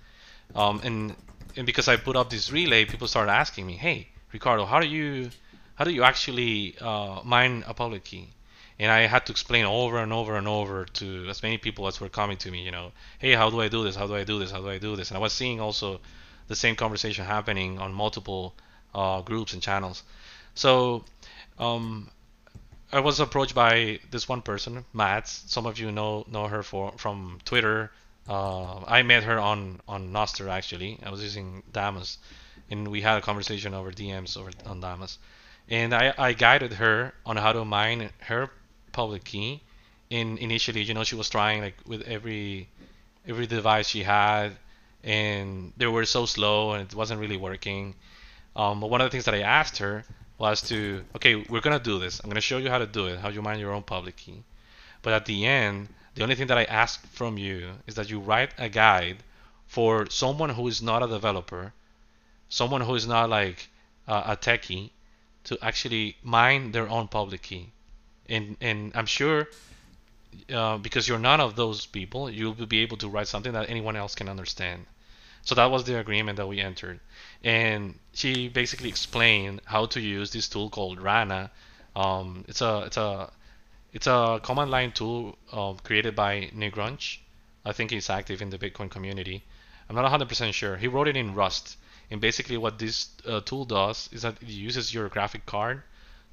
Um, 0.54 0.80
and 0.84 1.16
and 1.56 1.66
because 1.66 1.88
I 1.88 1.96
put 1.96 2.16
up 2.16 2.30
this 2.30 2.50
relay, 2.50 2.84
people 2.84 3.08
started 3.08 3.32
asking 3.32 3.66
me, 3.66 3.74
hey, 3.74 4.08
Ricardo, 4.32 4.64
how 4.66 4.80
do 4.80 4.86
you 4.86 5.30
how 5.74 5.84
do 5.84 5.90
you 5.90 6.02
actually 6.02 6.76
uh, 6.80 7.20
mine 7.24 7.64
a 7.66 7.74
public 7.74 8.04
key? 8.04 8.28
And 8.78 8.90
I 8.90 9.06
had 9.06 9.26
to 9.26 9.32
explain 9.32 9.64
over 9.64 9.98
and 9.98 10.12
over 10.12 10.36
and 10.36 10.48
over 10.48 10.84
to 10.84 11.28
as 11.28 11.42
many 11.42 11.58
people 11.58 11.86
as 11.86 12.00
were 12.00 12.08
coming 12.08 12.36
to 12.38 12.50
me, 12.50 12.62
you 12.62 12.70
know, 12.70 12.92
hey, 13.18 13.32
how 13.32 13.50
do 13.50 13.60
I 13.60 13.68
do 13.68 13.84
this? 13.84 13.94
How 13.96 14.06
do 14.06 14.14
I 14.14 14.24
do 14.24 14.38
this? 14.38 14.50
How 14.50 14.60
do 14.60 14.68
I 14.68 14.78
do 14.78 14.96
this? 14.96 15.10
And 15.10 15.16
I 15.16 15.20
was 15.20 15.32
seeing 15.32 15.60
also 15.60 16.00
the 16.48 16.56
same 16.56 16.74
conversation 16.76 17.24
happening 17.24 17.78
on 17.78 17.92
multiple 17.92 18.54
uh, 18.94 19.20
groups 19.22 19.52
and 19.52 19.62
channels. 19.62 20.02
So 20.54 21.04
um, 21.58 22.10
I 22.92 23.00
was 23.00 23.20
approached 23.20 23.54
by 23.54 24.00
this 24.10 24.28
one 24.28 24.42
person, 24.42 24.84
Mads. 24.92 25.44
Some 25.46 25.66
of 25.66 25.78
you 25.78 25.92
know 25.92 26.24
know 26.28 26.46
her 26.48 26.62
for 26.62 26.92
from 26.96 27.38
Twitter. 27.44 27.90
Uh, 28.28 28.80
I 28.86 29.02
met 29.02 29.22
her 29.24 29.38
on 29.38 29.80
on 29.88 30.12
Nostr 30.12 30.48
actually. 30.50 30.98
I 31.02 31.10
was 31.10 31.22
using 31.22 31.62
Damus, 31.72 32.18
and 32.70 32.88
we 32.88 33.00
had 33.00 33.18
a 33.18 33.20
conversation 33.20 33.74
over 33.74 33.90
DMs 33.90 34.36
over 34.36 34.50
on 34.66 34.80
Damus 34.80 35.18
and 35.68 35.94
I, 35.94 36.12
I 36.18 36.32
guided 36.32 36.74
her 36.74 37.14
on 37.24 37.36
how 37.36 37.52
to 37.52 37.64
mine 37.64 38.10
her 38.20 38.50
public 38.92 39.24
key. 39.24 39.62
And 40.10 40.38
initially, 40.38 40.82
you 40.82 40.92
know, 40.94 41.04
she 41.04 41.14
was 41.14 41.30
trying 41.30 41.62
like 41.62 41.76
with 41.86 42.02
every 42.02 42.68
every 43.26 43.46
device 43.46 43.88
she 43.88 44.02
had, 44.02 44.56
and 45.02 45.72
they 45.76 45.86
were 45.86 46.04
so 46.04 46.26
slow 46.26 46.72
and 46.72 46.82
it 46.82 46.94
wasn't 46.94 47.20
really 47.20 47.36
working. 47.36 47.94
Um, 48.54 48.80
but 48.80 48.90
one 48.90 49.00
of 49.00 49.06
the 49.06 49.10
things 49.10 49.24
that 49.24 49.34
I 49.34 49.40
asked 49.40 49.78
her 49.78 50.04
was 50.36 50.60
to, 50.68 51.04
okay, 51.16 51.36
we're 51.36 51.60
gonna 51.60 51.78
do 51.78 51.98
this. 51.98 52.20
I'm 52.20 52.28
gonna 52.28 52.42
show 52.42 52.58
you 52.58 52.68
how 52.68 52.78
to 52.78 52.86
do 52.86 53.06
it, 53.06 53.18
how 53.20 53.28
you 53.28 53.40
mine 53.40 53.58
your 53.58 53.72
own 53.72 53.82
public 53.82 54.16
key. 54.16 54.42
But 55.00 55.14
at 55.14 55.24
the 55.24 55.46
end, 55.46 55.88
the 56.14 56.22
only 56.22 56.34
thing 56.34 56.48
that 56.48 56.58
I 56.58 56.64
ask 56.64 57.06
from 57.06 57.38
you 57.38 57.70
is 57.86 57.94
that 57.94 58.10
you 58.10 58.18
write 58.20 58.50
a 58.58 58.68
guide 58.68 59.18
for 59.66 60.10
someone 60.10 60.50
who 60.50 60.68
is 60.68 60.82
not 60.82 61.02
a 61.02 61.06
developer, 61.06 61.72
someone 62.52 62.82
who 62.82 62.94
is 62.94 63.06
not 63.06 63.30
like 63.30 63.70
uh, 64.06 64.34
a 64.34 64.36
techie, 64.36 64.90
to 65.44 65.58
actually 65.62 66.16
mine 66.22 66.70
their 66.72 66.88
own 66.88 67.08
public 67.08 67.40
key. 67.42 67.72
And, 68.28 68.56
and 68.60 68.92
I'm 68.94 69.06
sure 69.06 69.48
uh, 70.52 70.76
because 70.76 71.08
you're 71.08 71.18
none 71.18 71.40
of 71.40 71.56
those 71.56 71.86
people, 71.86 72.30
you'll 72.30 72.54
be 72.76 72.80
able 72.80 72.98
to 72.98 73.08
write 73.08 73.26
something 73.26 73.52
that 73.54 73.70
anyone 73.70 73.96
else 73.96 74.14
can 74.14 74.28
understand. 74.28 74.84
So 75.44 75.54
that 75.54 75.70
was 75.70 75.84
the 75.84 75.98
agreement 75.98 76.36
that 76.36 76.46
we 76.46 76.60
entered. 76.60 77.00
And 77.42 77.98
she 78.12 78.48
basically 78.48 78.90
explained 78.90 79.62
how 79.64 79.86
to 79.86 80.00
use 80.00 80.30
this 80.30 80.46
tool 80.48 80.68
called 80.68 81.00
Rana. 81.00 81.50
Um, 81.96 82.44
it's 82.48 82.60
a 82.60 82.84
it's 82.86 82.96
a 82.96 83.30
it's 83.92 84.06
a 84.06 84.40
command 84.42 84.70
line 84.70 84.92
tool 84.92 85.36
uh, 85.52 85.72
created 85.82 86.14
by 86.14 86.50
Negrunch. 86.54 87.18
I 87.64 87.72
think 87.72 87.90
he's 87.90 88.10
active 88.10 88.42
in 88.42 88.50
the 88.50 88.58
Bitcoin 88.58 88.90
community. 88.90 89.42
I'm 89.88 89.96
not 89.96 90.10
100% 90.10 90.52
sure. 90.52 90.76
He 90.76 90.86
wrote 90.86 91.08
it 91.08 91.16
in 91.16 91.34
Rust. 91.34 91.76
And 92.12 92.20
basically 92.20 92.58
what 92.58 92.78
this 92.78 93.08
uh, 93.26 93.40
tool 93.40 93.64
does 93.64 94.10
is 94.12 94.20
that 94.20 94.34
it 94.42 94.48
uses 94.48 94.92
your 94.92 95.08
graphic 95.08 95.46
card 95.46 95.82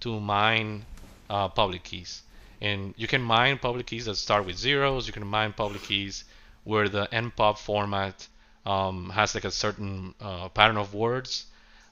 to 0.01 0.19
mine 0.19 0.85
uh, 1.29 1.47
public 1.47 1.83
keys. 1.83 2.21
And 2.59 2.93
you 2.97 3.07
can 3.07 3.21
mine 3.21 3.59
public 3.59 3.87
keys 3.87 4.03
that 4.05 4.15
start 4.15 4.45
with 4.45 4.57
zeros. 4.57 5.07
You 5.07 5.13
can 5.13 5.25
mine 5.25 5.53
public 5.53 5.83
keys 5.83 6.25
where 6.65 6.89
the 6.89 7.07
npub 7.13 7.57
format 7.57 8.27
um, 8.65 9.09
has 9.11 9.33
like 9.33 9.45
a 9.45 9.51
certain 9.51 10.13
uh, 10.19 10.49
pattern 10.49 10.75
of 10.75 10.93
words. 10.93 11.45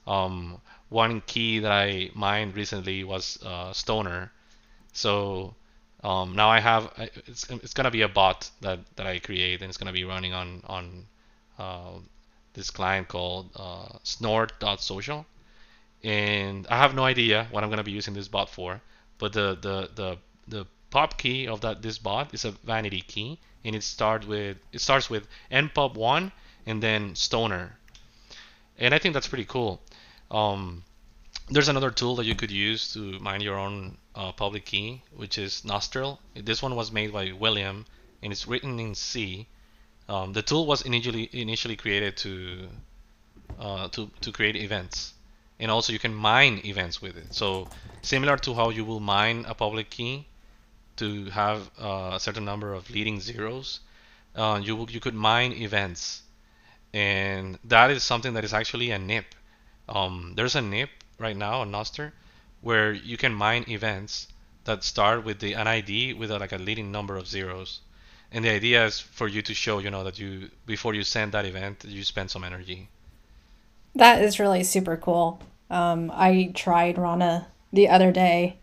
Um, 0.06 0.60
one 0.90 1.22
key 1.22 1.60
that 1.60 1.72
I 1.72 2.10
mined 2.14 2.56
recently 2.56 3.04
was 3.04 3.42
uh, 3.42 3.72
stoner. 3.72 4.30
So 4.92 5.54
um, 6.04 6.36
now 6.36 6.50
I 6.50 6.60
have 6.60 6.92
it's, 7.26 7.48
it's 7.48 7.72
gonna 7.72 7.90
be 7.90 8.02
a 8.02 8.08
bot 8.08 8.50
that, 8.60 8.80
that 8.96 9.06
I 9.06 9.18
create 9.18 9.62
and 9.62 9.70
it's 9.70 9.78
gonna 9.78 9.92
be 9.92 10.04
running 10.04 10.34
on 10.34 10.62
on 10.66 11.06
uh, 11.58 11.92
this 12.58 12.70
client 12.78 13.08
called 13.08 13.44
uh, 13.56 13.88
snort.social 14.02 15.20
and 16.04 16.66
I 16.68 16.76
have 16.84 16.94
no 16.94 17.04
idea 17.04 17.46
what 17.50 17.62
I'm 17.62 17.70
gonna 17.70 17.90
be 17.92 17.98
using 18.00 18.14
this 18.14 18.28
bot 18.28 18.48
for 18.50 18.80
but 19.18 19.32
the 19.32 19.48
the 19.66 19.76
the, 20.00 20.08
the 20.54 20.66
pub 20.90 21.16
key 21.22 21.46
of 21.46 21.60
that 21.62 21.82
this 21.82 21.98
bot 21.98 22.34
is 22.34 22.44
a 22.44 22.52
vanity 22.72 23.02
key 23.12 23.38
and 23.64 23.74
it 23.76 23.82
starts 23.82 24.26
with 24.26 24.56
it 24.72 24.80
starts 24.80 25.10
with 25.10 25.24
npub1 25.50 26.32
and 26.68 26.82
then 26.82 27.14
stoner. 27.14 27.78
And 28.78 28.94
I 28.94 28.98
think 28.98 29.14
that's 29.14 29.26
pretty 29.26 29.46
cool. 29.46 29.80
Um, 30.30 30.84
there's 31.48 31.68
another 31.68 31.90
tool 31.90 32.16
that 32.16 32.26
you 32.26 32.34
could 32.34 32.50
use 32.50 32.92
to 32.92 33.18
mine 33.20 33.40
your 33.40 33.56
own 33.56 33.96
uh, 34.14 34.32
public 34.32 34.66
key, 34.66 35.02
which 35.16 35.38
is 35.38 35.64
nostril. 35.64 36.20
This 36.34 36.62
one 36.62 36.76
was 36.76 36.92
made 36.92 37.10
by 37.10 37.32
William, 37.32 37.86
and 38.22 38.32
it's 38.32 38.46
written 38.46 38.78
in 38.78 38.94
C. 38.94 39.46
Um, 40.08 40.32
the 40.32 40.42
tool 40.42 40.66
was 40.66 40.82
initially 40.82 41.28
initially 41.32 41.76
created 41.76 42.16
to 42.18 42.68
uh, 43.58 43.88
to 43.88 44.10
to 44.20 44.32
create 44.32 44.56
events, 44.56 45.14
and 45.60 45.70
also 45.70 45.92
you 45.92 45.98
can 45.98 46.14
mine 46.14 46.60
events 46.64 47.02
with 47.02 47.16
it. 47.16 47.34
So 47.34 47.68
similar 48.02 48.36
to 48.38 48.54
how 48.54 48.70
you 48.70 48.84
will 48.84 49.00
mine 49.00 49.44
a 49.48 49.54
public 49.54 49.90
key 49.90 50.26
to 50.96 51.26
have 51.26 51.70
uh, 51.78 52.12
a 52.14 52.20
certain 52.20 52.44
number 52.44 52.74
of 52.74 52.90
leading 52.90 53.20
zeros, 53.20 53.80
uh, 54.34 54.60
you 54.62 54.86
you 54.88 55.00
could 55.00 55.14
mine 55.14 55.52
events, 55.52 56.22
and 56.92 57.58
that 57.64 57.90
is 57.90 58.02
something 58.02 58.34
that 58.34 58.44
is 58.44 58.54
actually 58.54 58.90
a 58.90 58.98
NIP. 58.98 59.34
Um, 59.88 60.32
there's 60.36 60.54
a 60.54 60.62
NIP 60.62 60.90
right 61.18 61.36
now 61.36 61.60
on 61.60 61.70
Nostr 61.70 62.12
where 62.60 62.92
you 62.92 63.16
can 63.16 63.32
mine 63.32 63.64
events 63.68 64.28
that 64.64 64.84
start 64.84 65.24
with 65.24 65.40
the 65.40 65.54
an 65.54 65.66
ID 65.66 66.14
with 66.14 66.30
a, 66.30 66.38
like 66.38 66.52
a 66.52 66.58
leading 66.58 66.90
number 66.90 67.16
of 67.16 67.26
zeros. 67.26 67.80
And 68.30 68.44
the 68.44 68.50
idea 68.50 68.84
is 68.84 69.00
for 69.00 69.26
you 69.26 69.42
to 69.42 69.54
show, 69.54 69.78
you 69.78 69.90
know, 69.90 70.04
that 70.04 70.18
you 70.18 70.50
before 70.66 70.94
you 70.94 71.02
send 71.02 71.32
that 71.32 71.44
event, 71.44 71.84
you 71.86 72.04
spend 72.04 72.30
some 72.30 72.44
energy. 72.44 72.88
That 73.94 74.22
is 74.22 74.38
really 74.38 74.64
super 74.64 74.96
cool. 74.96 75.40
Um, 75.70 76.10
I 76.14 76.52
tried 76.54 76.98
Rana 76.98 77.48
the 77.72 77.88
other 77.88 78.12
day, 78.12 78.58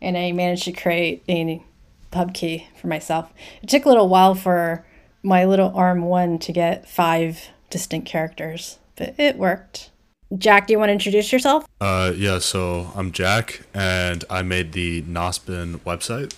and 0.00 0.16
I 0.16 0.32
managed 0.32 0.64
to 0.64 0.72
create 0.72 1.22
a 1.28 1.62
pub 2.10 2.34
key 2.34 2.68
for 2.80 2.88
myself. 2.88 3.32
It 3.62 3.68
took 3.68 3.84
a 3.84 3.88
little 3.88 4.08
while 4.08 4.34
for 4.34 4.84
my 5.22 5.44
little 5.44 5.70
M1 5.70 6.40
to 6.40 6.52
get 6.52 6.88
five 6.88 7.48
distinct 7.70 8.08
characters, 8.08 8.78
but 8.96 9.14
it 9.18 9.36
worked. 9.36 9.90
Jack, 10.36 10.66
do 10.66 10.72
you 10.72 10.78
want 10.78 10.88
to 10.88 10.92
introduce 10.92 11.32
yourself? 11.32 11.66
Uh, 11.80 12.12
yeah, 12.16 12.38
so 12.38 12.90
I'm 12.96 13.12
Jack, 13.12 13.62
and 13.72 14.24
I 14.28 14.42
made 14.42 14.72
the 14.72 15.02
Nosbin 15.02 15.78
website. 15.80 16.34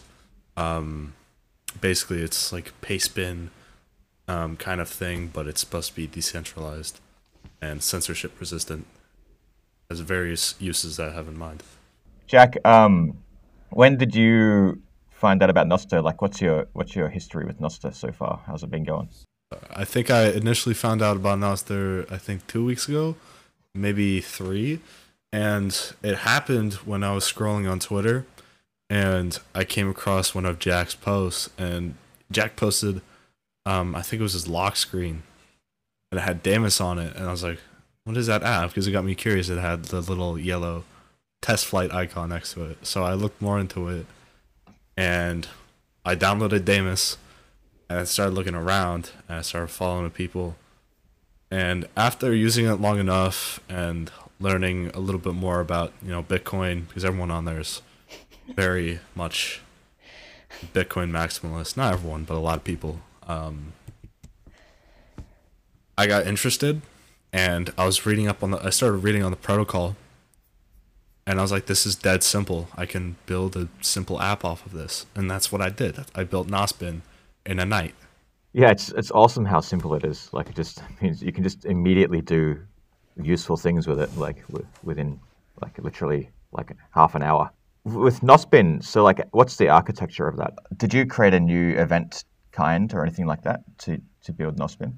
Um, 0.56 1.14
basically, 1.80 2.22
it's 2.22 2.52
like 2.52 2.72
pastebin 2.80 3.48
um, 4.26 4.56
kind 4.56 4.80
of 4.80 4.88
thing, 4.88 5.28
but 5.28 5.46
it's 5.46 5.60
supposed 5.60 5.90
to 5.90 5.96
be 5.96 6.06
decentralized 6.06 7.00
and 7.60 7.82
censorship 7.82 8.38
resistant. 8.40 8.86
Has 9.90 10.00
various 10.00 10.54
uses 10.58 10.98
that 10.98 11.08
I 11.08 11.12
have 11.14 11.28
in 11.28 11.38
mind. 11.38 11.62
Jack, 12.26 12.56
um, 12.66 13.16
when 13.70 13.96
did 13.96 14.14
you 14.14 14.82
find 15.10 15.42
out 15.42 15.48
about 15.48 15.66
Nostr? 15.66 16.02
Like, 16.02 16.20
what's 16.20 16.42
your 16.42 16.66
what's 16.74 16.94
your 16.94 17.08
history 17.08 17.46
with 17.46 17.58
Nostr 17.58 17.94
so 17.94 18.12
far? 18.12 18.42
How's 18.46 18.62
it 18.62 18.70
been 18.70 18.84
going? 18.84 19.08
I 19.70 19.86
think 19.86 20.10
I 20.10 20.26
initially 20.26 20.74
found 20.74 21.00
out 21.00 21.16
about 21.16 21.38
Nostr, 21.38 22.10
I 22.12 22.18
think 22.18 22.46
two 22.46 22.64
weeks 22.66 22.86
ago 22.86 23.16
maybe 23.78 24.20
three. 24.20 24.80
And 25.32 25.78
it 26.02 26.18
happened 26.18 26.74
when 26.74 27.02
I 27.04 27.12
was 27.12 27.24
scrolling 27.24 27.70
on 27.70 27.80
Twitter 27.80 28.24
and 28.90 29.38
I 29.54 29.64
came 29.64 29.88
across 29.88 30.34
one 30.34 30.46
of 30.46 30.58
Jack's 30.58 30.94
posts 30.94 31.50
and 31.58 31.94
Jack 32.30 32.56
posted 32.56 33.00
um, 33.66 33.94
I 33.94 34.00
think 34.00 34.20
it 34.20 34.22
was 34.22 34.32
his 34.32 34.48
lock 34.48 34.76
screen 34.76 35.22
and 36.10 36.18
it 36.18 36.22
had 36.22 36.42
Damus 36.42 36.80
on 36.80 36.98
it 36.98 37.14
and 37.16 37.26
I 37.26 37.30
was 37.30 37.42
like, 37.42 37.60
what 38.04 38.16
is 38.16 38.26
that 38.26 38.42
app? 38.42 38.70
Because 38.70 38.86
it 38.86 38.92
got 38.92 39.04
me 39.04 39.14
curious. 39.14 39.50
It 39.50 39.58
had 39.58 39.86
the 39.86 40.00
little 40.00 40.38
yellow 40.38 40.84
test 41.42 41.66
flight 41.66 41.92
icon 41.92 42.30
next 42.30 42.54
to 42.54 42.64
it. 42.64 42.86
So 42.86 43.04
I 43.04 43.12
looked 43.12 43.42
more 43.42 43.60
into 43.60 43.88
it 43.88 44.06
and 44.96 45.46
I 46.04 46.16
downloaded 46.16 46.64
Damus 46.64 47.18
and 47.90 48.00
I 48.00 48.04
started 48.04 48.34
looking 48.34 48.54
around 48.54 49.10
and 49.28 49.38
I 49.38 49.42
started 49.42 49.68
following 49.68 50.04
the 50.04 50.10
people 50.10 50.56
and 51.50 51.86
after 51.96 52.34
using 52.34 52.66
it 52.66 52.80
long 52.80 52.98
enough 52.98 53.60
and 53.68 54.10
learning 54.40 54.90
a 54.94 55.00
little 55.00 55.20
bit 55.20 55.34
more 55.34 55.60
about, 55.60 55.92
you 56.02 56.10
know, 56.10 56.22
Bitcoin, 56.22 56.86
because 56.88 57.04
everyone 57.04 57.30
on 57.30 57.44
there 57.44 57.60
is 57.60 57.82
very 58.54 59.00
much 59.14 59.60
Bitcoin 60.72 61.10
maximalist. 61.10 61.76
Not 61.76 61.92
everyone, 61.94 62.24
but 62.24 62.34
a 62.34 62.40
lot 62.40 62.56
of 62.56 62.64
people. 62.64 63.00
Um, 63.26 63.72
I 65.96 66.06
got 66.06 66.26
interested 66.26 66.80
and 67.32 67.72
I 67.76 67.84
was 67.84 68.06
reading 68.06 68.28
up 68.28 68.42
on 68.42 68.52
the 68.52 68.58
I 68.64 68.70
started 68.70 68.98
reading 68.98 69.22
on 69.22 69.30
the 69.30 69.36
protocol 69.36 69.96
and 71.26 71.38
I 71.38 71.42
was 71.42 71.52
like 71.52 71.66
this 71.66 71.84
is 71.84 71.94
dead 71.94 72.22
simple. 72.22 72.68
I 72.76 72.86
can 72.86 73.16
build 73.26 73.56
a 73.56 73.68
simple 73.80 74.20
app 74.20 74.44
off 74.44 74.64
of 74.64 74.72
this. 74.72 75.06
And 75.14 75.30
that's 75.30 75.52
what 75.52 75.60
I 75.60 75.68
did. 75.68 75.98
I 76.14 76.24
built 76.24 76.48
Nosbin 76.48 77.02
in 77.44 77.58
a 77.58 77.66
night. 77.66 77.94
Yeah, 78.54 78.70
it's 78.70 78.90
it's 78.90 79.10
awesome 79.10 79.44
how 79.44 79.60
simple 79.60 79.94
it 79.94 80.04
is. 80.04 80.30
Like 80.32 80.48
it 80.48 80.56
just 80.56 80.82
means 81.02 81.22
you 81.22 81.32
can 81.32 81.44
just 81.44 81.64
immediately 81.64 82.22
do 82.22 82.58
useful 83.20 83.56
things 83.56 83.86
with 83.86 84.00
it, 84.00 84.16
like 84.16 84.42
within 84.82 85.20
like 85.60 85.78
literally 85.78 86.30
like 86.52 86.74
half 86.92 87.14
an 87.14 87.22
hour. 87.22 87.50
With 87.84 88.20
Nosbin, 88.20 88.84
so 88.84 89.02
like, 89.02 89.26
what's 89.32 89.56
the 89.56 89.68
architecture 89.68 90.28
of 90.28 90.36
that? 90.36 90.54
Did 90.76 90.92
you 90.92 91.06
create 91.06 91.34
a 91.34 91.40
new 91.40 91.70
event 91.76 92.24
kind 92.52 92.92
or 92.92 93.02
anything 93.02 93.26
like 93.26 93.42
that 93.42 93.60
to 93.78 94.00
to 94.24 94.32
build 94.32 94.56
Nosbin? 94.58 94.92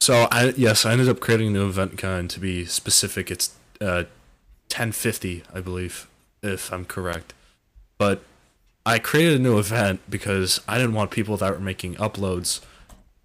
So 0.00 0.28
I 0.30 0.54
yes, 0.56 0.86
I 0.86 0.92
ended 0.92 1.08
up 1.08 1.20
creating 1.20 1.48
a 1.48 1.50
new 1.50 1.68
event 1.68 1.98
kind 1.98 2.30
to 2.30 2.40
be 2.40 2.64
specific. 2.64 3.30
It's 3.30 3.54
uh, 3.80 4.04
1050, 4.70 5.42
I 5.52 5.60
believe, 5.60 6.08
if 6.42 6.72
I'm 6.72 6.84
correct. 6.84 7.34
But 7.98 8.22
I 8.86 8.98
created 8.98 9.40
a 9.40 9.42
new 9.42 9.58
event 9.58 10.00
because 10.08 10.60
I 10.66 10.78
didn't 10.78 10.94
want 10.94 11.10
people 11.10 11.36
that 11.38 11.52
were 11.52 11.60
making 11.60 11.96
uploads 11.96 12.60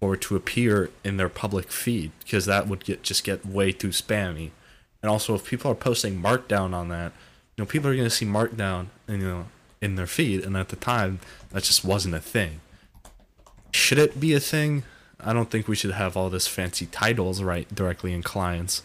or 0.00 0.16
to 0.16 0.36
appear 0.36 0.90
in 1.02 1.16
their 1.16 1.30
public 1.30 1.70
feed 1.70 2.12
because 2.22 2.44
that 2.46 2.68
would 2.68 2.84
get 2.84 3.02
just 3.02 3.24
get 3.24 3.46
way 3.46 3.72
too 3.72 3.88
spammy. 3.88 4.50
And 5.02 5.10
also, 5.10 5.34
if 5.34 5.44
people 5.46 5.70
are 5.70 5.74
posting 5.74 6.20
Markdown 6.20 6.74
on 6.74 6.88
that, 6.88 7.12
know, 7.62 7.66
people 7.66 7.90
are 7.90 7.94
going 7.94 8.04
to 8.04 8.10
see 8.10 8.26
Markdown, 8.26 8.86
you 9.08 9.18
know, 9.18 9.46
in 9.80 9.96
their 9.96 10.06
feed, 10.06 10.44
and 10.44 10.56
at 10.56 10.68
the 10.68 10.76
time, 10.76 11.20
that 11.50 11.62
just 11.62 11.84
wasn't 11.84 12.14
a 12.14 12.20
thing. 12.20 12.60
Should 13.72 13.98
it 13.98 14.18
be 14.18 14.32
a 14.34 14.40
thing? 14.40 14.84
I 15.20 15.32
don't 15.32 15.50
think 15.50 15.68
we 15.68 15.76
should 15.76 15.92
have 15.92 16.16
all 16.16 16.30
this 16.30 16.46
fancy 16.46 16.86
titles 16.86 17.42
right 17.42 17.72
directly 17.74 18.12
in 18.12 18.22
clients. 18.22 18.82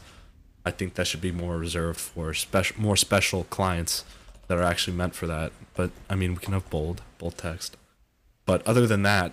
I 0.65 0.72
think 0.72 0.95
that 0.95 1.07
should 1.07 1.22
be 1.22 1.32
more 1.32 1.57
reserved 1.57 1.99
for 1.99 2.34
special, 2.34 2.80
more 2.82 2.97
special 2.97 3.45
clients 3.45 4.03
that 4.47 4.57
are 4.57 4.63
actually 4.63 4.95
meant 4.95 5.15
for 5.15 5.28
that. 5.28 5.51
But 5.74 5.91
I 6.09 6.15
mean, 6.15 6.32
we 6.32 6.39
can 6.39 6.53
have 6.53 6.70
bold, 6.70 7.01
bold 7.17 7.38
text. 7.38 7.78
But 8.45 8.65
other 8.67 8.88
than 8.88 9.03
that, 9.03 9.32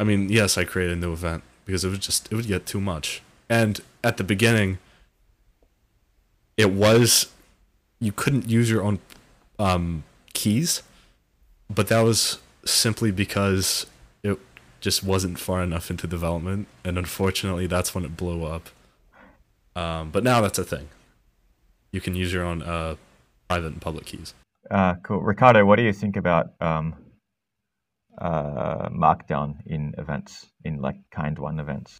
I 0.00 0.04
mean, 0.04 0.28
yes, 0.28 0.56
I 0.56 0.64
created 0.64 0.96
a 0.96 1.00
new 1.00 1.12
event 1.12 1.42
because 1.64 1.84
it 1.84 1.88
was 1.88 1.98
just 1.98 2.30
it 2.32 2.36
would 2.36 2.46
get 2.46 2.64
too 2.64 2.80
much. 2.80 3.22
And 3.48 3.80
at 4.02 4.16
the 4.16 4.24
beginning, 4.24 4.78
it 6.56 6.72
was 6.72 7.32
you 8.00 8.12
couldn't 8.12 8.48
use 8.48 8.70
your 8.70 8.82
own 8.82 9.00
um, 9.58 10.04
keys, 10.32 10.82
but 11.68 11.88
that 11.88 12.00
was 12.00 12.38
simply 12.64 13.10
because 13.10 13.86
it 14.22 14.38
just 14.80 15.02
wasn't 15.02 15.38
far 15.38 15.62
enough 15.62 15.90
into 15.90 16.06
development, 16.06 16.68
and 16.84 16.98
unfortunately, 16.98 17.66
that's 17.66 17.94
when 17.94 18.04
it 18.04 18.16
blew 18.16 18.44
up. 18.44 18.68
Um, 19.74 20.10
but 20.10 20.24
now 20.24 20.40
that's 20.40 20.58
a 20.58 20.64
thing. 20.64 20.88
You 21.92 22.00
can 22.00 22.14
use 22.14 22.32
your 22.32 22.44
own 22.44 22.62
uh, 22.62 22.96
private 23.48 23.72
and 23.72 23.80
public 23.80 24.06
keys. 24.06 24.34
Uh, 24.70 24.94
cool. 25.02 25.20
Ricardo, 25.20 25.64
what 25.64 25.76
do 25.76 25.82
you 25.82 25.92
think 25.92 26.16
about 26.16 26.50
um, 26.60 26.94
uh, 28.20 28.88
Markdown 28.90 29.56
in 29.66 29.94
events, 29.98 30.46
in 30.64 30.80
like 30.80 30.96
kind 31.10 31.38
one 31.38 31.58
events? 31.58 31.98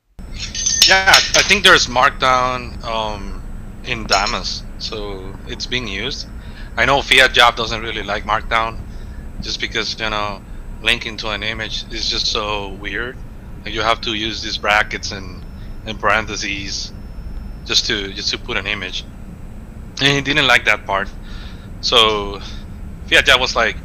Yeah, 0.86 1.10
I 1.10 1.42
think 1.42 1.64
there's 1.64 1.86
Markdown 1.86 2.82
um, 2.84 3.42
in 3.84 4.06
Damus, 4.06 4.62
so 4.78 5.34
it's 5.46 5.66
being 5.66 5.88
used. 5.88 6.26
I 6.76 6.84
know 6.84 6.98
fiatjaf 6.98 7.56
doesn't 7.56 7.82
really 7.82 8.02
like 8.02 8.24
Markdown, 8.24 8.78
just 9.40 9.60
because 9.60 9.98
you 9.98 10.10
know 10.10 10.42
linking 10.82 11.16
to 11.18 11.30
an 11.30 11.42
image 11.42 11.84
is 11.92 12.08
just 12.08 12.26
so 12.26 12.68
weird. 12.68 13.16
Like 13.64 13.74
you 13.74 13.82
have 13.82 14.00
to 14.02 14.14
use 14.14 14.42
these 14.42 14.58
brackets 14.58 15.10
and, 15.10 15.44
and 15.86 15.98
parentheses 15.98 16.92
just 17.64 17.86
to 17.86 18.12
just 18.12 18.30
to 18.30 18.38
put 18.38 18.56
an 18.56 18.66
image, 18.66 19.04
and 20.00 20.08
he 20.08 20.20
didn't 20.20 20.46
like 20.46 20.64
that 20.66 20.86
part. 20.86 21.08
So 21.80 22.40
fiatjaf 23.06 23.40
was 23.40 23.56
like, 23.56 23.76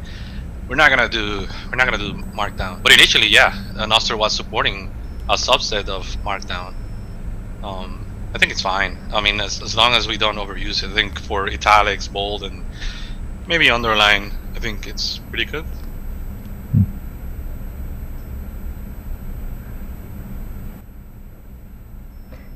we're 0.68 0.76
not 0.76 0.90
gonna 0.90 1.08
do 1.08 1.46
we're 1.70 1.76
not 1.76 1.84
gonna 1.84 1.98
do 1.98 2.14
Markdown. 2.32 2.82
But 2.82 2.92
initially, 2.92 3.28
yeah, 3.28 3.52
Nostr 3.74 4.16
was 4.16 4.34
supporting 4.34 4.92
a 5.28 5.34
subset 5.34 5.88
of 5.88 6.06
Markdown. 6.24 6.74
Um, 7.62 8.03
I 8.34 8.38
think 8.38 8.50
it's 8.50 8.60
fine. 8.60 8.98
I 9.12 9.20
mean, 9.20 9.40
as, 9.40 9.62
as 9.62 9.76
long 9.76 9.92
as 9.94 10.08
we 10.08 10.16
don't 10.16 10.36
overuse 10.36 10.82
it. 10.82 10.90
I 10.90 10.94
think 10.94 11.20
for 11.20 11.46
italics, 11.48 12.08
bold, 12.08 12.42
and 12.42 12.64
maybe 13.46 13.70
underline, 13.70 14.32
I 14.56 14.58
think 14.58 14.88
it's 14.88 15.18
pretty 15.30 15.44
good. 15.44 15.64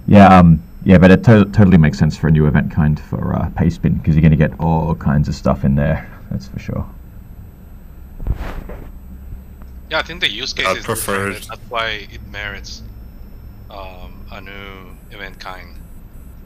Yeah, 0.08 0.26
um, 0.36 0.62
yeah, 0.84 0.98
but 0.98 1.10
it 1.10 1.22
to- 1.24 1.44
totally 1.44 1.76
makes 1.76 1.98
sense 1.98 2.16
for 2.16 2.28
a 2.28 2.30
new 2.30 2.46
event 2.46 2.72
kind 2.72 2.98
for 2.98 3.34
uh, 3.36 3.50
Pastebin 3.50 3.98
because 3.98 4.14
you're 4.14 4.22
going 4.22 4.30
to 4.32 4.36
get 4.36 4.58
all 4.58 4.94
kinds 4.94 5.28
of 5.28 5.34
stuff 5.34 5.64
in 5.64 5.76
there. 5.76 6.10
That's 6.30 6.48
for 6.48 6.58
sure. 6.58 6.88
Yeah, 9.90 9.98
I 9.98 10.02
think 10.02 10.22
the 10.22 10.30
use 10.30 10.52
case 10.52 10.66
I 10.66 10.72
is 10.72 10.84
prefer- 10.84 11.34
That's 11.34 11.60
why 11.68 12.08
it 12.10 12.26
merits 12.26 12.82
um, 13.70 14.17
a 14.30 14.40
new 14.40 14.98
event 15.10 15.38
kind. 15.40 15.80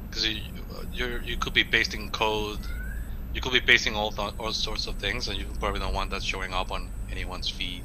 Because 0.08 0.26
you 0.28 0.42
you 0.92 1.20
you 1.24 1.36
could 1.38 1.54
be 1.54 1.64
pasting 1.64 2.10
code, 2.10 2.68
you 3.34 3.40
could 3.40 3.52
be 3.52 3.60
pasting 3.60 3.96
all 3.96 4.12
th- 4.12 4.34
all 4.38 4.52
sorts 4.52 4.86
of 4.86 4.96
things, 4.98 5.28
and 5.28 5.38
you 5.38 5.46
probably 5.60 5.80
don't 5.80 5.94
want 5.94 6.10
that 6.10 6.22
showing 6.22 6.52
up 6.54 6.70
on 6.72 6.92
anyone's 7.10 7.48
feed. 7.48 7.84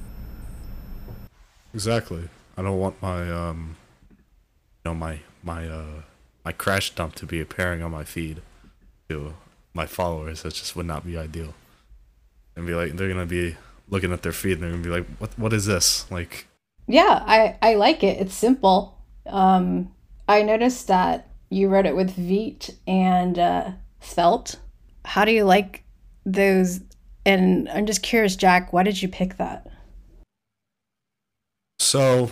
Exactly. 1.73 2.29
I 2.57 2.61
don't 2.61 2.79
want 2.79 3.01
my 3.01 3.29
um, 3.31 3.77
you 4.85 4.91
know, 4.91 4.95
my 4.95 5.21
my 5.43 5.67
uh, 5.67 6.01
my 6.45 6.51
crash 6.51 6.95
dump 6.95 7.15
to 7.15 7.25
be 7.25 7.39
appearing 7.41 7.83
on 7.83 7.91
my 7.91 8.03
feed 8.03 8.41
to 9.09 9.35
my 9.73 9.85
followers. 9.85 10.43
That 10.43 10.53
just 10.55 10.75
would 10.75 10.85
not 10.87 11.05
be 11.05 11.17
ideal. 11.17 11.55
And 12.55 12.65
be 12.67 12.73
like, 12.73 12.93
they're 12.93 13.07
gonna 13.07 13.25
be 13.25 13.55
looking 13.89 14.11
at 14.11 14.23
their 14.23 14.31
feed 14.33 14.53
and 14.53 14.63
they're 14.63 14.71
gonna 14.71 14.83
be 14.83 14.89
like, 14.89 15.07
what 15.19 15.37
what 15.39 15.53
is 15.53 15.65
this? 15.65 16.09
Like, 16.11 16.47
Yeah, 16.87 17.23
I, 17.25 17.57
I 17.61 17.75
like 17.75 18.03
it. 18.03 18.19
It's 18.19 18.33
simple. 18.33 18.96
Um, 19.29 19.93
I 20.27 20.43
noticed 20.43 20.87
that 20.87 21.29
you 21.49 21.69
wrote 21.69 21.85
it 21.85 21.95
with 21.95 22.15
Vite 22.15 22.75
and 22.85 23.39
uh, 23.39 23.71
Svelte. 23.99 24.57
How 25.05 25.25
do 25.25 25.31
you 25.31 25.43
like 25.43 25.83
those? 26.25 26.81
And 27.25 27.69
I'm 27.69 27.85
just 27.85 28.03
curious, 28.03 28.35
Jack, 28.35 28.73
why 28.73 28.83
did 28.83 29.01
you 29.01 29.07
pick 29.07 29.37
that? 29.37 29.67
So, 31.79 32.31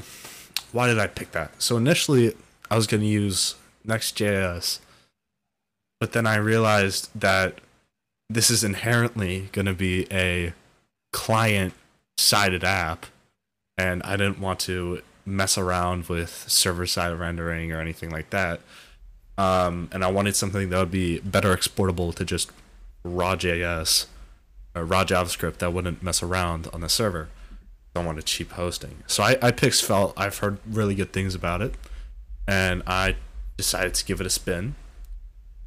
why 0.72 0.88
did 0.88 1.00
I 1.00 1.08
pick 1.08 1.32
that? 1.32 1.62
So 1.62 1.78
initially, 1.78 2.36
I 2.70 2.76
was 2.76 2.88
going 2.88 3.02
to 3.02 3.08
use 3.08 3.56
Next.js, 3.86 4.80
but 6.00 6.12
then 6.14 6.26
I 6.26 6.36
realized 6.36 7.10
that 7.14 7.60
this 8.30 8.50
is 8.50 8.64
inherently 8.64 9.50
going 9.52 9.68
to 9.68 9.74
be 9.74 10.08
a 10.12 10.54
client-sided 11.14 12.64
app, 12.64 13.06
and 13.78 14.02
I 14.04 14.18
didn't 14.18 14.40
want 14.40 14.60
to 14.62 15.02
mess 15.26 15.58
around 15.58 16.08
with 16.08 16.46
server-side 16.48 17.18
rendering 17.20 17.72
or 17.72 17.80
anything 17.80 18.10
like 18.10 18.30
that. 18.30 18.62
Um, 19.38 19.90
and 19.92 20.04
I 20.04 20.12
wanted 20.12 20.36
something 20.36 20.70
that 20.70 20.80
would 20.80 20.92
be 20.92 21.20
better 21.20 21.52
exportable 21.52 22.14
to 22.14 22.24
just 22.24 22.52
raw.js 23.04 24.06
or 24.74 24.86
raw 24.86 25.04
JavaScript 25.04 25.58
that 25.58 25.74
wouldn't 25.74 26.02
mess 26.02 26.24
around 26.24 26.68
on 26.74 26.82
the 26.82 26.90
server 26.90 27.30
don't 27.96 28.06
want 28.06 28.20
a 28.20 28.24
cheap 28.24 28.52
hosting. 28.52 29.04
So 29.08 29.24
I, 29.24 29.38
I 29.42 29.52
picked 29.52 29.76
Svelte. 29.76 30.14
I've 30.18 30.38
heard 30.38 30.60
really 30.70 30.94
good 30.94 31.14
things 31.14 31.34
about 31.34 31.62
it, 31.62 31.74
and 32.48 32.84
I 32.86 33.16
decided 33.58 33.96
to 33.96 34.06
give 34.06 34.20
it 34.20 34.28
a 34.28 34.30
spin. 34.30 34.76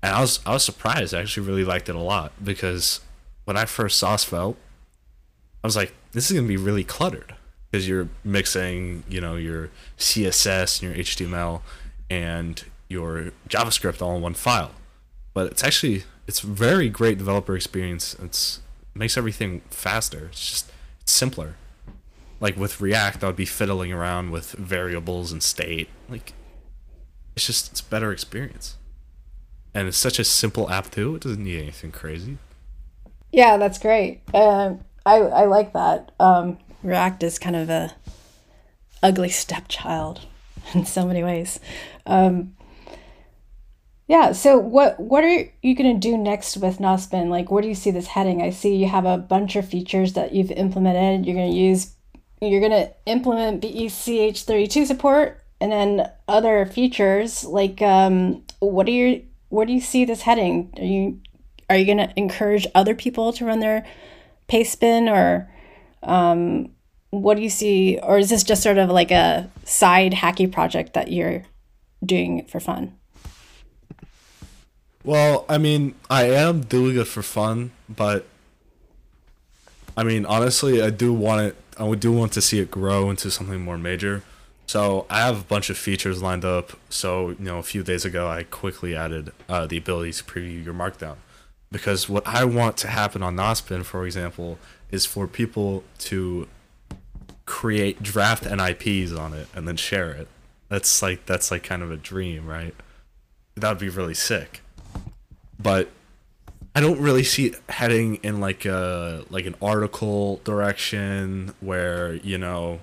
And 0.02 0.14
I 0.14 0.20
was 0.20 0.38
I 0.46 0.52
was 0.52 0.62
surprised. 0.62 1.14
I 1.14 1.22
actually 1.22 1.46
really 1.46 1.64
liked 1.64 1.88
it 1.88 1.96
a 1.96 2.00
lot 2.00 2.32
because 2.44 3.00
when 3.46 3.56
I 3.56 3.64
first 3.64 3.98
saw 3.98 4.14
Svelte, 4.16 4.58
I 5.64 5.66
was 5.66 5.74
like, 5.74 5.94
this 6.12 6.30
is 6.30 6.36
gonna 6.36 6.46
be 6.46 6.58
really 6.58 6.84
cluttered 6.84 7.34
because 7.70 7.88
you're 7.88 8.08
mixing, 8.24 9.04
you 9.08 9.20
know, 9.20 9.36
your 9.36 9.70
CSS 9.98 10.82
and 10.82 10.94
your 10.94 11.04
HTML 11.04 11.60
and 12.10 12.64
your 12.88 13.32
JavaScript 13.48 14.00
all 14.00 14.16
in 14.16 14.22
one 14.22 14.34
file. 14.34 14.72
But 15.34 15.52
it's 15.52 15.62
actually 15.62 16.04
it's 16.26 16.40
very 16.40 16.88
great 16.88 17.18
developer 17.18 17.54
experience. 17.54 18.16
It's 18.22 18.60
it 18.94 18.98
makes 18.98 19.16
everything 19.16 19.62
faster. 19.70 20.26
It's 20.26 20.48
just 20.48 20.72
it's 21.00 21.12
simpler 21.12 21.56
like 22.40 22.56
with 22.56 22.80
React, 22.80 23.24
I 23.24 23.26
would 23.28 23.36
be 23.36 23.44
fiddling 23.44 23.92
around 23.92 24.30
with 24.30 24.52
variables 24.52 25.32
and 25.32 25.42
state. 25.42 25.88
Like, 26.08 26.32
it's 27.34 27.46
just 27.46 27.70
it's 27.70 27.80
better 27.80 28.12
experience, 28.12 28.76
and 29.74 29.88
it's 29.88 29.96
such 29.96 30.18
a 30.18 30.24
simple 30.24 30.70
app 30.70 30.90
too. 30.90 31.16
It 31.16 31.22
doesn't 31.22 31.42
need 31.42 31.60
anything 31.60 31.92
crazy. 31.92 32.38
Yeah, 33.32 33.56
that's 33.56 33.78
great. 33.78 34.20
I 34.34 34.76
I 35.06 35.44
like 35.44 35.72
that. 35.72 36.12
Um, 36.20 36.58
React 36.82 37.22
is 37.22 37.38
kind 37.38 37.56
of 37.56 37.70
a 37.70 37.92
ugly 39.02 39.28
stepchild 39.28 40.20
in 40.74 40.86
so 40.86 41.06
many 41.06 41.22
ways. 41.22 41.60
Um, 42.06 42.54
yeah. 44.06 44.32
So 44.32 44.58
what 44.58 44.98
what 44.98 45.24
are 45.24 45.50
you 45.62 45.74
gonna 45.74 45.98
do 45.98 46.16
next 46.16 46.56
with 46.56 46.78
Nosbin? 46.78 47.28
Like, 47.28 47.50
where 47.50 47.62
do 47.62 47.68
you 47.68 47.74
see 47.74 47.90
this 47.90 48.08
heading? 48.08 48.40
I 48.40 48.50
see 48.50 48.74
you 48.74 48.88
have 48.88 49.04
a 49.04 49.18
bunch 49.18 49.56
of 49.56 49.68
features 49.68 50.14
that 50.14 50.32
you've 50.32 50.50
implemented. 50.50 51.26
You're 51.26 51.36
gonna 51.36 51.54
use. 51.54 51.94
You're 52.40 52.60
gonna 52.60 52.90
implement 53.06 53.64
E 53.64 53.86
BECH32 53.86 54.86
support, 54.86 55.42
and 55.60 55.72
then 55.72 56.10
other 56.28 56.64
features 56.66 57.44
like 57.44 57.82
um, 57.82 58.44
what 58.60 58.86
are 58.86 58.92
your 58.92 59.20
where 59.48 59.66
do 59.66 59.72
you 59.72 59.80
see 59.80 60.04
this 60.04 60.22
heading? 60.22 60.72
Are 60.78 60.84
you 60.84 61.20
are 61.68 61.76
you 61.76 61.84
going 61.84 61.98
to 61.98 62.12
encourage 62.16 62.66
other 62.74 62.94
people 62.94 63.32
to 63.34 63.44
run 63.44 63.60
their 63.60 63.84
Pastebin 64.48 65.10
or 65.10 65.50
um, 66.02 66.70
what 67.10 67.36
do 67.36 67.42
you 67.42 67.50
see 67.50 67.98
or 68.02 68.18
is 68.18 68.28
this 68.30 68.42
just 68.42 68.62
sort 68.62 68.78
of 68.78 68.90
like 68.90 69.10
a 69.10 69.50
side 69.64 70.12
hacky 70.12 70.50
project 70.50 70.94
that 70.94 71.10
you're 71.10 71.44
doing 72.04 72.44
for 72.44 72.60
fun 72.60 72.94
Well, 75.04 75.46
I 75.48 75.56
mean, 75.58 75.94
I 76.10 76.24
am 76.24 76.60
doing 76.60 76.98
it 76.98 77.06
for 77.06 77.22
fun, 77.22 77.70
but 77.88 78.26
I 79.96 80.04
mean, 80.04 80.26
honestly, 80.26 80.82
I 80.82 80.90
do 80.90 81.12
want 81.14 81.40
it. 81.40 81.56
I 81.78 81.92
do 81.94 82.12
want 82.12 82.32
to 82.32 82.42
see 82.42 82.58
it 82.60 82.70
grow 82.70 83.08
into 83.08 83.30
something 83.30 83.62
more 83.62 83.78
major. 83.78 84.22
So 84.66 85.06
I 85.08 85.20
have 85.20 85.40
a 85.40 85.44
bunch 85.44 85.70
of 85.70 85.78
features 85.78 86.20
lined 86.20 86.44
up. 86.44 86.72
So 86.90 87.30
you 87.30 87.36
know, 87.40 87.58
a 87.58 87.62
few 87.62 87.82
days 87.82 88.04
ago, 88.04 88.28
I 88.28 88.42
quickly 88.42 88.94
added 88.94 89.32
uh, 89.48 89.66
the 89.66 89.78
ability 89.78 90.12
to 90.12 90.24
preview 90.24 90.62
your 90.62 90.74
Markdown, 90.74 91.16
because 91.70 92.08
what 92.08 92.26
I 92.26 92.44
want 92.44 92.76
to 92.78 92.88
happen 92.88 93.22
on 93.22 93.36
Nosbin, 93.36 93.84
for 93.84 94.04
example, 94.06 94.58
is 94.90 95.04
for 95.04 95.26
people 95.26 95.84
to 95.98 96.48
create 97.44 98.02
draft 98.02 98.44
NIPs 98.44 99.12
on 99.12 99.32
it 99.34 99.48
and 99.54 99.66
then 99.66 99.76
share 99.76 100.10
it. 100.10 100.28
That's 100.68 101.02
like 101.02 101.26
that's 101.26 101.50
like 101.50 101.62
kind 101.62 101.82
of 101.82 101.90
a 101.90 101.96
dream, 101.96 102.46
right? 102.46 102.74
That 103.54 103.70
would 103.70 103.78
be 103.78 103.88
really 103.88 104.14
sick 104.14 104.62
but 105.58 105.90
I 106.74 106.80
don't 106.80 107.00
really 107.00 107.24
see 107.24 107.54
heading 107.68 108.16
in 108.16 108.40
like 108.40 108.64
a 108.64 109.24
like 109.30 109.46
an 109.46 109.56
article 109.60 110.40
direction 110.44 111.54
where 111.60 112.14
you 112.14 112.38
know 112.38 112.80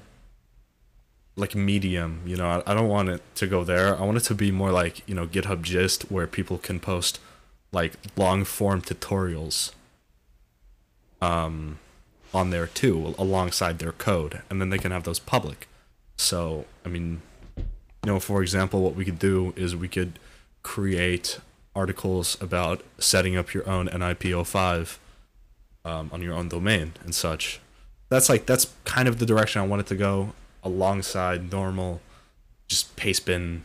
like 1.37 1.55
medium 1.55 2.21
you 2.25 2.35
know 2.35 2.47
I, 2.47 2.71
I 2.71 2.73
don't 2.73 2.87
want 2.87 3.09
it 3.09 3.21
to 3.35 3.47
go 3.47 3.65
there 3.65 3.99
i 3.99 4.05
want 4.05 4.15
it 4.15 4.23
to 4.23 4.33
be 4.33 4.51
more 4.51 4.71
like 4.71 5.05
you 5.05 5.13
know 5.13 5.27
github 5.27 5.63
gist 5.63 6.03
where 6.09 6.27
people 6.27 6.57
can 6.57 6.79
post 6.79 7.19
like 7.75 7.93
long 8.15 8.43
form 8.43 8.81
tutorials 8.81 9.71
um 11.21 11.77
on 12.33 12.49
there 12.49 12.67
too 12.67 13.13
alongside 13.17 13.77
their 13.79 13.91
code 13.91 14.41
and 14.49 14.59
then 14.59 14.69
they 14.69 14.77
can 14.79 14.91
have 14.91 15.03
those 15.03 15.19
public 15.19 15.67
so 16.17 16.65
i 16.85 16.89
mean 16.89 17.21
you 17.57 17.63
know 18.05 18.19
for 18.19 18.41
example 18.41 18.81
what 18.81 18.95
we 18.95 19.05
could 19.05 19.19
do 19.19 19.53
is 19.55 19.75
we 19.75 19.87
could 19.87 20.17
create 20.63 21.39
articles 21.75 22.41
about 22.41 22.81
setting 22.97 23.35
up 23.35 23.53
your 23.53 23.67
own 23.69 23.87
NIP05 23.87 24.97
um, 25.83 26.09
on 26.11 26.21
your 26.21 26.33
own 26.33 26.49
domain 26.49 26.93
and 27.03 27.13
such. 27.13 27.59
That's 28.09 28.29
like 28.29 28.45
that's 28.45 28.73
kind 28.85 29.07
of 29.07 29.19
the 29.19 29.25
direction 29.25 29.61
I 29.61 29.67
want 29.67 29.81
it 29.81 29.87
to 29.87 29.95
go, 29.95 30.33
alongside 30.63 31.51
normal, 31.51 32.01
just 32.67 32.95
pastebin, 32.95 33.61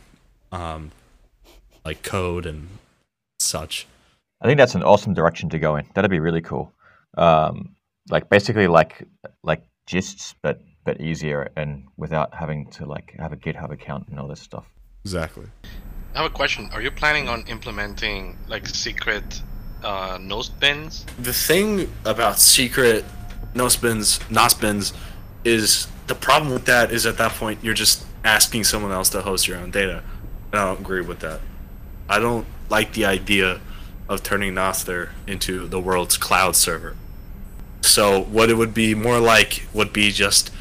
um, 0.51 0.91
like 1.85 2.03
code 2.03 2.45
and 2.45 2.67
such. 3.39 3.87
I 4.41 4.47
think 4.47 4.57
that's 4.57 4.75
an 4.75 4.83
awesome 4.83 5.13
direction 5.13 5.49
to 5.49 5.59
go 5.59 5.75
in. 5.75 5.85
That'd 5.93 6.09
be 6.09 6.19
really 6.19 6.41
cool. 6.41 6.73
Um, 7.17 7.75
like 8.09 8.29
basically 8.29 8.67
like 8.67 9.07
like 9.43 9.63
gists, 9.87 10.33
but 10.41 10.61
but 10.83 10.99
easier 10.99 11.51
and 11.55 11.83
without 11.97 12.33
having 12.33 12.69
to 12.71 12.85
like 12.85 13.13
have 13.19 13.31
a 13.31 13.37
GitHub 13.37 13.71
account 13.71 14.07
and 14.09 14.19
all 14.19 14.27
this 14.27 14.41
stuff. 14.41 14.65
Exactly. 15.05 15.45
I 16.15 16.23
have 16.23 16.31
a 16.31 16.33
question. 16.33 16.69
Are 16.73 16.81
you 16.81 16.91
planning 16.91 17.29
on 17.29 17.45
implementing 17.47 18.37
like 18.47 18.67
secret 18.67 19.41
uh, 19.83 20.17
nosbins? 20.17 21.05
The 21.23 21.33
thing 21.33 21.91
about 22.05 22.39
secret 22.39 23.05
no 23.53 23.67
spins, 23.67 24.19
not 24.29 24.51
spins, 24.51 24.93
is 25.43 25.87
the 26.07 26.15
problem 26.15 26.53
with 26.53 26.65
that 26.65 26.91
is 26.91 27.05
at 27.05 27.17
that 27.17 27.31
point 27.33 27.59
you're 27.63 27.73
just 27.73 28.05
asking 28.23 28.63
someone 28.63 28.91
else 28.91 29.09
to 29.09 29.21
host 29.21 29.47
your 29.47 29.57
own 29.57 29.71
data. 29.71 30.03
And 30.51 30.61
I 30.61 30.65
don't 30.65 30.79
agree 30.79 31.01
with 31.01 31.19
that. 31.19 31.39
I 32.09 32.19
don't 32.19 32.45
like 32.69 32.93
the 32.93 33.05
idea 33.05 33.59
of 34.11 34.21
turning 34.21 34.53
Nostr 34.53 35.09
into 35.25 35.67
the 35.67 35.79
world's 35.79 36.17
cloud 36.17 36.57
server. 36.57 36.97
So 37.81 38.21
what 38.21 38.49
it 38.49 38.55
would 38.55 38.73
be 38.73 38.93
more 38.93 39.19
like 39.19 39.67
would 39.73 39.93
be 39.93 40.11
just 40.11 40.51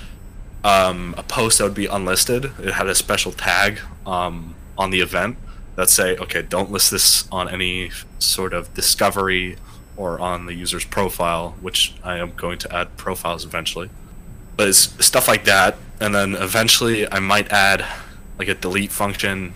um, 0.63 1.17
a 1.19 1.25
post 1.25 1.59
that 1.59 1.65
would 1.65 1.75
be 1.75 1.87
unlisted. 1.87 2.45
It 2.61 2.75
had 2.75 2.87
a 2.87 2.95
special 2.95 3.33
tag 3.33 3.81
um, 4.07 4.55
on 4.79 4.91
the 4.91 5.01
event, 5.01 5.37
that 5.75 5.91
say, 5.91 6.17
okay, 6.17 6.43
don't 6.43 6.71
list 6.71 6.93
this 6.93 7.29
on 7.33 7.49
any 7.49 7.91
sort 8.21 8.53
of 8.53 8.73
discovery 8.75 9.57
or 9.97 10.21
on 10.21 10.47
the 10.47 10.55
user's 10.55 10.85
profile, 10.85 11.57
which 11.61 11.95
I 12.05 12.19
am 12.19 12.33
going 12.37 12.59
to 12.59 12.75
add 12.75 12.97
profiles 12.97 13.45
eventually. 13.45 13.91
But 14.57 14.69
it's 14.69 15.05
stuff 15.05 15.27
like 15.27 15.45
that, 15.45 15.77
and 16.01 16.15
then 16.15 16.35
eventually 16.35 17.11
I 17.11 17.19
might 17.19 17.51
add 17.51 17.85
like 18.39 18.49
a 18.49 18.55
delete 18.55 18.93
function, 18.93 19.55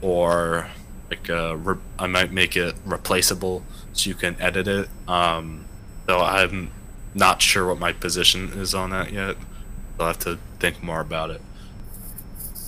or 0.00 0.70
like 1.12 1.28
a 1.28 1.56
re- 1.56 1.76
I 1.98 2.06
might 2.06 2.32
make 2.32 2.56
it 2.56 2.74
replaceable 2.86 3.62
so 3.92 4.08
you 4.08 4.14
can 4.14 4.34
edit 4.40 4.66
it. 4.66 4.88
Um, 5.06 5.66
though 6.06 6.22
I'm 6.22 6.70
not 7.14 7.42
sure 7.42 7.66
what 7.66 7.78
my 7.78 7.92
position 7.92 8.48
is 8.54 8.74
on 8.74 8.90
that 8.90 9.12
yet. 9.12 9.36
I'll 10.00 10.06
have 10.06 10.18
to 10.20 10.38
think 10.58 10.82
more 10.82 11.00
about 11.00 11.28
it. 11.30 11.42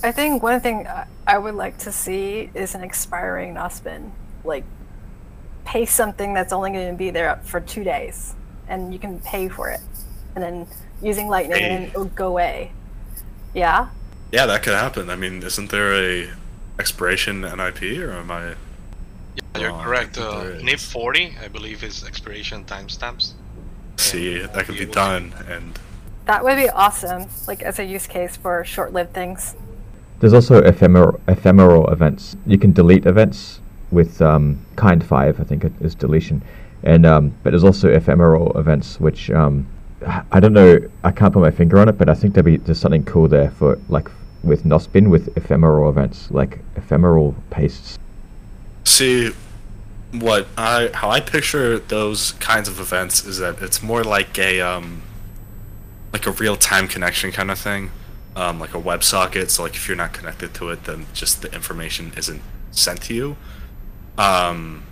I 0.03 0.11
think 0.11 0.43
one 0.43 0.59
thing 0.61 0.87
I- 1.27 1.37
would 1.39 1.55
like 1.55 1.79
to 1.79 1.91
see 1.91 2.51
is 2.53 2.75
an 2.75 2.83
expiring 2.83 3.55
Nosbin. 3.55 4.11
Like, 4.43 4.63
pay 5.65 5.85
something 5.87 6.35
that's 6.35 6.53
only 6.53 6.69
going 6.71 6.91
to 6.91 6.95
be 6.95 7.09
there 7.09 7.39
for 7.45 7.59
two 7.59 7.83
days, 7.83 8.35
and 8.67 8.93
you 8.93 8.99
can 8.99 9.19
pay 9.19 9.49
for 9.49 9.69
it, 9.71 9.79
and 10.35 10.43
then 10.43 10.67
using 11.01 11.27
Lightning, 11.27 11.63
and 11.63 11.71
then 11.73 11.89
it'll 11.89 12.05
go 12.05 12.27
away. 12.27 12.71
Yeah. 13.55 13.89
Yeah, 14.31 14.45
that 14.45 14.61
could 14.61 14.75
happen. 14.75 15.09
I 15.09 15.15
mean, 15.15 15.41
isn't 15.41 15.71
there 15.71 15.93
a 15.95 16.29
expiration 16.79 17.41
NIP, 17.41 17.99
or 17.99 18.11
am 18.11 18.31
I? 18.31 18.49
Yeah, 19.35 19.59
you're 19.61 19.71
Oh, 19.71 19.81
correct. 19.83 20.17
Uh. 20.17 20.59
NIP 20.61 20.79
40, 20.79 21.33
I 21.43 21.47
believe, 21.47 21.83
is 21.83 22.03
expiration 22.05 22.63
timestamps. 22.65 23.33
See, 23.97 24.39
Yeah, 24.39 24.47
that 24.47 24.65
could 24.65 24.75
be 24.75 24.81
able 24.81 24.93
to- 24.93 24.99
done, 24.99 25.33
and 25.49 25.79
That 26.25 26.43
would 26.43 26.55
be 26.57 26.69
awesome, 26.69 27.27
like 27.47 27.61
as 27.61 27.77
a 27.79 27.83
use 27.85 28.07
case 28.07 28.35
for 28.35 28.63
short-lived 28.65 29.13
things. 29.13 29.55
There's 30.19 30.33
also 30.33 30.57
ephemeral 30.63 31.19
ephemeral 31.27 31.87
events. 31.91 32.35
You 32.47 32.57
can 32.57 32.71
delete 32.73 33.05
events 33.05 33.59
with 33.91 34.21
um, 34.23 34.59
kind 34.75 35.03
five, 35.05 35.39
I 35.39 35.43
think 35.43 35.63
it 35.63 35.73
is 35.81 35.93
deletion, 35.93 36.41
and 36.83 37.05
um, 37.05 37.33
but 37.43 37.51
there's 37.51 37.63
also 37.63 37.89
ephemeral 37.89 38.57
events 38.57 38.99
which 38.99 39.29
um, 39.29 39.67
I 40.31 40.39
don't 40.39 40.53
know. 40.53 40.79
I 41.03 41.11
can't 41.11 41.31
put 41.31 41.41
my 41.41 41.51
finger 41.51 41.77
on 41.79 41.89
it, 41.89 41.97
but 41.97 42.09
I 42.09 42.15
think 42.15 42.33
there'd 42.33 42.45
be 42.45 42.57
there's 42.57 42.79
something 42.79 43.03
cool 43.05 43.27
there 43.27 43.51
for 43.51 43.77
like 43.89 44.09
with 44.45 44.63
Nosbin 44.63 45.09
with 45.09 45.35
ephemeral 45.37 45.89
events, 45.89 46.29
like 46.31 46.59
ephemeral 46.75 47.35
pastes. 47.49 47.97
see 48.83 49.31
what 50.11 50.47
I 50.57 50.89
how 50.93 51.09
I 51.09 51.19
picture 51.19 51.79
those 51.79 52.33
kinds 52.33 52.69
of 52.69 52.79
events 52.79 53.25
is 53.25 53.39
that 53.39 53.61
it's 53.61 53.81
more 53.83 54.03
like 54.03 54.37
a 54.39 54.61
um 54.61 55.01
like 56.13 56.27
a 56.27 56.31
real 56.31 56.55
time 56.55 56.87
connection 56.87 57.31
kind 57.31 57.51
of 57.51 57.59
thing, 57.59 57.91
um, 58.37 58.59
like 58.59 58.73
a 58.73 58.81
WebSocket. 58.81 59.49
So 59.49 59.63
like 59.63 59.75
if 59.75 59.87
you're 59.87 59.97
not 59.97 60.13
connected 60.13 60.53
to 60.55 60.69
it, 60.69 60.85
then 60.85 61.07
just 61.13 61.41
the 61.41 61.53
information 61.53 62.13
isn't 62.15 62.41
sent 62.71 63.01
to 63.03 63.13
you, 63.13 63.35
um, 64.17 64.83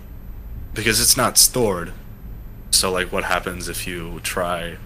because 0.74 1.00
it's 1.00 1.16
not 1.16 1.38
stored. 1.38 1.92
So 2.70 2.92
like 2.92 3.10
what 3.10 3.24
happens 3.24 3.68
if 3.68 3.86
you 3.86 4.20
try 4.20 4.76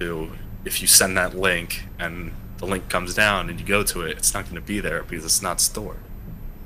to 0.00 0.32
if 0.64 0.80
you 0.82 0.88
send 0.88 1.16
that 1.16 1.36
link 1.36 1.84
and 1.98 2.32
the 2.60 2.66
link 2.66 2.88
comes 2.88 3.14
down 3.14 3.48
and 3.48 3.58
you 3.58 3.66
go 3.66 3.82
to 3.82 4.02
it, 4.02 4.18
it's 4.18 4.34
not 4.34 4.44
going 4.44 4.54
to 4.54 4.60
be 4.60 4.80
there 4.80 5.02
because 5.02 5.24
it's 5.24 5.42
not 5.42 5.60
stored. 5.60 5.98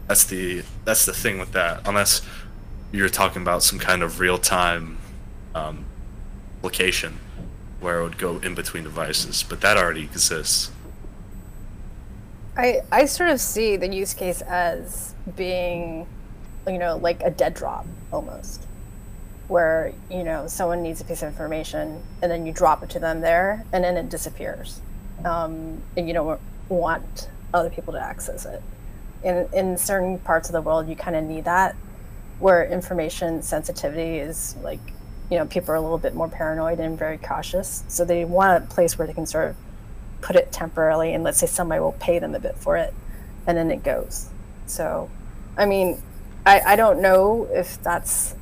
That's 0.08 0.24
the 0.24 0.62
that's 0.84 1.06
the 1.06 1.14
thing 1.14 1.38
with 1.38 1.52
that. 1.52 1.86
Unless 1.86 2.20
you're 2.92 3.08
talking 3.08 3.42
about 3.42 3.62
some 3.62 3.78
kind 3.78 4.02
of 4.02 4.20
real 4.20 4.36
time 4.36 4.98
um, 5.54 5.86
application 6.58 7.18
where 7.80 8.00
it 8.00 8.02
would 8.02 8.18
go 8.18 8.38
in 8.38 8.54
between 8.54 8.84
devices, 8.84 9.42
but 9.42 9.60
that 9.60 9.76
already 9.76 10.02
exists. 10.02 10.70
I 12.56 12.82
I 12.90 13.06
sort 13.06 13.30
of 13.30 13.40
see 13.40 13.76
the 13.76 13.88
use 13.88 14.14
case 14.14 14.42
as 14.42 15.14
being, 15.36 16.06
you 16.66 16.78
know, 16.78 16.96
like 16.96 17.22
a 17.22 17.30
dead 17.30 17.54
drop 17.54 17.86
almost, 18.12 18.66
where 19.48 19.92
you 20.10 20.24
know 20.24 20.48
someone 20.48 20.82
needs 20.82 21.00
a 21.00 21.04
piece 21.04 21.22
of 21.22 21.28
information 21.28 22.02
and 22.20 22.30
then 22.30 22.46
you 22.46 22.52
drop 22.52 22.82
it 22.82 22.90
to 22.90 22.98
them 22.98 23.20
there 23.20 23.64
and 23.72 23.84
then 23.84 23.96
it 23.96 24.08
disappears, 24.08 24.80
um, 25.24 25.82
and 25.96 26.08
you 26.08 26.14
don't 26.14 26.40
want 26.68 27.28
other 27.52 27.70
people 27.70 27.92
to 27.92 28.00
access 28.00 28.46
it. 28.46 28.62
In 29.22 29.48
in 29.52 29.78
certain 29.78 30.18
parts 30.18 30.48
of 30.48 30.52
the 30.52 30.62
world, 30.62 30.88
you 30.88 30.96
kind 30.96 31.16
of 31.16 31.24
need 31.24 31.44
that, 31.44 31.76
where 32.38 32.64
information 32.64 33.42
sensitivity 33.42 34.18
is 34.18 34.56
like, 34.62 34.80
you 35.30 35.38
know, 35.38 35.46
people 35.46 35.72
are 35.72 35.76
a 35.76 35.80
little 35.80 35.98
bit 35.98 36.14
more 36.14 36.28
paranoid 36.28 36.80
and 36.80 36.98
very 36.98 37.18
cautious, 37.18 37.84
so 37.88 38.04
they 38.04 38.24
want 38.24 38.62
a 38.62 38.66
place 38.66 38.98
where 38.98 39.06
they 39.06 39.14
can 39.14 39.26
sort 39.26 39.50
of 39.50 39.56
put 40.24 40.36
it 40.36 40.50
temporarily 40.50 41.12
and 41.12 41.22
let's 41.22 41.38
say 41.38 41.46
somebody 41.46 41.78
will 41.80 41.92
pay 41.92 42.18
them 42.18 42.34
a 42.34 42.40
bit 42.40 42.56
for 42.56 42.78
it 42.78 42.94
and 43.46 43.58
then 43.58 43.70
it 43.70 43.82
goes 43.84 44.30
so 44.64 45.10
i 45.58 45.66
mean 45.66 46.00
i, 46.46 46.60
I 46.60 46.76
don't 46.76 47.02
know 47.02 47.46
if 47.52 47.80
that's 47.82 48.34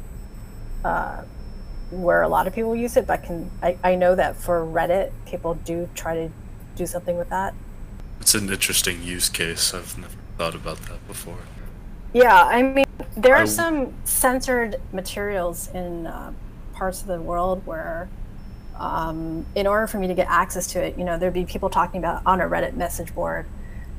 uh, 0.85 1.23
where 1.91 2.23
a 2.23 2.29
lot 2.29 2.47
of 2.47 2.55
people 2.55 2.77
use 2.77 2.97
it 2.97 3.05
but 3.05 3.25
can 3.25 3.51
I, 3.61 3.77
I 3.83 3.95
know 3.97 4.15
that 4.15 4.37
for 4.37 4.65
reddit 4.65 5.11
people 5.27 5.55
do 5.55 5.89
try 5.97 6.15
to 6.15 6.33
do 6.77 6.87
something 6.87 7.17
with 7.17 7.29
that 7.31 7.55
It's 8.21 8.35
an 8.35 8.49
interesting 8.51 9.03
use 9.03 9.29
case. 9.29 9.75
I've 9.75 9.97
never 9.99 10.15
thought 10.39 10.55
about 10.55 10.79
that 10.89 11.07
before. 11.07 11.39
yeah 12.15 12.45
i 12.45 12.63
mean 12.63 12.85
there 13.17 13.37
are 13.37 13.47
some 13.47 13.93
censored 14.05 14.81
materials 14.93 15.69
in 15.75 16.07
uh, 16.07 16.33
parts 16.73 17.01
of 17.03 17.07
the 17.09 17.21
world 17.21 17.65
where 17.67 18.09
um, 18.79 19.47
in 19.55 19.67
order 19.67 19.87
for 19.87 19.99
me 19.99 20.07
to 20.09 20.15
get 20.15 20.29
access 20.29 20.67
to 20.69 20.83
it, 20.83 20.99
you 20.99 21.05
know, 21.05 21.19
there'd 21.19 21.33
be 21.35 21.45
people 21.45 21.71
talking 21.71 21.99
about 21.99 22.23
on 22.27 22.41
a 22.41 22.45
Reddit 22.45 22.75
message 22.75 23.15
board, 23.15 23.47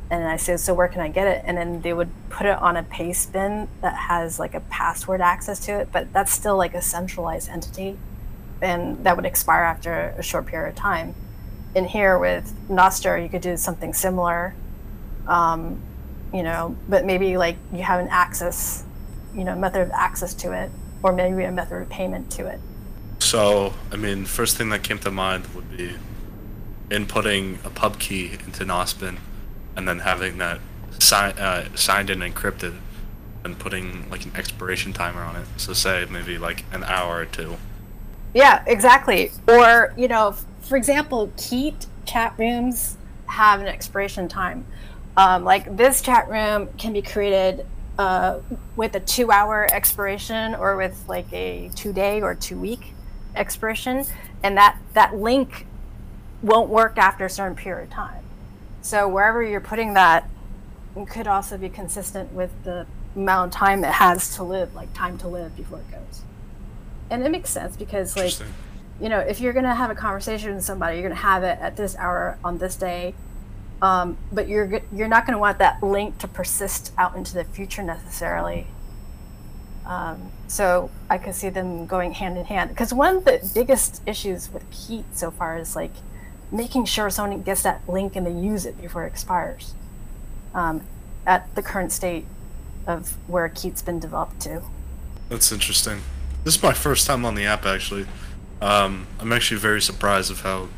and 0.09 0.24
I 0.26 0.36
said, 0.38 0.59
"So 0.59 0.74
where 0.74 0.88
can 0.88 0.99
I 1.01 1.07
get 1.09 1.28
it?" 1.28 1.43
And 1.45 1.57
then 1.57 1.82
they 1.82 1.93
would 1.93 2.09
put 2.30 2.45
it 2.47 2.57
on 2.57 2.76
a 2.76 2.84
paste 2.84 3.32
bin 3.32 3.67
that 3.82 3.95
has 3.95 4.39
like 4.39 4.53
a 4.55 4.59
password 4.61 5.21
access 5.21 5.59
to 5.67 5.80
it, 5.80 5.89
but 5.91 6.11
that's 6.11 6.32
still 6.34 6.57
like 6.57 6.74
a 6.74 6.82
centralized 6.82 7.49
entity, 7.49 7.97
and 8.61 9.03
that 9.05 9.15
would 9.15 9.26
expire 9.26 9.63
after 9.63 10.13
a 10.17 10.24
short 10.24 10.47
period 10.47 10.69
of 10.69 10.76
time. 10.76 11.15
In 11.76 11.86
here 11.86 12.19
with 12.19 12.53
Nostr, 12.69 13.21
you 13.21 13.30
could 13.30 13.41
do 13.41 13.57
something 13.57 13.93
similar, 13.93 14.53
um, 15.28 15.82
you 16.32 16.43
know, 16.43 16.76
but 16.88 17.03
maybe 17.03 17.36
like 17.38 17.57
you 17.74 17.82
have 17.82 17.99
an 17.99 18.09
access, 18.09 18.84
you 19.34 19.43
know, 19.43 19.55
method 19.55 19.82
of 19.82 19.91
access 19.91 20.36
to 20.36 20.51
it, 20.51 20.69
or 21.01 21.13
maybe 21.13 21.43
a 21.43 21.51
method 21.51 21.82
of 21.82 21.89
payment 21.89 22.32
to 22.32 22.45
it. 22.45 22.59
So, 23.19 23.74
I 23.91 23.95
mean, 23.95 24.26
first 24.26 24.55
thing 24.57 24.69
that 24.69 24.84
came 24.84 24.99
to 24.99 25.09
mind 25.09 25.47
would 25.55 25.76
be 25.76 25.95
inputting 26.89 27.63
a 27.65 27.69
pub 27.71 27.97
key 27.97 28.34
into 28.45 28.65
Nosbin, 28.65 29.17
and 29.76 29.88
then 29.88 29.99
having 29.99 30.38
that 30.38 30.59
si- 30.99 31.15
uh, 31.15 31.63
signed 31.74 32.11
and 32.11 32.21
encrypted, 32.21 32.76
and 33.43 33.57
putting 33.57 34.09
like 34.11 34.26
an 34.26 34.32
expiration 34.36 34.93
timer 34.93 35.21
on 35.21 35.38
it. 35.38 35.47
So, 35.57 35.74
say 35.74 36.05
maybe 36.09 36.38
like 36.38 36.65
an 36.71 36.84
hour 36.84 37.17
or 37.17 37.26
two. 37.26 37.57
Yeah, 38.36 38.63
exactly. 38.67 39.32
Or, 39.47 39.93
you 39.97 40.07
know, 40.07 40.36
for 40.64 40.78
example, 40.78 41.32
Keet 41.38 41.86
chat 42.05 42.34
rooms 42.38 42.97
have 43.28 43.61
an 43.61 43.68
expiration 43.68 44.28
time. 44.28 44.66
Um, 45.16 45.43
like 45.43 45.78
this 45.78 46.01
chat 46.01 46.28
room 46.30 46.70
can 46.78 46.93
be 46.93 47.01
created 47.01 47.66
uh, 47.99 48.39
with 48.76 48.95
a 48.95 48.99
two 48.99 49.32
hour 49.32 49.68
expiration 49.72 50.55
or 50.55 50.76
with 50.76 51.03
like 51.07 51.32
a 51.32 51.70
two 51.76 51.93
day 51.93 52.22
or 52.22 52.34
two 52.34 52.57
week 52.57 52.93
expiration. 53.36 54.05
And 54.41 54.57
that, 54.57 54.78
that 54.93 55.16
link 55.16 55.68
won't 56.41 56.70
work 56.70 56.97
after 56.97 57.26
a 57.26 57.30
certain 57.30 57.55
period 57.55 57.89
of 57.89 57.89
time. 57.91 58.24
So 58.82 59.07
wherever 59.07 59.43
you're 59.43 59.61
putting 59.61 59.93
that 59.93 60.30
could 61.07 61.28
also 61.28 61.57
be 61.57 61.70
consistent 61.70 62.32
with 62.34 62.51
the 62.64 62.86
amount 63.16 63.53
of 63.53 63.59
time 63.59 63.84
it 63.84 63.93
has 63.93 64.36
to 64.36 64.43
live, 64.43 64.74
like 64.76 64.93
time 64.93 65.18
to 65.20 65.28
live 65.28 65.55
before 65.55 65.80
it 65.80 65.91
goes. 65.91 66.22
And 67.09 67.24
it 67.24 67.32
makes 67.32 67.49
sense 67.49 67.76
because 67.76 68.16
like. 68.16 68.34
You 69.04 69.10
know, 69.10 69.20
if 69.20 69.41
you're 69.41 69.51
gonna 69.51 69.76
have 69.76 69.91
a 69.91 69.95
conversation 69.95 70.56
with 70.56 70.64
somebody, 70.64 70.97
you're 70.97 71.10
gonna 71.10 71.20
have 71.20 71.43
it 71.43 71.60
at 71.60 71.76
this 71.76 71.93
hour 71.97 72.39
on 72.41 72.58
this 72.58 72.78
day, 72.78 73.14
um, 73.82 74.18
but 74.32 74.47
you're 74.47 74.82
you're 74.93 75.10
not 75.10 75.26
gonna 75.26 75.39
want 75.39 75.58
that 75.60 75.84
link 75.84 76.18
to 76.20 76.28
persist 76.30 76.93
out 76.97 77.14
into 77.18 77.34
the 77.34 77.43
future 77.43 77.84
necessarily. 77.84 78.66
Um, 79.86 80.32
so 80.47 80.89
I 81.10 81.18
could 81.18 81.36
see 81.36 81.49
them 81.49 81.86
going 81.86 82.14
hand 82.14 82.38
in 82.38 82.45
hand 82.45 82.70
because 82.70 82.93
one 82.93 83.18
of 83.18 83.26
the 83.26 83.51
biggest 83.54 84.01
issues 84.08 84.49
with 84.54 84.64
Keet 84.72 85.04
so 85.12 85.30
far 85.30 85.58
is 85.58 85.76
like 85.76 85.91
making 86.49 86.86
sure 86.86 87.10
someone 87.10 87.41
gets 87.41 87.64
that 87.64 87.82
link 87.89 88.16
and 88.16 88.26
they 88.26 88.32
use 88.32 88.66
it 88.66 88.80
before 88.82 89.04
it 89.04 89.08
expires. 89.08 89.74
Um, 90.54 90.82
at 91.26 91.54
the 91.56 91.62
current 91.62 91.91
state 91.91 92.26
of 92.88 93.18
where 93.28 93.49
Keet's 93.49 93.82
been 93.82 93.99
developed 93.99 94.39
to. 94.41 94.62
That's 95.28 95.51
interesting. 95.51 96.01
This 96.43 96.56
is 96.56 96.64
my 96.64 96.74
first 96.74 97.08
time 97.08 97.26
on 97.26 97.36
the 97.36 97.45
app, 97.45 97.66
actually. 97.66 98.06
Um, 98.64 99.07
I'm 99.20 99.34
actually 99.34 99.59
very 99.59 99.82
surprised 99.82 100.32
of 100.32 100.39
how 100.39 100.70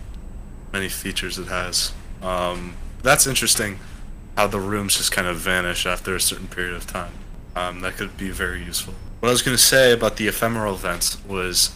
many 0.73 0.89
features 0.89 1.38
it 1.38 1.49
has. 1.49 1.93
Um, 2.19 2.77
that's 3.03 3.27
interesting. 3.27 3.77
How 4.36 4.47
the 4.47 4.59
rooms 4.59 4.97
just 4.97 5.11
kind 5.11 5.27
of 5.27 5.38
vanish 5.38 5.86
after 5.86 6.15
a 6.15 6.19
certain 6.19 6.47
period 6.47 6.73
of 6.73 6.88
time. 6.88 7.11
Um, 7.55 7.81
that 7.81 7.95
could 7.95 8.17
be 8.17 8.31
very 8.31 8.63
useful. 8.63 8.95
What 9.19 9.29
I 9.29 9.31
was 9.31 9.43
going 9.43 9.55
to 9.55 9.61
say 9.61 9.93
about 9.93 10.17
the 10.17 10.27
ephemeral 10.27 10.73
events 10.73 11.23
was, 11.25 11.75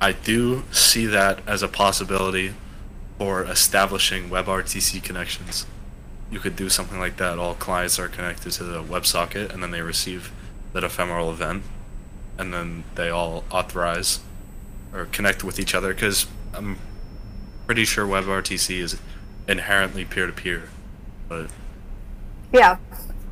I 0.00 0.12
do 0.12 0.62
see 0.70 1.06
that 1.06 1.40
as 1.48 1.64
a 1.64 1.68
possibility 1.68 2.54
for 3.18 3.42
establishing 3.42 4.30
WebRTC 4.30 5.02
connections. 5.02 5.66
you 6.30 6.38
could 6.38 6.54
do 6.54 6.68
something 6.68 7.00
like 7.00 7.16
that. 7.16 7.40
All 7.40 7.54
clients 7.54 7.98
are 7.98 8.06
connected 8.06 8.52
to 8.52 8.62
the 8.62 8.84
WebSocket, 8.84 9.52
and 9.52 9.60
then 9.60 9.72
they 9.72 9.82
receive 9.82 10.30
that 10.74 10.84
ephemeral 10.84 11.28
event, 11.28 11.64
and 12.38 12.54
then 12.54 12.84
they 12.94 13.10
all 13.10 13.42
authorize 13.50 14.20
or 14.92 15.06
connect 15.06 15.44
with 15.44 15.58
each 15.58 15.74
other. 15.74 15.92
Because 15.94 16.26
I'm 16.54 16.78
pretty 17.66 17.84
sure 17.84 18.06
WebRTC 18.06 18.78
is 18.78 18.98
inherently 19.46 20.04
peer-to-peer, 20.04 20.68
but 21.28 21.50
Yeah, 22.52 22.78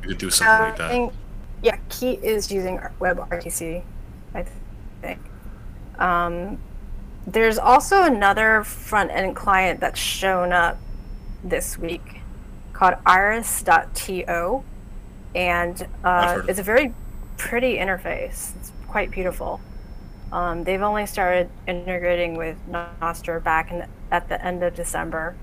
you 0.01 0.09
could 0.09 0.17
do 0.17 0.29
something 0.29 0.55
uh, 0.55 0.69
like 0.69 0.77
that. 0.77 0.85
I 0.85 0.89
think, 0.89 1.13
yeah, 1.61 1.77
Key 1.89 2.13
is 2.21 2.51
using 2.51 2.79
WebRTC, 2.99 3.83
I 4.33 4.45
think. 5.01 5.19
Um, 5.97 6.57
there's 7.27 7.57
also 7.57 8.03
another 8.03 8.63
front 8.63 9.11
end 9.11 9.35
client 9.35 9.79
that's 9.81 9.99
shown 9.99 10.51
up 10.53 10.77
this 11.43 11.77
week 11.77 12.21
called 12.73 12.95
iris.to, 13.05 14.63
and 15.35 15.87
uh, 16.03 16.41
it's 16.47 16.59
a 16.59 16.63
very 16.63 16.93
pretty 17.37 17.75
interface. 17.75 18.55
It's 18.55 18.71
quite 18.87 19.11
beautiful. 19.11 19.59
Um, 20.31 20.63
they've 20.63 20.81
only 20.81 21.05
started 21.05 21.49
integrating 21.67 22.35
with 22.37 22.57
Nostr 22.69 23.43
back 23.43 23.71
in, 23.71 23.85
at 24.11 24.29
the 24.29 24.43
end 24.45 24.63
of 24.63 24.75
December. 24.75 25.35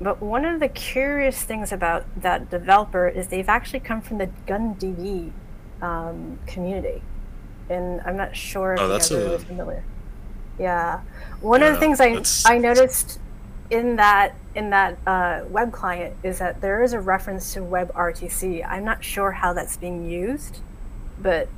But 0.00 0.20
one 0.22 0.44
of 0.44 0.60
the 0.60 0.68
curious 0.68 1.42
things 1.42 1.72
about 1.72 2.04
that 2.20 2.50
developer 2.50 3.08
is 3.08 3.28
they've 3.28 3.48
actually 3.48 3.80
come 3.80 4.00
from 4.00 4.18
the 4.18 4.28
GunDB 4.46 5.30
um, 5.82 6.38
community, 6.46 7.02
and 7.68 8.00
I'm 8.02 8.16
not 8.16 8.34
sure 8.36 8.74
if 8.74 8.80
Oh, 8.80 8.88
that's 8.88 9.10
a- 9.10 9.18
really 9.18 9.38
familiar. 9.38 9.84
Yeah, 10.58 11.00
one 11.40 11.62
of 11.62 11.74
the 11.74 11.80
things 11.80 12.00
I 12.00 12.08
that's- 12.10 12.44
I 12.46 12.58
noticed 12.58 13.18
in 13.70 13.96
that 13.96 14.34
in 14.54 14.70
that 14.70 14.96
uh, 15.06 15.40
web 15.48 15.72
client 15.72 16.14
is 16.22 16.38
that 16.38 16.60
there 16.60 16.82
is 16.82 16.92
a 16.92 17.00
reference 17.00 17.52
to 17.54 17.60
WebRTC. 17.60 18.64
I'm 18.68 18.84
not 18.84 19.02
sure 19.02 19.32
how 19.32 19.52
that's 19.52 19.76
being 19.76 20.08
used, 20.08 20.60
but 21.20 21.48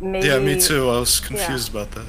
maybe 0.00 0.28
yeah, 0.28 0.38
me 0.38 0.60
too. 0.60 0.88
I 0.90 1.00
was 1.00 1.20
confused 1.20 1.70
about 1.70 1.90
that. 1.92 2.06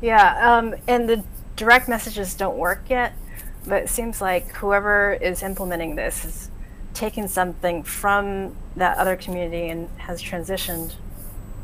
yeah, 0.00 0.56
um, 0.56 0.74
and 0.86 1.08
the 1.08 1.24
direct 1.56 1.88
messages 1.88 2.34
don't 2.34 2.56
work 2.56 2.82
yet, 2.88 3.12
but 3.66 3.82
it 3.82 3.88
seems 3.88 4.20
like 4.20 4.52
whoever 4.54 5.14
is 5.14 5.42
implementing 5.42 5.96
this 5.96 6.24
is 6.24 6.50
taking 6.94 7.28
something 7.28 7.82
from 7.82 8.56
that 8.76 8.96
other 8.98 9.16
community 9.16 9.68
and 9.68 9.88
has 9.98 10.22
transitioned 10.22 10.94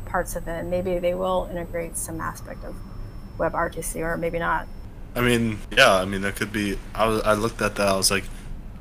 parts 0.05 0.35
of 0.35 0.47
it. 0.47 0.59
And 0.59 0.69
maybe 0.69 0.99
they 0.99 1.13
will 1.13 1.47
integrate 1.49 1.97
some 1.97 2.21
aspect 2.21 2.63
of 2.63 2.75
WebRTC, 3.37 4.01
or 4.01 4.17
maybe 4.17 4.39
not. 4.39 4.67
I 5.15 5.21
mean, 5.21 5.59
yeah, 5.75 5.93
I 5.95 6.05
mean 6.05 6.21
that 6.21 6.35
could 6.35 6.51
be. 6.51 6.77
I 6.93 7.07
was, 7.07 7.21
I 7.23 7.33
looked 7.33 7.61
at 7.61 7.75
that. 7.75 7.87
I 7.87 7.95
was 7.95 8.11
like, 8.11 8.25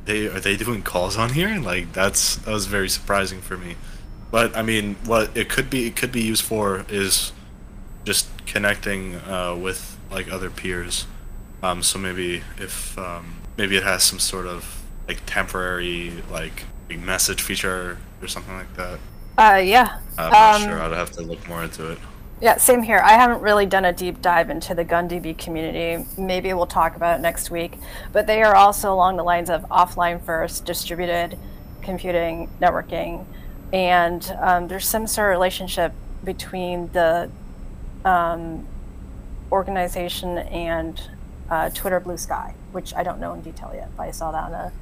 they 0.04 0.26
are 0.26 0.40
they 0.40 0.56
doing 0.56 0.82
calls 0.82 1.16
on 1.16 1.30
here? 1.30 1.58
Like 1.60 1.92
that's 1.92 2.36
that 2.36 2.50
was 2.50 2.66
very 2.66 2.88
surprising 2.88 3.40
for 3.40 3.56
me. 3.56 3.76
But 4.34 4.56
I 4.56 4.62
mean, 4.62 4.96
what 5.04 5.36
it 5.36 5.48
could 5.48 5.70
be 5.70 5.86
it 5.86 5.94
could 5.94 6.10
be 6.10 6.20
used 6.20 6.42
for 6.42 6.84
is 6.88 7.30
just 8.04 8.26
connecting 8.46 9.14
uh, 9.14 9.54
with 9.54 9.96
like 10.10 10.28
other 10.28 10.50
peers. 10.50 11.06
Um, 11.62 11.84
so 11.84 12.00
maybe 12.00 12.42
if 12.58 12.98
um, 12.98 13.36
maybe 13.56 13.76
it 13.76 13.84
has 13.84 14.02
some 14.02 14.18
sort 14.18 14.48
of 14.48 14.82
like 15.06 15.22
temporary 15.24 16.14
like 16.32 16.64
message 16.90 17.42
feature 17.42 17.98
or 18.20 18.26
something 18.26 18.54
like 18.56 18.74
that. 18.74 18.98
Uh, 19.38 19.58
yeah. 19.58 20.00
I'm 20.18 20.32
not 20.32 20.54
Um, 20.56 20.62
sure. 20.62 20.82
I'd 20.82 20.90
have 20.90 21.12
to 21.12 21.22
look 21.22 21.46
more 21.46 21.62
into 21.62 21.92
it. 21.92 21.98
Yeah, 22.40 22.56
same 22.56 22.82
here. 22.82 22.98
I 23.04 23.12
haven't 23.12 23.40
really 23.40 23.66
done 23.66 23.84
a 23.84 23.92
deep 23.92 24.20
dive 24.20 24.50
into 24.50 24.74
the 24.74 24.84
GunDB 24.84 25.38
community. 25.38 26.04
Maybe 26.18 26.52
we'll 26.54 26.66
talk 26.66 26.96
about 26.96 27.20
it 27.20 27.22
next 27.22 27.52
week. 27.52 27.78
But 28.10 28.26
they 28.26 28.42
are 28.42 28.56
also 28.56 28.92
along 28.92 29.16
the 29.16 29.22
lines 29.22 29.48
of 29.48 29.62
offline 29.68 30.20
first, 30.20 30.64
distributed 30.64 31.38
computing, 31.82 32.50
networking, 32.60 33.26
and 33.74 34.36
um, 34.40 34.68
there's 34.68 34.86
some 34.86 35.04
sort 35.08 35.30
of 35.30 35.32
relationship 35.32 35.92
between 36.22 36.92
the 36.92 37.28
um, 38.04 38.64
organization 39.50 40.38
and 40.38 41.10
uh, 41.50 41.70
Twitter 41.70 42.00
Bluesky, 42.00 42.54
which 42.70 42.94
I 42.94 43.02
don't 43.02 43.18
know 43.18 43.32
in 43.34 43.42
detail 43.42 43.72
yet, 43.74 43.88
but 43.96 44.04
I 44.04 44.12
saw 44.12 44.30
that 44.30 44.44
on 44.44 44.52
a 44.54 44.72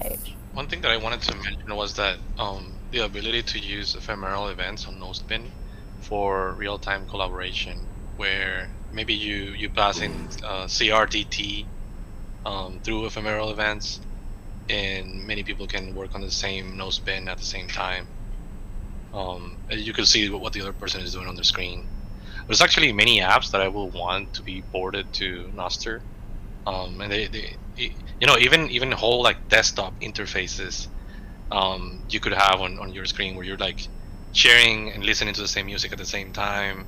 page. 0.00 0.34
One 0.52 0.66
thing 0.66 0.80
that 0.80 0.90
I 0.90 0.96
wanted 0.96 1.22
to 1.22 1.36
mention 1.36 1.76
was 1.76 1.94
that 1.94 2.18
um, 2.40 2.72
the 2.90 3.04
ability 3.04 3.44
to 3.44 3.58
use 3.60 3.94
ephemeral 3.94 4.48
events 4.48 4.84
on 4.88 4.98
Nosbin 4.98 5.44
for 6.00 6.50
real-time 6.54 7.06
collaboration, 7.06 7.78
where 8.16 8.68
maybe 8.92 9.14
you 9.14 9.52
you 9.52 9.70
pass 9.70 10.00
in 10.00 10.10
uh, 10.42 10.64
CRDT 10.64 11.66
um, 12.44 12.80
through 12.82 13.06
ephemeral 13.06 13.50
events, 13.50 14.00
and 14.68 15.24
many 15.24 15.44
people 15.44 15.68
can 15.68 15.94
work 15.94 16.16
on 16.16 16.20
the 16.20 16.32
same 16.32 16.76
Nosbin 16.76 17.28
at 17.28 17.38
the 17.38 17.44
same 17.44 17.68
time. 17.68 18.08
Um, 19.12 19.58
you 19.70 19.92
can 19.92 20.06
see 20.06 20.28
what 20.30 20.52
the 20.52 20.60
other 20.62 20.72
person 20.72 21.02
is 21.02 21.12
doing 21.12 21.26
on 21.28 21.36
the 21.36 21.44
screen. 21.44 21.90
There's 22.46 22.60
actually 22.60 22.92
many 22.92 23.20
apps 23.20 23.50
that 23.52 23.60
I 23.60 23.68
will 23.68 23.90
want 23.90 24.34
to 24.34 24.42
be 24.42 24.62
ported 24.72 25.12
to 25.14 25.50
Nostr, 25.54 26.02
um, 26.66 27.00
and 27.00 27.12
they, 27.12 27.28
they 27.28 27.56
you 27.76 28.26
know 28.26 28.36
even 28.38 28.70
even 28.70 28.92
whole 28.92 29.22
like 29.22 29.48
desktop 29.48 30.00
interfaces 30.00 30.88
um, 31.50 32.04
you 32.08 32.20
could 32.20 32.32
have 32.32 32.60
on, 32.60 32.78
on 32.78 32.92
your 32.92 33.04
screen 33.06 33.36
where 33.36 33.44
you're 33.44 33.58
like 33.58 33.88
sharing 34.32 34.92
and 34.92 35.04
listening 35.04 35.34
to 35.34 35.40
the 35.40 35.48
same 35.48 35.66
music 35.66 35.92
at 35.92 35.98
the 35.98 36.06
same 36.06 36.32
time. 36.32 36.86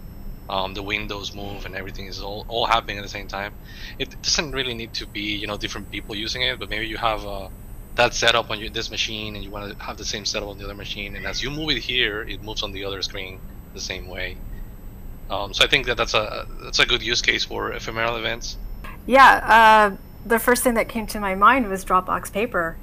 Um, 0.49 0.75
the 0.75 0.83
windows 0.83 1.35
move 1.35 1.65
and 1.67 1.75
everything 1.77 2.07
is 2.07 2.21
all, 2.21 2.45
all 2.49 2.67
happening 2.67 2.99
at 2.99 3.03
the 3.03 3.09
same 3.09 3.29
time. 3.29 3.55
It 3.99 4.21
doesn't 4.23 4.53
really 4.53 4.75
need 4.75 4.95
to 4.95 5.07
be 5.07 5.37
you 5.37 5.47
know 5.47 5.57
different 5.57 5.91
people 5.91 6.17
using 6.17 6.43
it 6.43 6.59
but 6.59 6.71
maybe 6.71 6.87
you 6.87 6.99
have 6.99 7.25
uh, 7.27 7.49
that 7.95 8.15
setup 8.15 8.51
on 8.51 8.59
your, 8.59 8.71
this 8.71 8.91
machine 8.91 9.35
and 9.35 9.45
you 9.45 9.51
want 9.51 9.71
to 9.71 9.85
have 9.85 9.97
the 9.97 10.05
same 10.05 10.25
setup 10.25 10.49
on 10.49 10.59
the 10.59 10.65
other 10.65 10.75
machine 10.75 11.17
and 11.17 11.27
as 11.27 11.43
you 11.43 11.51
move 11.51 11.71
it 11.71 11.79
here 11.79 12.23
it 12.23 12.43
moves 12.43 12.63
on 12.63 12.73
the 12.73 12.85
other 12.85 13.03
screen 13.03 13.39
the 13.75 13.81
same 13.81 14.07
way 14.07 14.37
um, 15.31 15.55
so 15.55 15.65
I 15.65 15.67
think 15.67 15.87
that 15.87 15.97
that's 15.97 16.15
a 16.15 16.47
that's 16.63 16.79
a 16.79 16.87
good 16.87 17.03
use 17.03 17.23
case 17.23 17.45
for 17.45 17.73
ephemeral 17.73 18.17
events 18.17 18.59
Yeah, 19.07 19.93
uh, 19.93 19.97
the 20.27 20.39
first 20.39 20.63
thing 20.63 20.75
that 20.75 20.89
came 20.89 21.07
to 21.09 21.21
my 21.21 21.35
mind 21.35 21.69
was 21.69 21.85
Dropbox 21.85 22.33
Paper. 22.33 22.77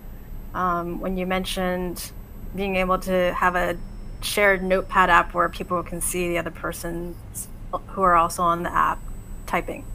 Um, 0.54 1.00
when 1.00 1.16
you 1.16 1.26
mentioned 1.26 2.12
being 2.56 2.76
able 2.76 2.98
to 3.00 3.34
have 3.34 3.56
a 3.56 3.78
shared 4.22 4.64
notepad 4.64 5.10
app 5.10 5.34
where 5.34 5.48
people 5.48 5.82
can 5.84 6.02
see 6.02 6.28
the 6.28 6.38
other 6.38 6.52
person 6.52 7.16
who 7.90 8.02
are 8.02 8.16
also 8.16 8.42
on 8.42 8.64
the 8.64 8.74
app 8.74 9.00
typing, 9.46 9.86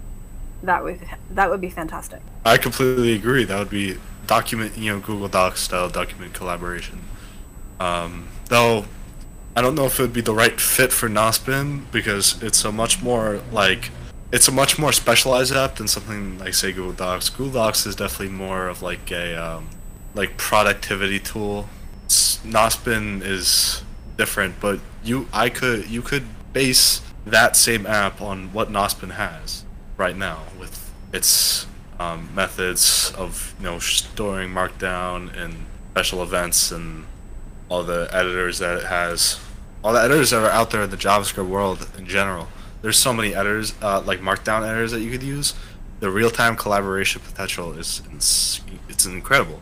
that 0.63 0.83
would 0.85 1.01
that 1.31 1.51
would 1.51 1.61
be 1.61 1.71
fantastic. 1.71 2.21
I 2.45 2.57
completely 2.57 3.15
agree. 3.15 3.45
That 3.45 3.59
would 3.59 3.71
be 3.71 3.99
document, 4.27 4.77
you 4.77 4.93
know, 4.93 5.01
Google 5.01 5.29
Docs 5.29 5.63
style 5.63 5.89
document 5.89 6.35
collaboration. 6.35 7.01
Um, 7.81 8.29
though, 8.49 8.87
I 9.57 9.63
don't 9.63 9.75
know 9.75 9.87
if 9.87 9.99
it 9.99 10.03
would 10.03 10.13
be 10.13 10.21
the 10.21 10.35
right 10.35 10.61
fit 10.61 10.93
for 10.93 11.09
Nosbin 11.09 11.91
because 11.93 12.43
it's 12.43 12.65
a 12.65 12.73
much 12.73 13.03
more 13.03 13.41
like 13.53 13.91
it's 14.33 14.49
a 14.49 14.53
much 14.53 14.79
more 14.79 14.93
specialized 14.93 15.55
app 15.55 15.77
than 15.77 15.87
something 15.87 16.39
like 16.39 16.55
say 16.55 16.73
Google 16.73 16.93
Docs. 16.93 17.31
Google 17.31 17.53
Docs 17.53 17.87
is 17.87 17.95
definitely 17.95 18.35
more 18.35 18.67
of 18.67 18.83
like 18.83 19.11
a 19.13 19.35
um, 19.35 19.69
like 20.15 20.37
productivity 20.37 21.21
tool. 21.21 21.69
Nosbin 22.09 23.23
is 23.23 23.83
different, 24.17 24.59
but 24.61 24.81
you 25.05 25.29
I 25.33 25.51
could 25.51 25.89
you 25.89 26.03
could 26.03 26.25
base 26.53 27.01
that 27.27 27.57
same 27.57 27.87
app 27.87 28.21
on 28.21 28.53
what 28.53 28.71
Nosbin 28.71 29.13
has 29.13 29.65
right 29.97 30.17
now 30.17 30.43
with 30.59 30.93
its 31.13 31.67
um, 32.01 32.35
methods 32.35 33.13
of 33.17 33.55
you 33.59 33.65
know 33.67 33.79
storing 33.79 34.51
markdown 34.51 35.35
and 35.37 35.67
special 35.93 36.23
events 36.23 36.73
and 36.73 37.07
all 37.69 37.83
the 37.85 38.09
editors 38.13 38.59
that 38.59 38.79
it 38.79 38.85
has 38.85 39.39
all 39.83 39.93
the 39.93 40.01
editors 40.01 40.31
that 40.31 40.43
are 40.43 40.51
out 40.51 40.71
there 40.71 40.83
in 40.83 40.91
the 40.91 40.97
javascript 40.97 41.49
world 41.49 41.89
in 41.99 42.07
general 42.07 42.49
there's 42.83 42.99
so 42.99 43.13
many 43.13 43.35
editors 43.35 43.75
uh, 43.83 44.01
like 44.05 44.21
markdown 44.21 44.67
editors 44.67 44.93
that 44.93 45.01
you 45.01 45.11
could 45.11 45.23
use 45.23 45.55
the 46.01 46.11
real-time 46.11 46.57
collaboration 46.57 47.21
potential 47.23 47.73
is 47.73 48.03
ins- 48.11 48.61
it's 48.89 49.07
incredible 49.07 49.61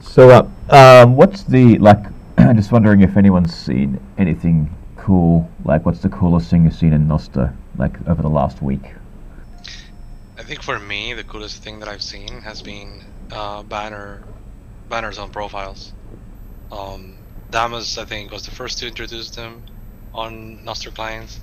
So, 0.00 0.30
uh, 0.30 0.48
um, 0.74 1.16
what's 1.16 1.42
the 1.44 1.78
like? 1.78 1.98
I'm 2.38 2.56
just 2.56 2.72
wondering 2.72 3.00
if 3.02 3.16
anyone's 3.16 3.54
seen 3.54 4.00
anything 4.16 4.70
cool. 4.96 5.50
Like, 5.64 5.84
what's 5.86 6.00
the 6.00 6.08
coolest 6.08 6.50
thing 6.50 6.64
you've 6.64 6.74
seen 6.74 6.92
in 6.92 7.06
Nostr, 7.08 7.54
like 7.76 7.94
over 8.08 8.22
the 8.22 8.28
last 8.30 8.62
week? 8.62 8.94
I 10.48 10.50
think 10.52 10.62
for 10.62 10.78
me, 10.78 11.12
the 11.12 11.24
coolest 11.24 11.62
thing 11.62 11.80
that 11.80 11.90
I've 11.90 12.00
seen 12.00 12.40
has 12.40 12.62
been 12.62 13.02
uh, 13.30 13.62
banner 13.64 14.22
banners 14.88 15.18
on 15.18 15.28
profiles. 15.28 15.92
Um, 16.72 17.18
Damus, 17.50 17.98
I 17.98 18.06
think, 18.06 18.32
was 18.32 18.46
the 18.46 18.50
first 18.50 18.78
to 18.78 18.86
introduce 18.86 19.28
them 19.28 19.62
on 20.14 20.60
Nostr 20.64 20.94
clients, 20.94 21.38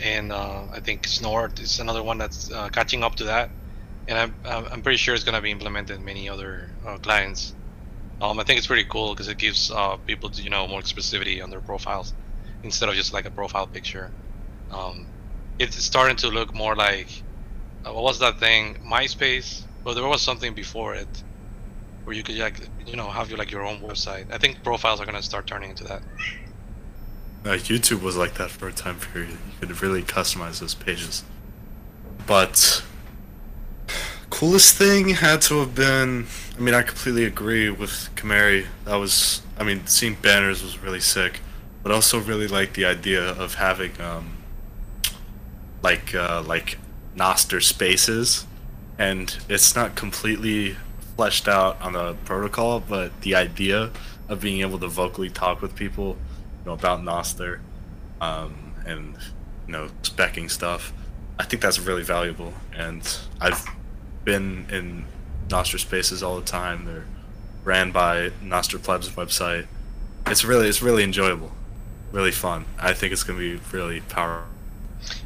and 0.00 0.30
uh, 0.30 0.66
I 0.72 0.78
think 0.78 1.04
Snort 1.08 1.58
is 1.58 1.80
another 1.80 2.00
one 2.00 2.18
that's 2.18 2.48
uh, 2.52 2.68
catching 2.68 3.02
up 3.02 3.16
to 3.16 3.24
that. 3.24 3.50
And 4.06 4.16
I'm 4.16 4.34
I'm 4.46 4.82
pretty 4.82 4.98
sure 4.98 5.16
it's 5.16 5.24
gonna 5.24 5.42
be 5.42 5.50
implemented 5.50 5.96
in 5.96 6.04
many 6.04 6.28
other 6.28 6.70
uh, 6.86 6.98
clients. 6.98 7.52
Um, 8.20 8.38
I 8.38 8.44
think 8.44 8.58
it's 8.58 8.68
pretty 8.68 8.84
cool 8.84 9.14
because 9.14 9.26
it 9.26 9.38
gives 9.38 9.68
uh, 9.72 9.96
people 9.96 10.30
you 10.32 10.50
know 10.50 10.68
more 10.68 10.80
expressivity 10.80 11.42
on 11.42 11.50
their 11.50 11.60
profiles 11.60 12.14
instead 12.62 12.88
of 12.88 12.94
just 12.94 13.12
like 13.12 13.26
a 13.26 13.32
profile 13.32 13.66
picture. 13.66 14.12
Um, 14.70 15.08
it's 15.58 15.82
starting 15.84 16.18
to 16.18 16.28
look 16.28 16.54
more 16.54 16.76
like 16.76 17.08
what 17.92 18.02
was 18.02 18.18
that 18.20 18.38
thing? 18.40 18.76
MySpace. 18.84 19.62
Well, 19.84 19.94
there 19.94 20.06
was 20.06 20.22
something 20.22 20.54
before 20.54 20.94
it. 20.94 21.22
where 22.04 22.14
you 22.16 22.22
could 22.22 22.36
like 22.36 22.60
you 22.86 22.96
know 22.96 23.08
have 23.10 23.28
your 23.30 23.38
like 23.38 23.50
your 23.50 23.62
own 23.64 23.80
website. 23.80 24.30
I 24.32 24.38
think 24.38 24.62
profiles 24.62 25.00
are 25.00 25.06
gonna 25.06 25.22
start 25.22 25.46
turning 25.46 25.70
into 25.70 25.84
that. 25.84 26.02
Uh, 27.44 27.50
YouTube 27.50 28.02
was 28.02 28.16
like 28.16 28.34
that 28.34 28.50
for 28.50 28.68
a 28.68 28.72
time 28.72 28.98
period. 28.98 29.30
You 29.32 29.66
could 29.68 29.82
really 29.82 30.02
customize 30.02 30.60
those 30.60 30.74
pages. 30.74 31.24
But 32.26 32.82
coolest 34.30 34.76
thing 34.76 35.10
had 35.10 35.42
to 35.42 35.60
have 35.60 35.74
been. 35.74 36.26
I 36.56 36.60
mean, 36.60 36.74
I 36.74 36.82
completely 36.82 37.24
agree 37.24 37.70
with 37.70 38.10
Cameri. 38.16 38.66
That 38.84 38.96
was. 38.96 39.42
I 39.58 39.64
mean, 39.64 39.86
seeing 39.86 40.14
banners 40.20 40.62
was 40.62 40.78
really 40.78 41.00
sick, 41.00 41.40
but 41.82 41.92
also 41.92 42.18
really 42.18 42.48
like 42.48 42.74
the 42.74 42.84
idea 42.86 43.22
of 43.22 43.54
having 43.54 43.92
um, 44.00 44.38
like 45.82 46.14
uh, 46.14 46.42
like 46.46 46.78
Nostr 47.16 47.62
spaces, 47.62 48.46
and 48.98 49.36
it's 49.48 49.74
not 49.74 49.94
completely 49.94 50.76
fleshed 51.16 51.48
out 51.48 51.80
on 51.80 51.92
the 51.92 52.14
protocol, 52.24 52.80
but 52.80 53.20
the 53.20 53.34
idea 53.34 53.90
of 54.28 54.40
being 54.40 54.60
able 54.60 54.78
to 54.78 54.88
vocally 54.88 55.30
talk 55.30 55.62
with 55.62 55.74
people, 55.76 56.16
you 56.60 56.66
know, 56.66 56.72
about 56.72 57.00
Nostr, 57.00 57.60
um, 58.20 58.74
and 58.86 59.16
you 59.66 59.72
know, 59.72 59.88
specking 60.02 60.50
stuff, 60.50 60.92
I 61.38 61.44
think 61.44 61.62
that's 61.62 61.78
really 61.78 62.02
valuable. 62.02 62.52
And 62.74 63.02
I've 63.40 63.64
been 64.24 64.66
in 64.70 65.04
Nostr 65.48 65.78
spaces 65.78 66.22
all 66.22 66.36
the 66.36 66.44
time. 66.44 66.84
They're 66.84 67.04
ran 67.64 67.90
by 67.90 68.30
Nostr 68.42 68.80
Plebs 68.82 69.08
website. 69.10 69.66
It's 70.26 70.44
really, 70.44 70.68
it's 70.68 70.82
really 70.82 71.02
enjoyable, 71.02 71.52
really 72.12 72.30
fun. 72.30 72.66
I 72.78 72.92
think 72.92 73.12
it's 73.12 73.24
gonna 73.24 73.38
be 73.38 73.56
really 73.72 74.00
powerful. 74.00 74.53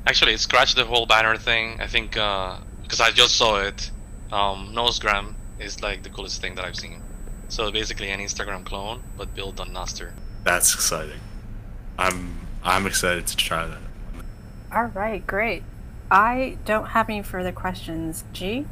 Actually, 0.07 0.37
scratch 0.37 0.75
the 0.75 0.85
whole 0.85 1.07
banner 1.07 1.37
thing. 1.37 1.81
I 1.81 1.87
think 1.87 2.13
because 2.13 3.01
I 3.01 3.11
just 3.11 3.37
saw 3.37 3.61
it. 3.61 3.91
Um, 4.31 4.75
Nosegram 4.75 5.35
is 5.59 5.83
like 5.83 6.03
the 6.03 6.11
coolest 6.11 6.41
thing 6.41 6.55
that 6.57 6.65
I've 6.65 6.77
seen. 6.77 7.03
So 7.49 7.71
basically, 7.71 8.11
an 8.11 8.21
Instagram 8.21 8.65
clone, 8.65 9.03
but 9.17 9.35
built 9.35 9.59
on 9.61 9.71
Nostr. 9.71 10.11
That's 10.45 10.75
exciting. 10.75 11.21
I'm, 11.99 12.39
I'm 12.63 12.87
excited 12.87 13.27
to 13.27 13.37
try 13.37 13.67
that. 13.67 13.79
All 14.71 14.87
right, 14.87 15.27
great. 15.27 15.63
I 16.11 16.59
don't 16.65 16.87
have 16.87 17.09
any 17.09 17.23
further 17.23 17.53
questions. 17.53 18.25
G? 18.33 18.67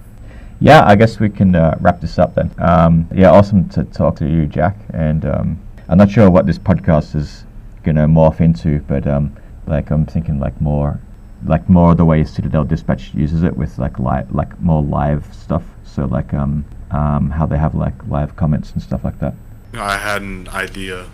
Yeah, 0.61 0.87
I 0.87 0.95
guess 0.95 1.19
we 1.19 1.29
can 1.29 1.55
uh, 1.55 1.77
wrap 1.81 2.01
this 2.01 2.19
up 2.19 2.35
then. 2.35 2.51
Um, 2.59 3.09
yeah, 3.15 3.31
awesome 3.31 3.69
to 3.71 3.85
talk 3.85 4.17
to 4.17 4.29
you, 4.29 4.47
Jack. 4.47 4.77
And 4.93 5.25
um, 5.25 5.61
I'm 5.89 5.99
not 5.99 6.11
sure 6.11 6.31
what 6.31 6.47
this 6.47 6.59
podcast 6.59 7.15
is 7.15 7.45
gonna 7.83 8.07
morph 8.07 8.41
into, 8.41 8.81
but 8.81 9.07
um, 9.07 9.35
like 9.67 9.91
I'm 9.91 10.07
thinking 10.07 10.39
like 10.39 10.61
more, 10.61 11.01
like 11.45 11.69
more 11.69 11.95
the 11.95 12.05
way 12.05 12.25
Citadel 12.25 12.65
Dispatch 12.65 13.13
uses 13.15 13.43
it 13.43 13.57
with 13.57 13.79
like 13.79 13.99
live, 13.99 14.33
like 14.35 14.59
more 14.61 14.83
live 14.83 15.27
stuff. 15.35 15.65
So 15.85 16.05
like 16.07 16.35
um, 16.35 16.65
um, 16.91 17.31
how 17.31 17.47
they 17.47 17.59
have 17.59 17.75
like 17.75 18.07
live 18.07 18.37
comments 18.37 18.73
and 18.73 18.83
stuff 18.83 19.05
like 19.05 19.19
that. 19.21 19.35
I 19.75 19.99
had 19.99 20.23
an 20.23 20.49
idea 20.49 21.07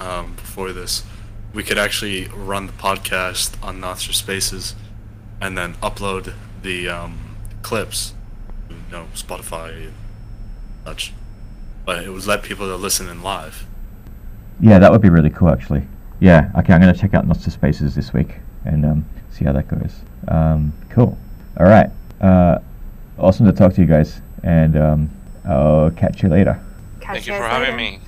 um, 0.00 0.34
before 0.34 0.72
this. 0.72 1.04
We 1.52 1.62
could 1.62 1.78
actually 1.78 2.28
run 2.28 2.66
the 2.66 2.72
podcast 2.72 3.62
on 3.62 3.80
Nostr 3.80 4.12
Spaces, 4.12 4.74
and 5.40 5.56
then 5.56 5.74
upload 5.74 6.34
the 6.62 6.88
um, 6.88 7.36
clips, 7.62 8.14
you 8.68 8.76
know, 8.90 9.06
Spotify, 9.14 9.86
and 9.86 9.94
such. 10.84 11.12
But 11.84 12.04
it 12.04 12.10
would 12.10 12.26
let 12.26 12.42
people 12.42 12.66
to 12.66 12.76
listen 12.76 13.08
in 13.08 13.22
live. 13.22 13.66
Yeah, 14.60 14.78
that 14.78 14.90
would 14.90 15.00
be 15.02 15.08
really 15.08 15.30
cool 15.30 15.48
actually. 15.48 15.86
Yeah, 16.20 16.50
okay, 16.58 16.72
I'm 16.72 16.80
gonna 16.80 16.94
check 16.94 17.14
out 17.14 17.26
Nostr 17.26 17.50
Spaces 17.50 17.94
this 17.94 18.12
week 18.12 18.36
and 18.64 18.84
um, 18.84 19.04
see 19.30 19.44
how 19.44 19.52
that 19.52 19.68
goes. 19.68 19.94
Um, 20.28 20.72
cool. 20.90 21.16
All 21.58 21.66
right. 21.66 21.90
Uh, 22.20 22.58
awesome 23.18 23.46
to 23.46 23.52
talk 23.52 23.74
to 23.74 23.80
you 23.80 23.86
guys, 23.86 24.20
and 24.42 24.76
um, 24.76 25.10
I'll 25.44 25.90
catch 25.90 26.22
you 26.22 26.28
later. 26.28 26.60
Catch 27.00 27.14
Thank 27.14 27.26
you 27.26 27.32
guys 27.32 27.40
for 27.40 27.48
having 27.48 27.76
me. 27.76 28.00